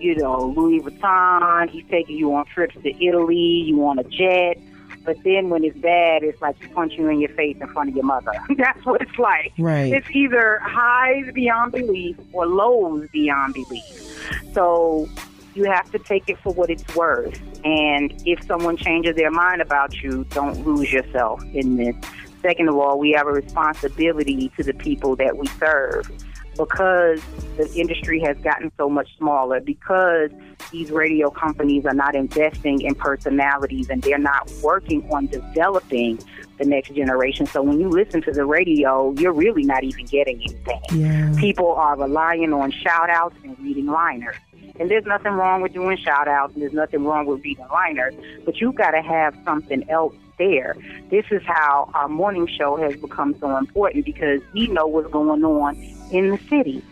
you 0.00 0.16
know, 0.16 0.46
Louis 0.56 0.80
Vuitton. 0.80 1.68
He's 1.68 1.84
taking 1.90 2.16
you 2.16 2.34
on 2.34 2.46
trips 2.46 2.74
to 2.82 3.04
Italy. 3.04 3.36
You 3.36 3.84
on 3.86 3.98
a 3.98 4.04
jet. 4.04 4.58
But 5.04 5.16
then 5.24 5.48
when 5.48 5.64
it's 5.64 5.78
bad, 5.78 6.22
it's 6.22 6.40
like 6.42 6.56
punching 6.74 7.00
you 7.00 7.08
in 7.08 7.20
your 7.20 7.30
face 7.30 7.56
in 7.60 7.66
front 7.68 7.88
of 7.88 7.96
your 7.96 8.04
mother. 8.04 8.32
That's 8.56 8.84
what 8.84 9.00
it's 9.00 9.18
like. 9.18 9.52
Right. 9.58 9.92
It's 9.92 10.10
either 10.10 10.58
highs 10.62 11.32
beyond 11.32 11.72
belief 11.72 12.16
or 12.32 12.46
lows 12.46 13.08
beyond 13.10 13.54
belief. 13.54 14.52
So 14.52 15.08
you 15.54 15.64
have 15.64 15.90
to 15.92 15.98
take 15.98 16.28
it 16.28 16.38
for 16.38 16.52
what 16.52 16.70
it's 16.70 16.84
worth. 16.94 17.40
And 17.64 18.14
if 18.26 18.44
someone 18.46 18.76
changes 18.76 19.16
their 19.16 19.30
mind 19.30 19.60
about 19.60 19.94
you, 20.02 20.24
don't 20.30 20.64
lose 20.66 20.92
yourself 20.92 21.42
in 21.52 21.76
this. 21.76 21.96
Second 22.42 22.68
of 22.68 22.76
all, 22.76 22.98
we 22.98 23.10
have 23.12 23.26
a 23.26 23.32
responsibility 23.32 24.50
to 24.56 24.62
the 24.62 24.74
people 24.74 25.16
that 25.16 25.36
we 25.36 25.46
serve 25.46 26.10
because 26.56 27.22
the 27.56 27.70
industry 27.74 28.20
has 28.20 28.36
gotten 28.38 28.70
so 28.76 28.88
much 28.88 29.16
smaller, 29.16 29.60
because 29.60 30.30
these 30.70 30.90
radio 30.90 31.30
companies 31.30 31.86
are 31.86 31.94
not 31.94 32.14
investing 32.14 32.80
in 32.82 32.94
personalities 32.94 33.88
and 33.88 34.02
they're 34.02 34.18
not 34.18 34.50
working 34.62 35.08
on 35.12 35.26
developing 35.26 36.18
the 36.58 36.64
next 36.64 36.92
generation. 36.94 37.46
So 37.46 37.62
when 37.62 37.80
you 37.80 37.88
listen 37.88 38.20
to 38.22 38.32
the 38.32 38.44
radio, 38.44 39.14
you're 39.18 39.32
really 39.32 39.64
not 39.64 39.84
even 39.84 40.04
getting 40.06 40.42
anything. 40.42 40.80
Yeah. 40.92 41.34
People 41.38 41.72
are 41.72 41.98
relying 41.98 42.52
on 42.52 42.70
shout 42.70 43.08
outs 43.08 43.36
and 43.42 43.58
reading 43.60 43.86
liners. 43.86 44.36
And 44.80 44.90
there's 44.90 45.04
nothing 45.04 45.32
wrong 45.32 45.60
with 45.60 45.74
doing 45.74 45.98
shout 45.98 46.26
outs 46.26 46.54
and 46.54 46.62
there's 46.62 46.72
nothing 46.72 47.04
wrong 47.04 47.26
with 47.26 47.44
reading 47.44 47.66
liners, 47.70 48.14
but 48.46 48.56
you've 48.62 48.76
got 48.76 48.92
to 48.92 49.02
have 49.02 49.36
something 49.44 49.88
else 49.90 50.14
there. 50.38 50.74
This 51.10 51.26
is 51.30 51.42
how 51.44 51.90
our 51.92 52.08
morning 52.08 52.46
show 52.46 52.76
has 52.76 52.96
become 52.96 53.36
so 53.38 53.58
important 53.58 54.06
because 54.06 54.40
we 54.54 54.68
know 54.68 54.86
what's 54.86 55.10
going 55.10 55.44
on 55.44 55.76
in 56.10 56.30
the 56.30 56.38
city. 56.48 56.82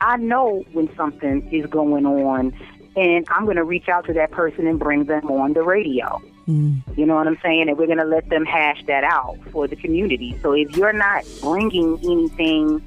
I 0.00 0.16
know 0.16 0.64
when 0.72 0.92
something 0.96 1.48
is 1.52 1.64
going 1.66 2.06
on, 2.06 2.52
and 2.96 3.24
I'm 3.30 3.44
going 3.44 3.56
to 3.56 3.64
reach 3.64 3.88
out 3.88 4.04
to 4.06 4.12
that 4.14 4.32
person 4.32 4.66
and 4.66 4.80
bring 4.80 5.04
them 5.04 5.30
on 5.30 5.52
the 5.52 5.62
radio. 5.62 6.20
Mm. 6.48 6.82
You 6.98 7.06
know 7.06 7.14
what 7.14 7.28
I'm 7.28 7.38
saying? 7.40 7.68
And 7.68 7.78
we're 7.78 7.86
going 7.86 7.98
to 7.98 8.04
let 8.04 8.28
them 8.30 8.44
hash 8.44 8.84
that 8.86 9.04
out 9.04 9.38
for 9.52 9.68
the 9.68 9.76
community. 9.76 10.36
So 10.42 10.52
if 10.52 10.76
you're 10.76 10.92
not 10.92 11.24
bringing 11.40 12.00
anything 12.02 12.82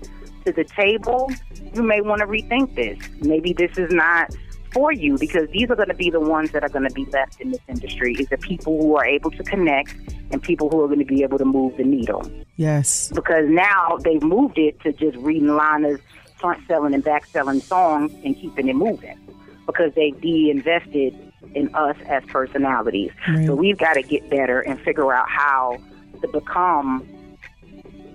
to 0.45 0.51
the 0.51 0.65
table, 0.65 1.31
you 1.75 1.83
may 1.83 2.01
want 2.01 2.19
to 2.21 2.27
rethink 2.27 2.75
this. 2.75 2.97
Maybe 3.21 3.53
this 3.53 3.77
is 3.77 3.91
not 3.91 4.33
for 4.71 4.91
you 4.91 5.17
because 5.17 5.49
these 5.51 5.69
are 5.69 5.75
going 5.75 5.87
to 5.87 5.95
be 5.95 6.09
the 6.09 6.19
ones 6.19 6.51
that 6.51 6.63
are 6.63 6.69
going 6.69 6.87
to 6.87 6.93
be 6.93 7.05
left 7.05 7.39
in 7.39 7.51
this 7.51 7.61
industry 7.69 8.13
is 8.15 8.27
the 8.27 8.37
people 8.37 8.81
who 8.81 8.95
are 8.97 9.05
able 9.05 9.31
to 9.31 9.43
connect 9.43 9.95
and 10.31 10.43
people 10.43 10.69
who 10.69 10.81
are 10.83 10.87
going 10.87 10.99
to 10.99 11.05
be 11.05 11.23
able 11.23 11.37
to 11.37 11.45
move 11.45 11.77
the 11.77 11.83
needle. 11.83 12.29
Yes. 12.57 13.11
Because 13.13 13.45
now 13.47 13.97
they've 14.03 14.21
moved 14.21 14.57
it 14.57 14.79
to 14.81 14.91
just 14.91 15.17
reading 15.17 15.55
liners, 15.55 15.99
front 16.37 16.65
selling 16.67 16.93
and 16.93 17.03
back 17.03 17.25
selling 17.25 17.61
songs 17.61 18.11
and 18.23 18.35
keeping 18.35 18.67
it 18.67 18.75
moving 18.75 19.17
because 19.65 19.93
they 19.95 20.11
de-invested 20.11 21.17
in 21.53 21.73
us 21.73 21.95
as 22.07 22.23
personalities. 22.25 23.11
Right. 23.29 23.45
So 23.45 23.55
we've 23.55 23.77
got 23.77 23.93
to 23.93 24.01
get 24.01 24.29
better 24.29 24.59
and 24.59 24.79
figure 24.81 25.13
out 25.13 25.29
how 25.29 25.77
to 26.21 26.27
become 26.27 27.07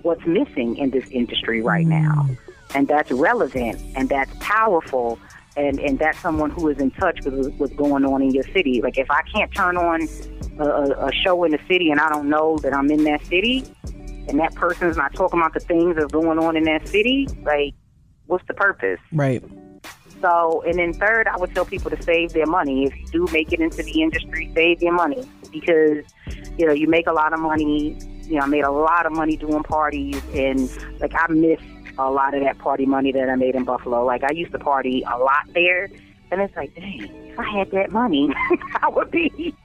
what's 0.03 0.25
missing 0.25 0.77
in 0.77 0.91
this 0.91 1.07
industry 1.09 1.61
right 1.61 1.85
mm. 1.85 2.01
now. 2.01 2.29
And 2.73 2.87
that's 2.87 3.11
relevant 3.11 3.81
and 3.95 4.07
that's 4.09 4.31
powerful 4.39 5.19
and 5.57 5.79
and 5.79 5.99
that's 5.99 6.19
someone 6.19 6.49
who 6.49 6.69
is 6.69 6.77
in 6.79 6.91
touch 6.91 7.19
with 7.25 7.53
what's 7.55 7.73
going 7.73 8.05
on 8.05 8.21
in 8.21 8.31
your 8.31 8.43
city. 8.45 8.81
Like 8.81 8.97
if 8.97 9.09
I 9.11 9.21
can't 9.23 9.53
turn 9.53 9.77
on 9.77 10.07
a, 10.59 11.07
a 11.07 11.11
show 11.11 11.43
in 11.43 11.51
the 11.51 11.59
city 11.67 11.91
and 11.91 11.99
I 11.99 12.09
don't 12.09 12.29
know 12.29 12.57
that 12.59 12.73
I'm 12.73 12.89
in 12.89 13.03
that 13.05 13.25
city, 13.25 13.65
and 14.27 14.39
that 14.39 14.55
person's 14.55 14.97
not 14.97 15.13
talking 15.13 15.39
about 15.39 15.53
the 15.53 15.59
things 15.59 15.95
that's 15.95 16.11
going 16.11 16.39
on 16.39 16.55
in 16.55 16.63
that 16.65 16.87
city, 16.87 17.27
like 17.43 17.73
what's 18.27 18.45
the 18.47 18.53
purpose? 18.53 18.99
Right. 19.11 19.43
So, 20.21 20.63
and 20.67 20.77
then 20.77 20.93
third, 20.93 21.27
I 21.27 21.35
would 21.37 21.53
tell 21.55 21.65
people 21.65 21.89
to 21.89 22.01
save 22.01 22.33
their 22.33 22.45
money. 22.45 22.85
If 22.85 22.95
you 22.95 23.07
do 23.07 23.33
make 23.33 23.51
it 23.51 23.59
into 23.59 23.81
the 23.81 24.01
industry, 24.01 24.51
save 24.53 24.81
your 24.81 24.93
money 24.93 25.27
because 25.51 26.05
you 26.57 26.65
know 26.65 26.73
you 26.73 26.87
make 26.87 27.07
a 27.07 27.13
lot 27.13 27.33
of 27.33 27.39
money. 27.39 27.97
You 28.23 28.37
know, 28.37 28.43
I 28.43 28.45
made 28.45 28.63
a 28.63 28.71
lot 28.71 29.05
of 29.05 29.11
money 29.11 29.35
doing 29.35 29.63
parties, 29.63 30.21
and 30.33 30.69
like 31.01 31.13
I 31.13 31.25
miss 31.29 31.59
a 32.07 32.11
lot 32.11 32.33
of 32.33 32.43
that 32.43 32.57
party 32.57 32.85
money 32.85 33.11
that 33.11 33.29
I 33.29 33.35
made 33.35 33.55
in 33.55 33.63
Buffalo. 33.63 34.05
Like 34.05 34.23
I 34.23 34.31
used 34.31 34.51
to 34.51 34.59
party 34.59 35.03
a 35.03 35.17
lot 35.17 35.47
there, 35.53 35.89
and 36.31 36.41
it's 36.41 36.55
like, 36.55 36.73
dang, 36.75 37.03
if 37.03 37.39
I 37.39 37.49
had 37.49 37.71
that 37.71 37.91
money, 37.91 38.33
I 38.81 38.89
would 38.89 39.11
be 39.11 39.55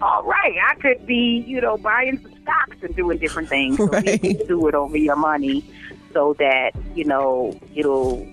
all 0.00 0.22
right. 0.24 0.56
I 0.68 0.74
could 0.76 1.06
be, 1.06 1.44
you 1.46 1.60
know, 1.60 1.76
buying 1.76 2.18
some 2.22 2.34
stocks 2.42 2.76
and 2.82 2.94
doing 2.96 3.18
different 3.18 3.48
things. 3.48 3.76
So 3.76 3.86
right. 3.86 4.20
do 4.48 4.66
it 4.68 4.74
over 4.74 4.96
your 4.96 5.16
money, 5.16 5.64
so 6.12 6.34
that 6.38 6.72
you 6.94 7.04
know 7.04 7.58
it'll 7.74 8.26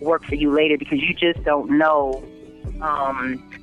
work 0.00 0.24
for 0.24 0.34
you 0.34 0.52
later 0.52 0.78
because 0.78 1.00
you 1.00 1.14
just 1.14 1.44
don't 1.44 1.78
know. 1.78 2.24
Um, 2.80 3.59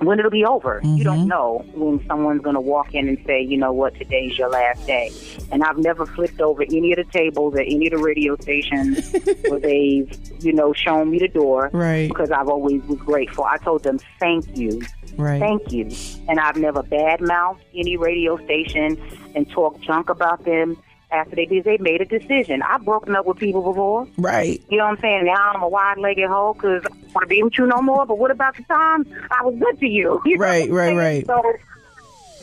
when 0.00 0.18
it'll 0.18 0.30
be 0.30 0.44
over. 0.44 0.80
Mm-hmm. 0.80 0.96
You 0.96 1.04
don't 1.04 1.18
mm-hmm. 1.20 1.28
know 1.28 1.64
when 1.74 2.06
someone's 2.06 2.42
going 2.42 2.54
to 2.54 2.60
walk 2.60 2.94
in 2.94 3.08
and 3.08 3.18
say, 3.26 3.42
you 3.42 3.56
know 3.56 3.72
what, 3.72 3.94
today's 3.94 4.38
your 4.38 4.48
last 4.48 4.86
day. 4.86 5.12
And 5.50 5.62
I've 5.64 5.78
never 5.78 6.06
flipped 6.06 6.40
over 6.40 6.62
any 6.62 6.92
of 6.92 6.98
the 6.98 7.12
tables 7.12 7.54
at 7.54 7.62
any 7.62 7.86
of 7.86 7.92
the 7.92 7.98
radio 7.98 8.36
stations 8.36 9.12
where 9.48 9.60
they've, 9.60 10.10
you 10.42 10.52
know, 10.52 10.72
shown 10.72 11.10
me 11.10 11.18
the 11.18 11.28
door. 11.28 11.70
Right. 11.72 12.08
Because 12.08 12.30
I've 12.30 12.48
always 12.48 12.82
was 12.84 12.98
grateful. 13.00 13.44
I 13.44 13.58
told 13.58 13.82
them, 13.82 13.98
thank 14.20 14.56
you. 14.56 14.82
Right. 15.16 15.40
Thank 15.40 15.72
you. 15.72 15.90
And 16.28 16.38
I've 16.38 16.56
never 16.56 16.82
badmouthed 16.82 17.62
any 17.74 17.96
radio 17.96 18.36
station 18.44 19.00
and 19.34 19.50
talked 19.50 19.80
junk 19.82 20.10
about 20.10 20.44
them 20.44 20.80
after 21.10 21.36
they 21.36 21.46
did, 21.46 21.64
they 21.64 21.78
made 21.78 22.00
a 22.00 22.04
decision. 22.04 22.62
I've 22.62 22.84
broken 22.84 23.16
up 23.16 23.24
with 23.24 23.38
people 23.38 23.62
before. 23.62 24.06
Right. 24.18 24.62
You 24.68 24.78
know 24.78 24.84
what 24.84 24.96
I'm 24.96 25.00
saying? 25.00 25.24
Now 25.24 25.52
I'm 25.54 25.62
a 25.62 25.68
wide-legged 25.68 26.28
hoe 26.28 26.54
because 26.54 26.84
I 26.84 26.88
want 27.14 27.22
to 27.22 27.26
be 27.26 27.42
with 27.42 27.56
you 27.56 27.66
no 27.66 27.80
more. 27.80 28.04
But 28.04 28.18
what 28.18 28.30
about 28.30 28.56
the 28.56 28.62
time 28.64 29.06
I 29.30 29.42
was 29.44 29.58
good 29.58 29.80
to 29.80 29.86
you? 29.86 30.20
you 30.26 30.36
right, 30.36 30.70
right, 30.70 30.94
right. 30.94 31.26
So, 31.26 31.42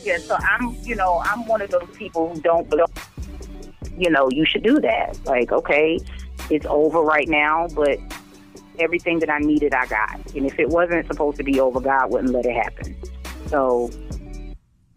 yeah, 0.02 0.18
so 0.18 0.36
I'm, 0.40 0.76
you 0.82 0.96
know, 0.96 1.22
I'm 1.24 1.46
one 1.46 1.62
of 1.62 1.70
those 1.70 1.88
people 1.94 2.34
who 2.34 2.40
don't 2.40 2.68
believe, 2.68 2.86
you 3.96 4.10
know, 4.10 4.28
you 4.30 4.44
should 4.44 4.64
do 4.64 4.80
that. 4.80 5.18
Like, 5.24 5.52
okay, 5.52 6.00
it's 6.50 6.66
over 6.66 7.00
right 7.02 7.28
now, 7.28 7.68
but 7.68 7.98
everything 8.78 9.20
that 9.20 9.30
I 9.30 9.38
needed, 9.38 9.74
I 9.74 9.86
got. 9.86 10.34
And 10.34 10.44
if 10.44 10.58
it 10.58 10.68
wasn't 10.68 11.06
supposed 11.06 11.36
to 11.38 11.44
be 11.44 11.60
over, 11.60 11.80
God 11.80 12.10
wouldn't 12.10 12.32
let 12.32 12.46
it 12.46 12.54
happen. 12.54 12.96
So, 13.46 13.90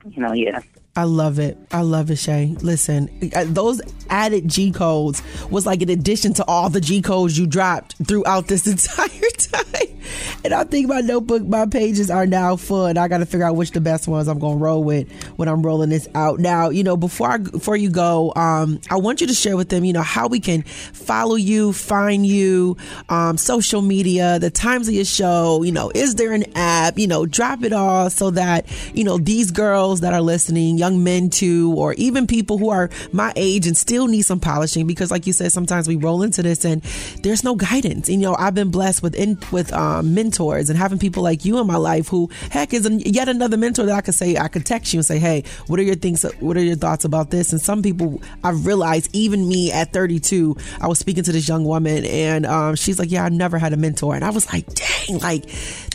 you 0.09 0.21
know, 0.21 0.33
yeah. 0.33 0.61
I 0.99 1.03
love 1.03 1.39
it. 1.39 1.57
I 1.71 1.79
love 1.79 2.11
it, 2.11 2.17
Shay. 2.17 2.57
Listen, 2.59 3.09
those 3.53 3.79
added 4.09 4.49
G 4.49 4.69
codes 4.69 5.23
was 5.49 5.65
like 5.65 5.81
an 5.81 5.89
addition 5.89 6.33
to 6.33 6.45
all 6.45 6.69
the 6.69 6.81
G 6.81 7.01
codes 7.01 7.37
you 7.39 7.47
dropped 7.47 7.95
throughout 8.05 8.47
this 8.47 8.67
entire 8.73 9.07
time. 9.07 9.98
And 10.43 10.53
I 10.53 10.63
think 10.63 10.87
my 10.87 11.01
notebook, 11.01 11.43
my 11.43 11.65
pages 11.65 12.09
are 12.09 12.25
now 12.25 12.55
full, 12.55 12.85
and 12.85 12.97
I 12.97 13.07
got 13.07 13.19
to 13.19 13.25
figure 13.25 13.45
out 13.45 13.55
which 13.55 13.71
the 13.71 13.81
best 13.81 14.07
ones 14.07 14.27
I'm 14.27 14.39
going 14.39 14.57
to 14.57 14.63
roll 14.63 14.83
with 14.83 15.11
when 15.37 15.47
I'm 15.47 15.61
rolling 15.61 15.89
this 15.89 16.07
out. 16.15 16.39
Now, 16.39 16.69
you 16.69 16.83
know, 16.83 16.97
before 16.97 17.31
I, 17.31 17.37
before 17.37 17.75
you 17.75 17.89
go, 17.89 18.33
um, 18.35 18.79
I 18.89 18.97
want 18.97 19.21
you 19.21 19.27
to 19.27 19.33
share 19.33 19.57
with 19.57 19.69
them, 19.69 19.83
you 19.83 19.93
know, 19.93 20.01
how 20.01 20.27
we 20.27 20.39
can 20.39 20.63
follow 20.63 21.35
you, 21.35 21.73
find 21.73 22.25
you, 22.25 22.77
um, 23.09 23.37
social 23.37 23.81
media, 23.81 24.39
the 24.39 24.49
times 24.49 24.87
of 24.87 24.93
your 24.93 25.05
show. 25.05 25.63
You 25.63 25.71
know, 25.71 25.91
is 25.93 26.15
there 26.15 26.33
an 26.33 26.45
app? 26.55 26.97
You 26.97 27.07
know, 27.07 27.25
drop 27.25 27.63
it 27.63 27.73
all 27.73 28.09
so 28.09 28.31
that 28.31 28.65
you 28.93 29.03
know 29.03 29.17
these 29.17 29.51
girls 29.51 30.01
that 30.01 30.13
are 30.13 30.21
listening, 30.21 30.77
young 30.77 31.03
men 31.03 31.29
too, 31.29 31.73
or 31.75 31.93
even 31.93 32.27
people 32.27 32.57
who 32.57 32.69
are 32.69 32.89
my 33.11 33.33
age 33.35 33.67
and 33.67 33.75
still 33.75 34.07
need 34.07 34.21
some 34.21 34.39
polishing, 34.39 34.87
because 34.87 35.11
like 35.11 35.27
you 35.27 35.33
said, 35.33 35.51
sometimes 35.51 35.87
we 35.87 35.95
roll 35.95 36.21
into 36.23 36.41
this 36.41 36.63
and 36.63 36.81
there's 37.23 37.43
no 37.43 37.55
guidance. 37.55 38.07
And, 38.07 38.21
you 38.21 38.27
know, 38.27 38.35
I've 38.35 38.55
been 38.55 38.71
blessed 38.71 39.03
with 39.03 39.15
in, 39.15 39.37
with 39.51 39.73
um, 39.73 39.98
mentors 40.03 40.69
and 40.69 40.77
having 40.77 40.99
people 40.99 41.23
like 41.23 41.45
you 41.45 41.59
in 41.59 41.67
my 41.67 41.77
life 41.77 42.07
who, 42.07 42.29
heck, 42.51 42.73
is 42.73 42.89
yet 42.89 43.29
another 43.29 43.57
mentor 43.57 43.85
that 43.85 43.95
I 43.95 44.01
could 44.01 44.15
say, 44.15 44.37
I 44.37 44.47
could 44.47 44.65
text 44.65 44.93
you 44.93 44.99
and 44.99 45.05
say, 45.05 45.19
hey, 45.19 45.43
what 45.67 45.79
are 45.79 45.83
your 45.83 45.95
things, 45.95 46.23
what 46.39 46.57
are 46.57 46.63
your 46.63 46.75
thoughts 46.75 47.05
about 47.05 47.31
this? 47.31 47.51
And 47.51 47.61
some 47.61 47.81
people, 47.81 48.21
I've 48.43 48.65
realized, 48.65 49.09
even 49.13 49.47
me 49.47 49.71
at 49.71 49.93
32, 49.93 50.55
I 50.81 50.87
was 50.87 50.99
speaking 50.99 51.23
to 51.23 51.31
this 51.31 51.47
young 51.47 51.65
woman 51.65 52.05
and 52.05 52.45
um, 52.45 52.75
she's 52.75 52.99
like, 52.99 53.11
yeah, 53.11 53.25
I've 53.25 53.33
never 53.33 53.57
had 53.57 53.73
a 53.73 53.77
mentor. 53.77 54.15
And 54.15 54.23
I 54.23 54.29
was 54.29 54.51
like, 54.51 54.65
dang, 54.73 55.19
like 55.19 55.45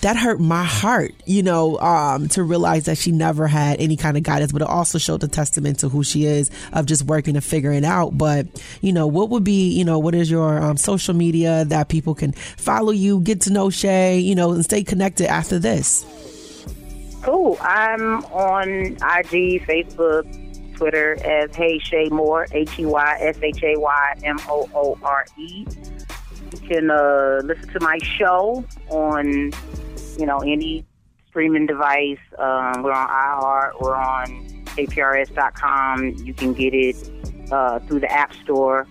that 0.04 0.18
hurt 0.18 0.38
my 0.38 0.64
heart, 0.64 1.14
you 1.24 1.42
know, 1.42 1.78
um, 1.78 2.28
to 2.28 2.42
realize 2.42 2.84
that 2.84 2.98
she 2.98 3.10
never 3.10 3.46
had 3.46 3.80
any 3.80 3.96
kind 3.96 4.18
of 4.18 4.22
guidance, 4.22 4.52
but 4.52 4.60
it 4.60 4.68
also 4.68 4.98
showed 4.98 5.22
the 5.22 5.28
testament 5.28 5.78
to 5.78 5.88
who 5.88 6.04
she 6.04 6.26
is 6.26 6.50
of 6.74 6.84
just 6.84 7.04
working 7.04 7.36
and 7.36 7.44
figuring 7.44 7.86
out. 7.86 8.18
But, 8.18 8.46
you 8.82 8.92
know, 8.92 9.06
what 9.06 9.30
would 9.30 9.44
be, 9.44 9.70
you 9.70 9.82
know, 9.82 9.98
what 9.98 10.14
is 10.14 10.30
your 10.30 10.60
um, 10.60 10.76
social 10.76 11.14
media 11.14 11.64
that 11.68 11.88
people 11.88 12.14
can 12.14 12.32
follow 12.32 12.92
you, 12.92 13.20
get 13.20 13.40
to 13.42 13.50
know 13.50 13.70
Shay, 13.70 14.18
you 14.18 14.34
know, 14.34 14.52
and 14.52 14.62
stay 14.62 14.84
connected 14.84 15.26
after 15.26 15.58
this? 15.58 16.04
Cool. 17.22 17.56
I'm 17.62 18.22
on 18.26 18.68
IG, 18.68 19.64
Facebook, 19.64 20.26
Twitter 20.74 21.16
as 21.24 21.56
Hey 21.56 21.78
Shay 21.78 22.10
Moore, 22.10 22.46
H 22.52 22.78
E 22.78 22.84
Y 22.84 23.16
S 23.20 23.38
H 23.42 23.62
A 23.62 23.80
Y 23.80 24.14
M 24.22 24.36
O 24.50 24.68
O 24.74 24.98
R 25.02 25.24
E. 25.38 25.64
You 26.52 26.68
can 26.68 26.90
uh, 26.90 27.40
listen 27.42 27.70
to 27.70 27.80
my 27.80 27.98
show 28.02 28.62
on, 28.90 29.52
you 30.18 30.26
know, 30.26 30.38
any 30.38 30.86
streaming 31.28 31.66
device. 31.66 32.18
Um, 32.38 32.82
we're 32.82 32.92
on 32.92 33.08
iHeart. 33.08 33.80
We're 33.80 33.96
on 33.96 34.26
kprs.com. 34.76 36.14
You 36.24 36.34
can 36.34 36.52
get 36.52 36.74
it 36.74 36.96
uh, 37.50 37.80
through 37.80 38.00
the 38.00 38.12
App 38.12 38.32
Store. 38.34 38.86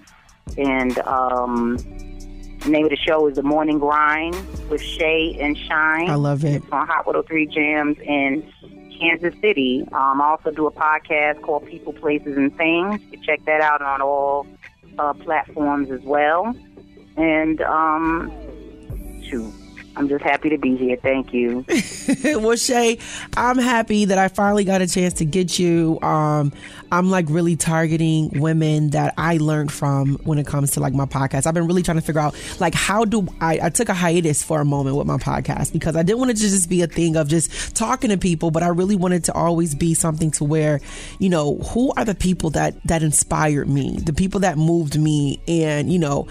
And 0.58 0.98
um, 1.00 1.78
the 2.60 2.70
name 2.70 2.86
of 2.86 2.92
the 2.92 2.98
show 2.98 3.28
is 3.28 3.36
The 3.36 3.44
Morning 3.44 3.80
Grind 3.80 4.36
with 4.70 4.82
Shay 4.82 5.38
and 5.40 5.58
Shine. 5.58 6.10
I 6.10 6.16
love 6.16 6.44
it. 6.46 6.56
It's 6.56 6.72
on 6.72 6.88
Hot 6.88 7.06
103 7.06 7.48
Jamz 7.48 8.00
in 8.02 8.52
Kansas 9.00 9.34
City. 9.42 9.86
Um, 9.92 10.22
I 10.22 10.30
also 10.30 10.52
do 10.52 10.68
a 10.68 10.72
podcast 10.72 11.42
called 11.42 11.66
People, 11.68 11.94
Places, 11.94 12.38
and 12.38 12.56
Things. 12.56 13.02
You 13.04 13.18
can 13.18 13.24
check 13.24 13.46
that 13.46 13.62
out 13.62 13.82
on 13.82 14.02
all 14.02 14.48
uh, 15.00 15.14
platforms 15.14 15.92
as 15.92 16.02
well. 16.02 16.56
And 17.18 17.62
um, 17.62 18.32
shoot, 19.24 19.54
I'm 19.96 20.10
just 20.10 20.24
happy 20.24 20.50
to 20.50 20.58
be 20.58 20.76
here. 20.76 20.98
Thank 20.98 21.34
you. 21.34 21.66
well, 22.24 22.56
Shay, 22.56 22.98
I'm 23.38 23.58
happy 23.58 24.06
that 24.06 24.18
I 24.18 24.28
finally 24.28 24.64
got 24.64 24.82
a 24.82 24.88
chance 24.88 25.14
to 25.16 25.26
get 25.26 25.60
you. 25.60 26.00
Um, 26.02 26.52
I'm 26.92 27.10
like 27.10 27.26
really 27.30 27.56
targeting 27.56 28.40
women 28.40 28.92
that 28.92 29.14
I 29.18 29.38
learned 29.38 29.72
from 29.72 30.16
when 30.24 30.40
it 30.40 30.48
comes 30.48 30.72
to 30.72 30.80
like 30.80 30.94
my 30.94 31.06
podcast. 31.06 31.46
I've 31.46 31.54
been 31.54 31.68
really 31.68 31.84
trying 31.84 31.98
to 31.98 32.04
figure 32.04 32.22
out 32.22 32.36
like 32.60 32.74
how 32.74 33.06
do 33.06 33.28
I, 33.40 33.60
I 33.64 33.70
took 33.70 33.90
a 33.90 33.94
hiatus 33.94 34.42
for 34.42 34.62
a 34.62 34.66
moment 34.66 34.96
with 34.96 35.08
my 35.08 35.18
podcast 35.18 35.74
because 35.74 35.96
I 35.96 36.04
didn't 36.04 36.20
want 36.20 36.32
it 36.32 36.38
to 36.38 36.42
just 36.42 36.70
be 36.70 36.82
a 36.82 36.88
thing 36.88 37.16
of 37.16 37.28
just 37.28 37.76
talking 37.76 38.10
to 38.10 38.18
people, 38.18 38.52
but 38.52 38.64
I 38.64 38.68
really 38.68 38.96
wanted 38.96 39.24
to 39.26 39.34
always 39.34 39.76
be 39.76 39.94
something 39.94 40.32
to 40.32 40.44
where, 40.44 40.82
you 41.20 41.30
know, 41.30 41.56
who 41.58 41.92
are 41.98 42.06
the 42.06 42.16
people 42.16 42.50
that, 42.52 42.82
that 42.86 43.04
inspired 43.04 43.70
me, 43.70 43.98
the 44.00 44.14
people 44.14 44.40
that 44.42 44.58
moved 44.58 45.00
me 45.00 45.40
and, 45.48 45.92
you 45.92 46.00
know, 46.00 46.28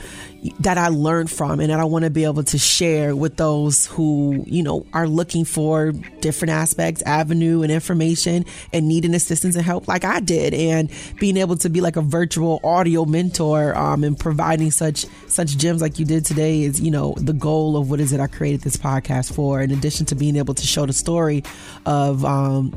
that 0.60 0.76
I 0.76 0.88
learned 0.88 1.30
from 1.30 1.60
and 1.60 1.70
that 1.70 1.78
I 1.78 1.84
want 1.84 2.04
to 2.04 2.10
be 2.10 2.24
able 2.24 2.42
to 2.42 2.58
share 2.58 3.14
with 3.14 3.36
those 3.36 3.86
who, 3.86 4.42
you 4.46 4.62
know, 4.62 4.84
are 4.92 5.06
looking 5.06 5.44
for 5.44 5.92
different 6.20 6.50
aspects, 6.50 7.00
avenue 7.02 7.62
and 7.62 7.70
information 7.70 8.44
and 8.72 8.88
needing 8.88 9.14
assistance 9.14 9.54
and 9.54 9.64
help 9.64 9.86
like 9.86 10.04
I 10.04 10.18
did. 10.18 10.52
And 10.52 10.90
being 11.20 11.36
able 11.36 11.56
to 11.58 11.68
be 11.68 11.80
like 11.80 11.96
a 11.96 12.02
virtual 12.02 12.60
audio 12.64 13.04
mentor 13.04 13.76
um, 13.76 14.02
and 14.02 14.18
providing 14.18 14.72
such 14.72 15.06
such 15.28 15.56
gems 15.56 15.80
like 15.80 15.98
you 15.98 16.04
did 16.04 16.24
today 16.24 16.62
is, 16.62 16.80
you 16.80 16.90
know, 16.90 17.14
the 17.18 17.32
goal 17.32 17.76
of 17.76 17.88
what 17.88 18.00
is 18.00 18.12
it 18.12 18.18
I 18.18 18.26
created 18.26 18.62
this 18.62 18.76
podcast 18.76 19.32
for. 19.34 19.62
In 19.62 19.70
addition 19.70 20.06
to 20.06 20.16
being 20.16 20.36
able 20.36 20.54
to 20.54 20.66
show 20.66 20.86
the 20.86 20.92
story 20.92 21.44
of 21.86 22.24
um, 22.24 22.74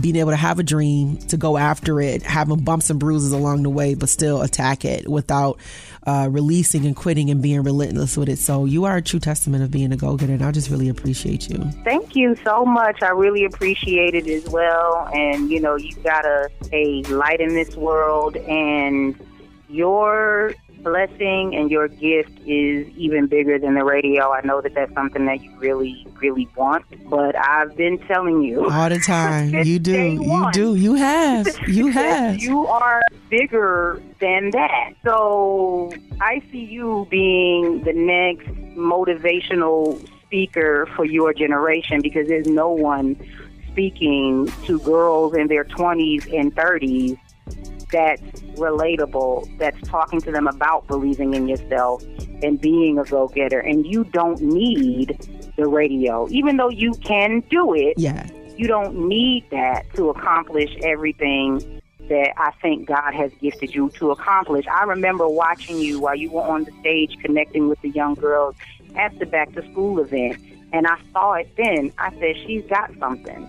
being 0.00 0.16
able 0.16 0.30
to 0.30 0.36
have 0.36 0.58
a 0.58 0.62
dream, 0.62 1.16
to 1.16 1.36
go 1.38 1.56
after 1.56 2.00
it, 2.00 2.22
having 2.22 2.62
bumps 2.62 2.90
and 2.90 3.00
bruises 3.00 3.32
along 3.32 3.62
the 3.62 3.70
way, 3.70 3.94
but 3.94 4.08
still 4.10 4.42
attack 4.42 4.84
it 4.84 5.08
without 5.08 5.58
uh, 6.06 6.28
releasing 6.30 6.86
and 6.86 6.94
quitting 7.06 7.30
and 7.30 7.40
being 7.40 7.62
relentless 7.62 8.16
with 8.16 8.28
it. 8.28 8.36
So 8.36 8.64
you 8.64 8.84
are 8.84 8.96
a 8.96 9.00
true 9.00 9.20
testament 9.20 9.62
of 9.62 9.70
being 9.70 9.92
a 9.92 9.96
go 9.96 10.16
getter, 10.16 10.32
and 10.32 10.42
I 10.42 10.50
just 10.50 10.68
really 10.70 10.88
appreciate 10.88 11.48
you. 11.48 11.58
Thank 11.84 12.16
you 12.16 12.34
so 12.44 12.64
much. 12.64 13.00
I 13.00 13.10
really 13.10 13.44
appreciate 13.44 14.16
it 14.16 14.26
as 14.26 14.50
well. 14.50 15.08
And 15.14 15.48
you 15.48 15.60
know, 15.60 15.76
you 15.76 15.94
got 16.02 16.24
a 16.24 16.50
a 16.72 17.04
light 17.04 17.40
in 17.40 17.50
this 17.50 17.76
world, 17.76 18.36
and 18.36 19.14
your 19.68 20.52
blessing 20.82 21.54
and 21.54 21.70
your 21.70 21.88
gift 21.88 22.38
is 22.46 22.88
even 22.96 23.26
bigger 23.26 23.58
than 23.58 23.74
the 23.74 23.84
radio. 23.84 24.32
I 24.32 24.40
know 24.44 24.60
that 24.60 24.74
that's 24.74 24.92
something 24.94 25.26
that 25.26 25.42
you 25.42 25.54
really, 25.58 26.06
really 26.20 26.48
want, 26.56 26.84
but 27.08 27.36
I've 27.36 27.76
been 27.76 27.98
telling 28.06 28.42
you 28.42 28.70
all 28.70 28.88
the 28.88 28.98
time. 28.98 29.54
you 29.64 29.78
do, 29.78 30.22
you 30.22 30.48
do, 30.52 30.74
you 30.74 30.94
have, 30.94 31.46
you 31.68 31.88
have. 31.88 32.40
you 32.40 32.66
are 32.66 33.02
bigger 33.28 34.02
than 34.20 34.50
that. 34.50 34.94
So 35.04 35.92
I 36.20 36.42
see 36.50 36.64
you 36.64 37.06
being 37.10 37.82
the 37.82 37.92
next 37.92 38.46
motivational 38.76 40.06
speaker 40.22 40.88
for 40.96 41.04
your 41.04 41.32
generation 41.32 42.00
because 42.00 42.28
there's 42.28 42.48
no 42.48 42.70
one 42.70 43.16
speaking 43.70 44.50
to 44.64 44.78
girls 44.80 45.34
in 45.34 45.48
their 45.48 45.64
20s 45.64 46.32
and 46.32 46.54
30s 46.54 47.18
that's 47.96 48.20
relatable, 48.58 49.56
that's 49.56 49.80
talking 49.88 50.20
to 50.20 50.30
them 50.30 50.46
about 50.46 50.86
believing 50.86 51.32
in 51.32 51.48
yourself 51.48 52.04
and 52.42 52.60
being 52.60 52.98
a 52.98 53.04
go 53.04 53.28
getter. 53.28 53.58
And 53.58 53.86
you 53.86 54.04
don't 54.04 54.38
need 54.42 55.18
the 55.56 55.66
radio, 55.66 56.28
even 56.28 56.58
though 56.58 56.68
you 56.68 56.92
can 57.02 57.40
do 57.48 57.74
it. 57.74 57.94
Yeah. 57.96 58.28
You 58.58 58.66
don't 58.66 59.08
need 59.08 59.48
that 59.50 59.86
to 59.94 60.10
accomplish 60.10 60.76
everything 60.82 61.80
that 62.08 62.32
I 62.36 62.52
think 62.60 62.86
God 62.86 63.14
has 63.14 63.32
gifted 63.40 63.74
you 63.74 63.88
to 63.96 64.10
accomplish. 64.10 64.66
I 64.66 64.84
remember 64.84 65.26
watching 65.26 65.78
you 65.78 65.98
while 65.98 66.14
you 66.14 66.30
were 66.30 66.42
on 66.42 66.64
the 66.64 66.72
stage 66.80 67.16
connecting 67.22 67.68
with 67.68 67.80
the 67.80 67.88
young 67.90 68.14
girls 68.14 68.56
at 68.94 69.18
the 69.18 69.26
back 69.26 69.52
to 69.54 69.70
school 69.70 70.00
event. 70.00 70.36
And 70.72 70.86
I 70.86 70.98
saw 71.12 71.32
it 71.32 71.48
then. 71.56 71.92
I 71.98 72.10
said, 72.18 72.36
she's 72.46 72.64
got 72.66 72.90
something. 72.98 73.46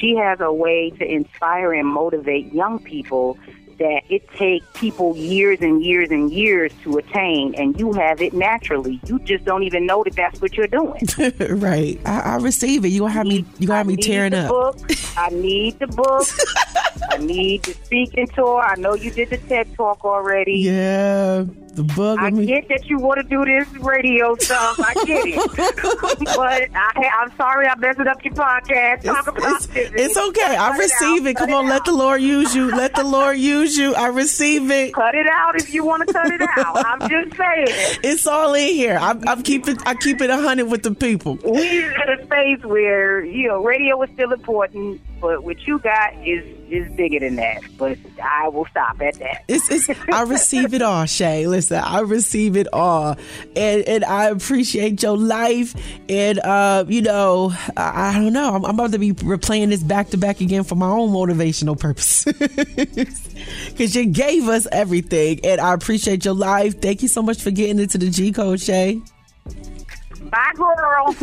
She 0.00 0.16
has 0.16 0.40
a 0.40 0.52
way 0.52 0.90
to 0.90 1.04
inspire 1.04 1.72
and 1.72 1.86
motivate 1.86 2.52
young 2.52 2.78
people 2.78 3.38
that 3.78 4.02
it 4.08 4.28
takes 4.32 4.66
people 4.74 5.16
years 5.16 5.60
and 5.60 5.84
years 5.84 6.10
and 6.10 6.32
years 6.32 6.72
to 6.82 6.98
attain, 6.98 7.54
and 7.56 7.78
you 7.78 7.92
have 7.92 8.20
it 8.20 8.32
naturally. 8.32 9.00
You 9.06 9.18
just 9.20 9.44
don't 9.44 9.62
even 9.62 9.86
know 9.86 10.04
that 10.04 10.14
that's 10.16 10.40
what 10.40 10.54
you're 10.56 10.66
doing. 10.66 11.00
right. 11.60 12.00
I, 12.04 12.20
I, 12.20 12.36
receive 12.36 12.84
it. 12.84 12.88
You 12.88 13.00
gonna 13.00 13.12
have 13.12 13.26
me. 13.26 13.44
You 13.58 13.66
gonna 13.66 13.78
have 13.78 13.86
me 13.86 13.96
tearing 13.96 14.34
up. 14.34 14.48
Book. 14.48 14.78
I 15.16 15.28
need 15.30 15.78
the 15.78 15.86
book. 15.86 16.26
I 17.10 17.18
need 17.18 17.62
the 17.64 17.74
speaking 17.74 18.28
tour. 18.28 18.60
I 18.60 18.76
know 18.76 18.94
you 18.94 19.10
did 19.10 19.30
the 19.30 19.38
TED 19.38 19.74
talk 19.76 20.04
already. 20.04 20.54
Yeah 20.54 21.44
the 21.74 21.82
bug. 21.82 22.18
I 22.20 22.30
me. 22.30 22.46
get 22.46 22.68
that 22.68 22.88
you 22.88 22.98
want 22.98 23.20
to 23.20 23.24
do 23.24 23.44
this 23.44 23.68
radio 23.82 24.34
stuff. 24.36 24.78
I 24.78 24.94
get 25.04 25.26
it, 25.26 25.36
but 26.36 26.68
I, 26.74 27.22
am 27.22 27.36
sorry 27.36 27.66
I 27.66 27.76
messed 27.76 28.00
up 28.00 28.24
your 28.24 28.34
podcast. 28.34 29.02
Talk 29.02 29.18
it's, 29.18 29.28
about 29.28 29.76
it's, 29.76 29.92
it's 29.94 30.16
okay. 30.16 30.56
I 30.56 30.76
receive 30.76 31.26
it. 31.26 31.30
it. 31.30 31.36
Come 31.36 31.52
on, 31.52 31.68
let 31.68 31.84
the 31.84 31.92
Lord 31.92 32.22
use 32.22 32.54
you. 32.54 32.70
Let 32.70 32.94
the 32.94 33.04
Lord 33.04 33.38
use 33.38 33.63
you. 33.72 33.94
I 33.94 34.08
receive 34.08 34.70
it. 34.70 34.94
Cut 34.94 35.14
it 35.14 35.26
out 35.26 35.56
if 35.56 35.72
you 35.72 35.84
want 35.84 36.06
to 36.06 36.12
cut 36.12 36.30
it 36.30 36.40
out. 36.42 36.84
I'm 36.84 37.00
just 37.08 37.36
saying. 37.36 37.98
It's 38.04 38.26
all 38.26 38.54
in 38.54 38.68
here. 38.68 38.96
I'm, 39.00 39.26
I'm 39.26 39.42
keeping. 39.42 39.76
I 39.86 39.94
keep 39.94 40.20
it 40.20 40.30
a 40.30 40.36
hundred 40.36 40.66
with 40.66 40.82
the 40.82 40.94
people. 40.94 41.38
We're 41.42 41.90
in 41.90 42.20
a 42.20 42.24
space 42.24 42.64
where 42.64 43.24
you 43.24 43.48
know 43.48 43.62
radio 43.62 44.00
is 44.02 44.10
still 44.10 44.32
important 44.32 45.00
but 45.24 45.42
what 45.42 45.66
you 45.66 45.78
got 45.78 46.12
is 46.26 46.44
is 46.70 46.90
bigger 46.92 47.20
than 47.20 47.36
that. 47.36 47.62
But 47.76 47.98
I 48.22 48.48
will 48.48 48.66
stop 48.66 49.00
at 49.00 49.14
that. 49.18 49.44
It's, 49.48 49.70
it's 49.70 49.88
I 50.12 50.22
receive 50.22 50.74
it 50.74 50.82
all, 50.82 51.06
Shay. 51.06 51.46
Listen, 51.46 51.78
I 51.78 52.00
receive 52.00 52.56
it 52.56 52.66
all, 52.72 53.16
and 53.56 53.82
and 53.82 54.04
I 54.04 54.26
appreciate 54.26 55.02
your 55.02 55.16
life. 55.16 55.74
And 56.08 56.38
uh, 56.40 56.84
you 56.88 57.02
know, 57.02 57.52
I, 57.76 58.10
I 58.10 58.12
don't 58.14 58.32
know. 58.32 58.54
I'm, 58.54 58.64
I'm, 58.64 58.74
about 58.74 58.92
to 58.92 58.98
be 58.98 59.12
replaying 59.12 59.68
this 59.68 59.82
back 59.82 60.10
to 60.10 60.16
back 60.16 60.40
again 60.40 60.64
for 60.64 60.74
my 60.74 60.88
own 60.88 61.10
motivational 61.10 61.78
purpose. 61.78 62.24
Because 63.68 63.94
you 63.94 64.06
gave 64.06 64.48
us 64.48 64.66
everything, 64.72 65.40
and 65.44 65.60
I 65.60 65.74
appreciate 65.74 66.24
your 66.24 66.34
life. 66.34 66.80
Thank 66.80 67.02
you 67.02 67.08
so 67.08 67.22
much 67.22 67.42
for 67.42 67.50
getting 67.50 67.78
into 67.78 67.98
the 67.98 68.08
G 68.08 68.32
code, 68.32 68.60
Shay. 68.60 69.00
Bye, 70.30 70.52
girl. 70.56 71.14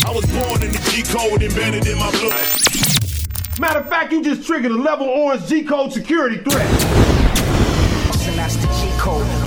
I 0.04 0.12
was 0.14 0.26
born 0.26 0.62
in 0.62 0.70
the 0.70 0.90
G 0.90 1.02
code 1.02 1.42
embedded 1.42 1.86
in 1.86 1.96
my 1.96 2.10
blood. 2.10 2.46
Matter 3.58 3.78
of 3.78 3.88
fact, 3.88 4.12
you 4.12 4.22
just 4.22 4.46
triggered 4.46 4.70
a 4.70 4.74
level 4.74 5.06
orange 5.08 5.46
G 5.46 5.64
code 5.64 5.94
security 5.94 6.36
threat. 6.36 6.66
And 8.26 8.38
that's 8.38 8.56
the 8.56 8.66
G 8.66 8.92
code, 8.98 9.24
the 9.24 9.30
G 9.30 9.38
code. 9.38 9.41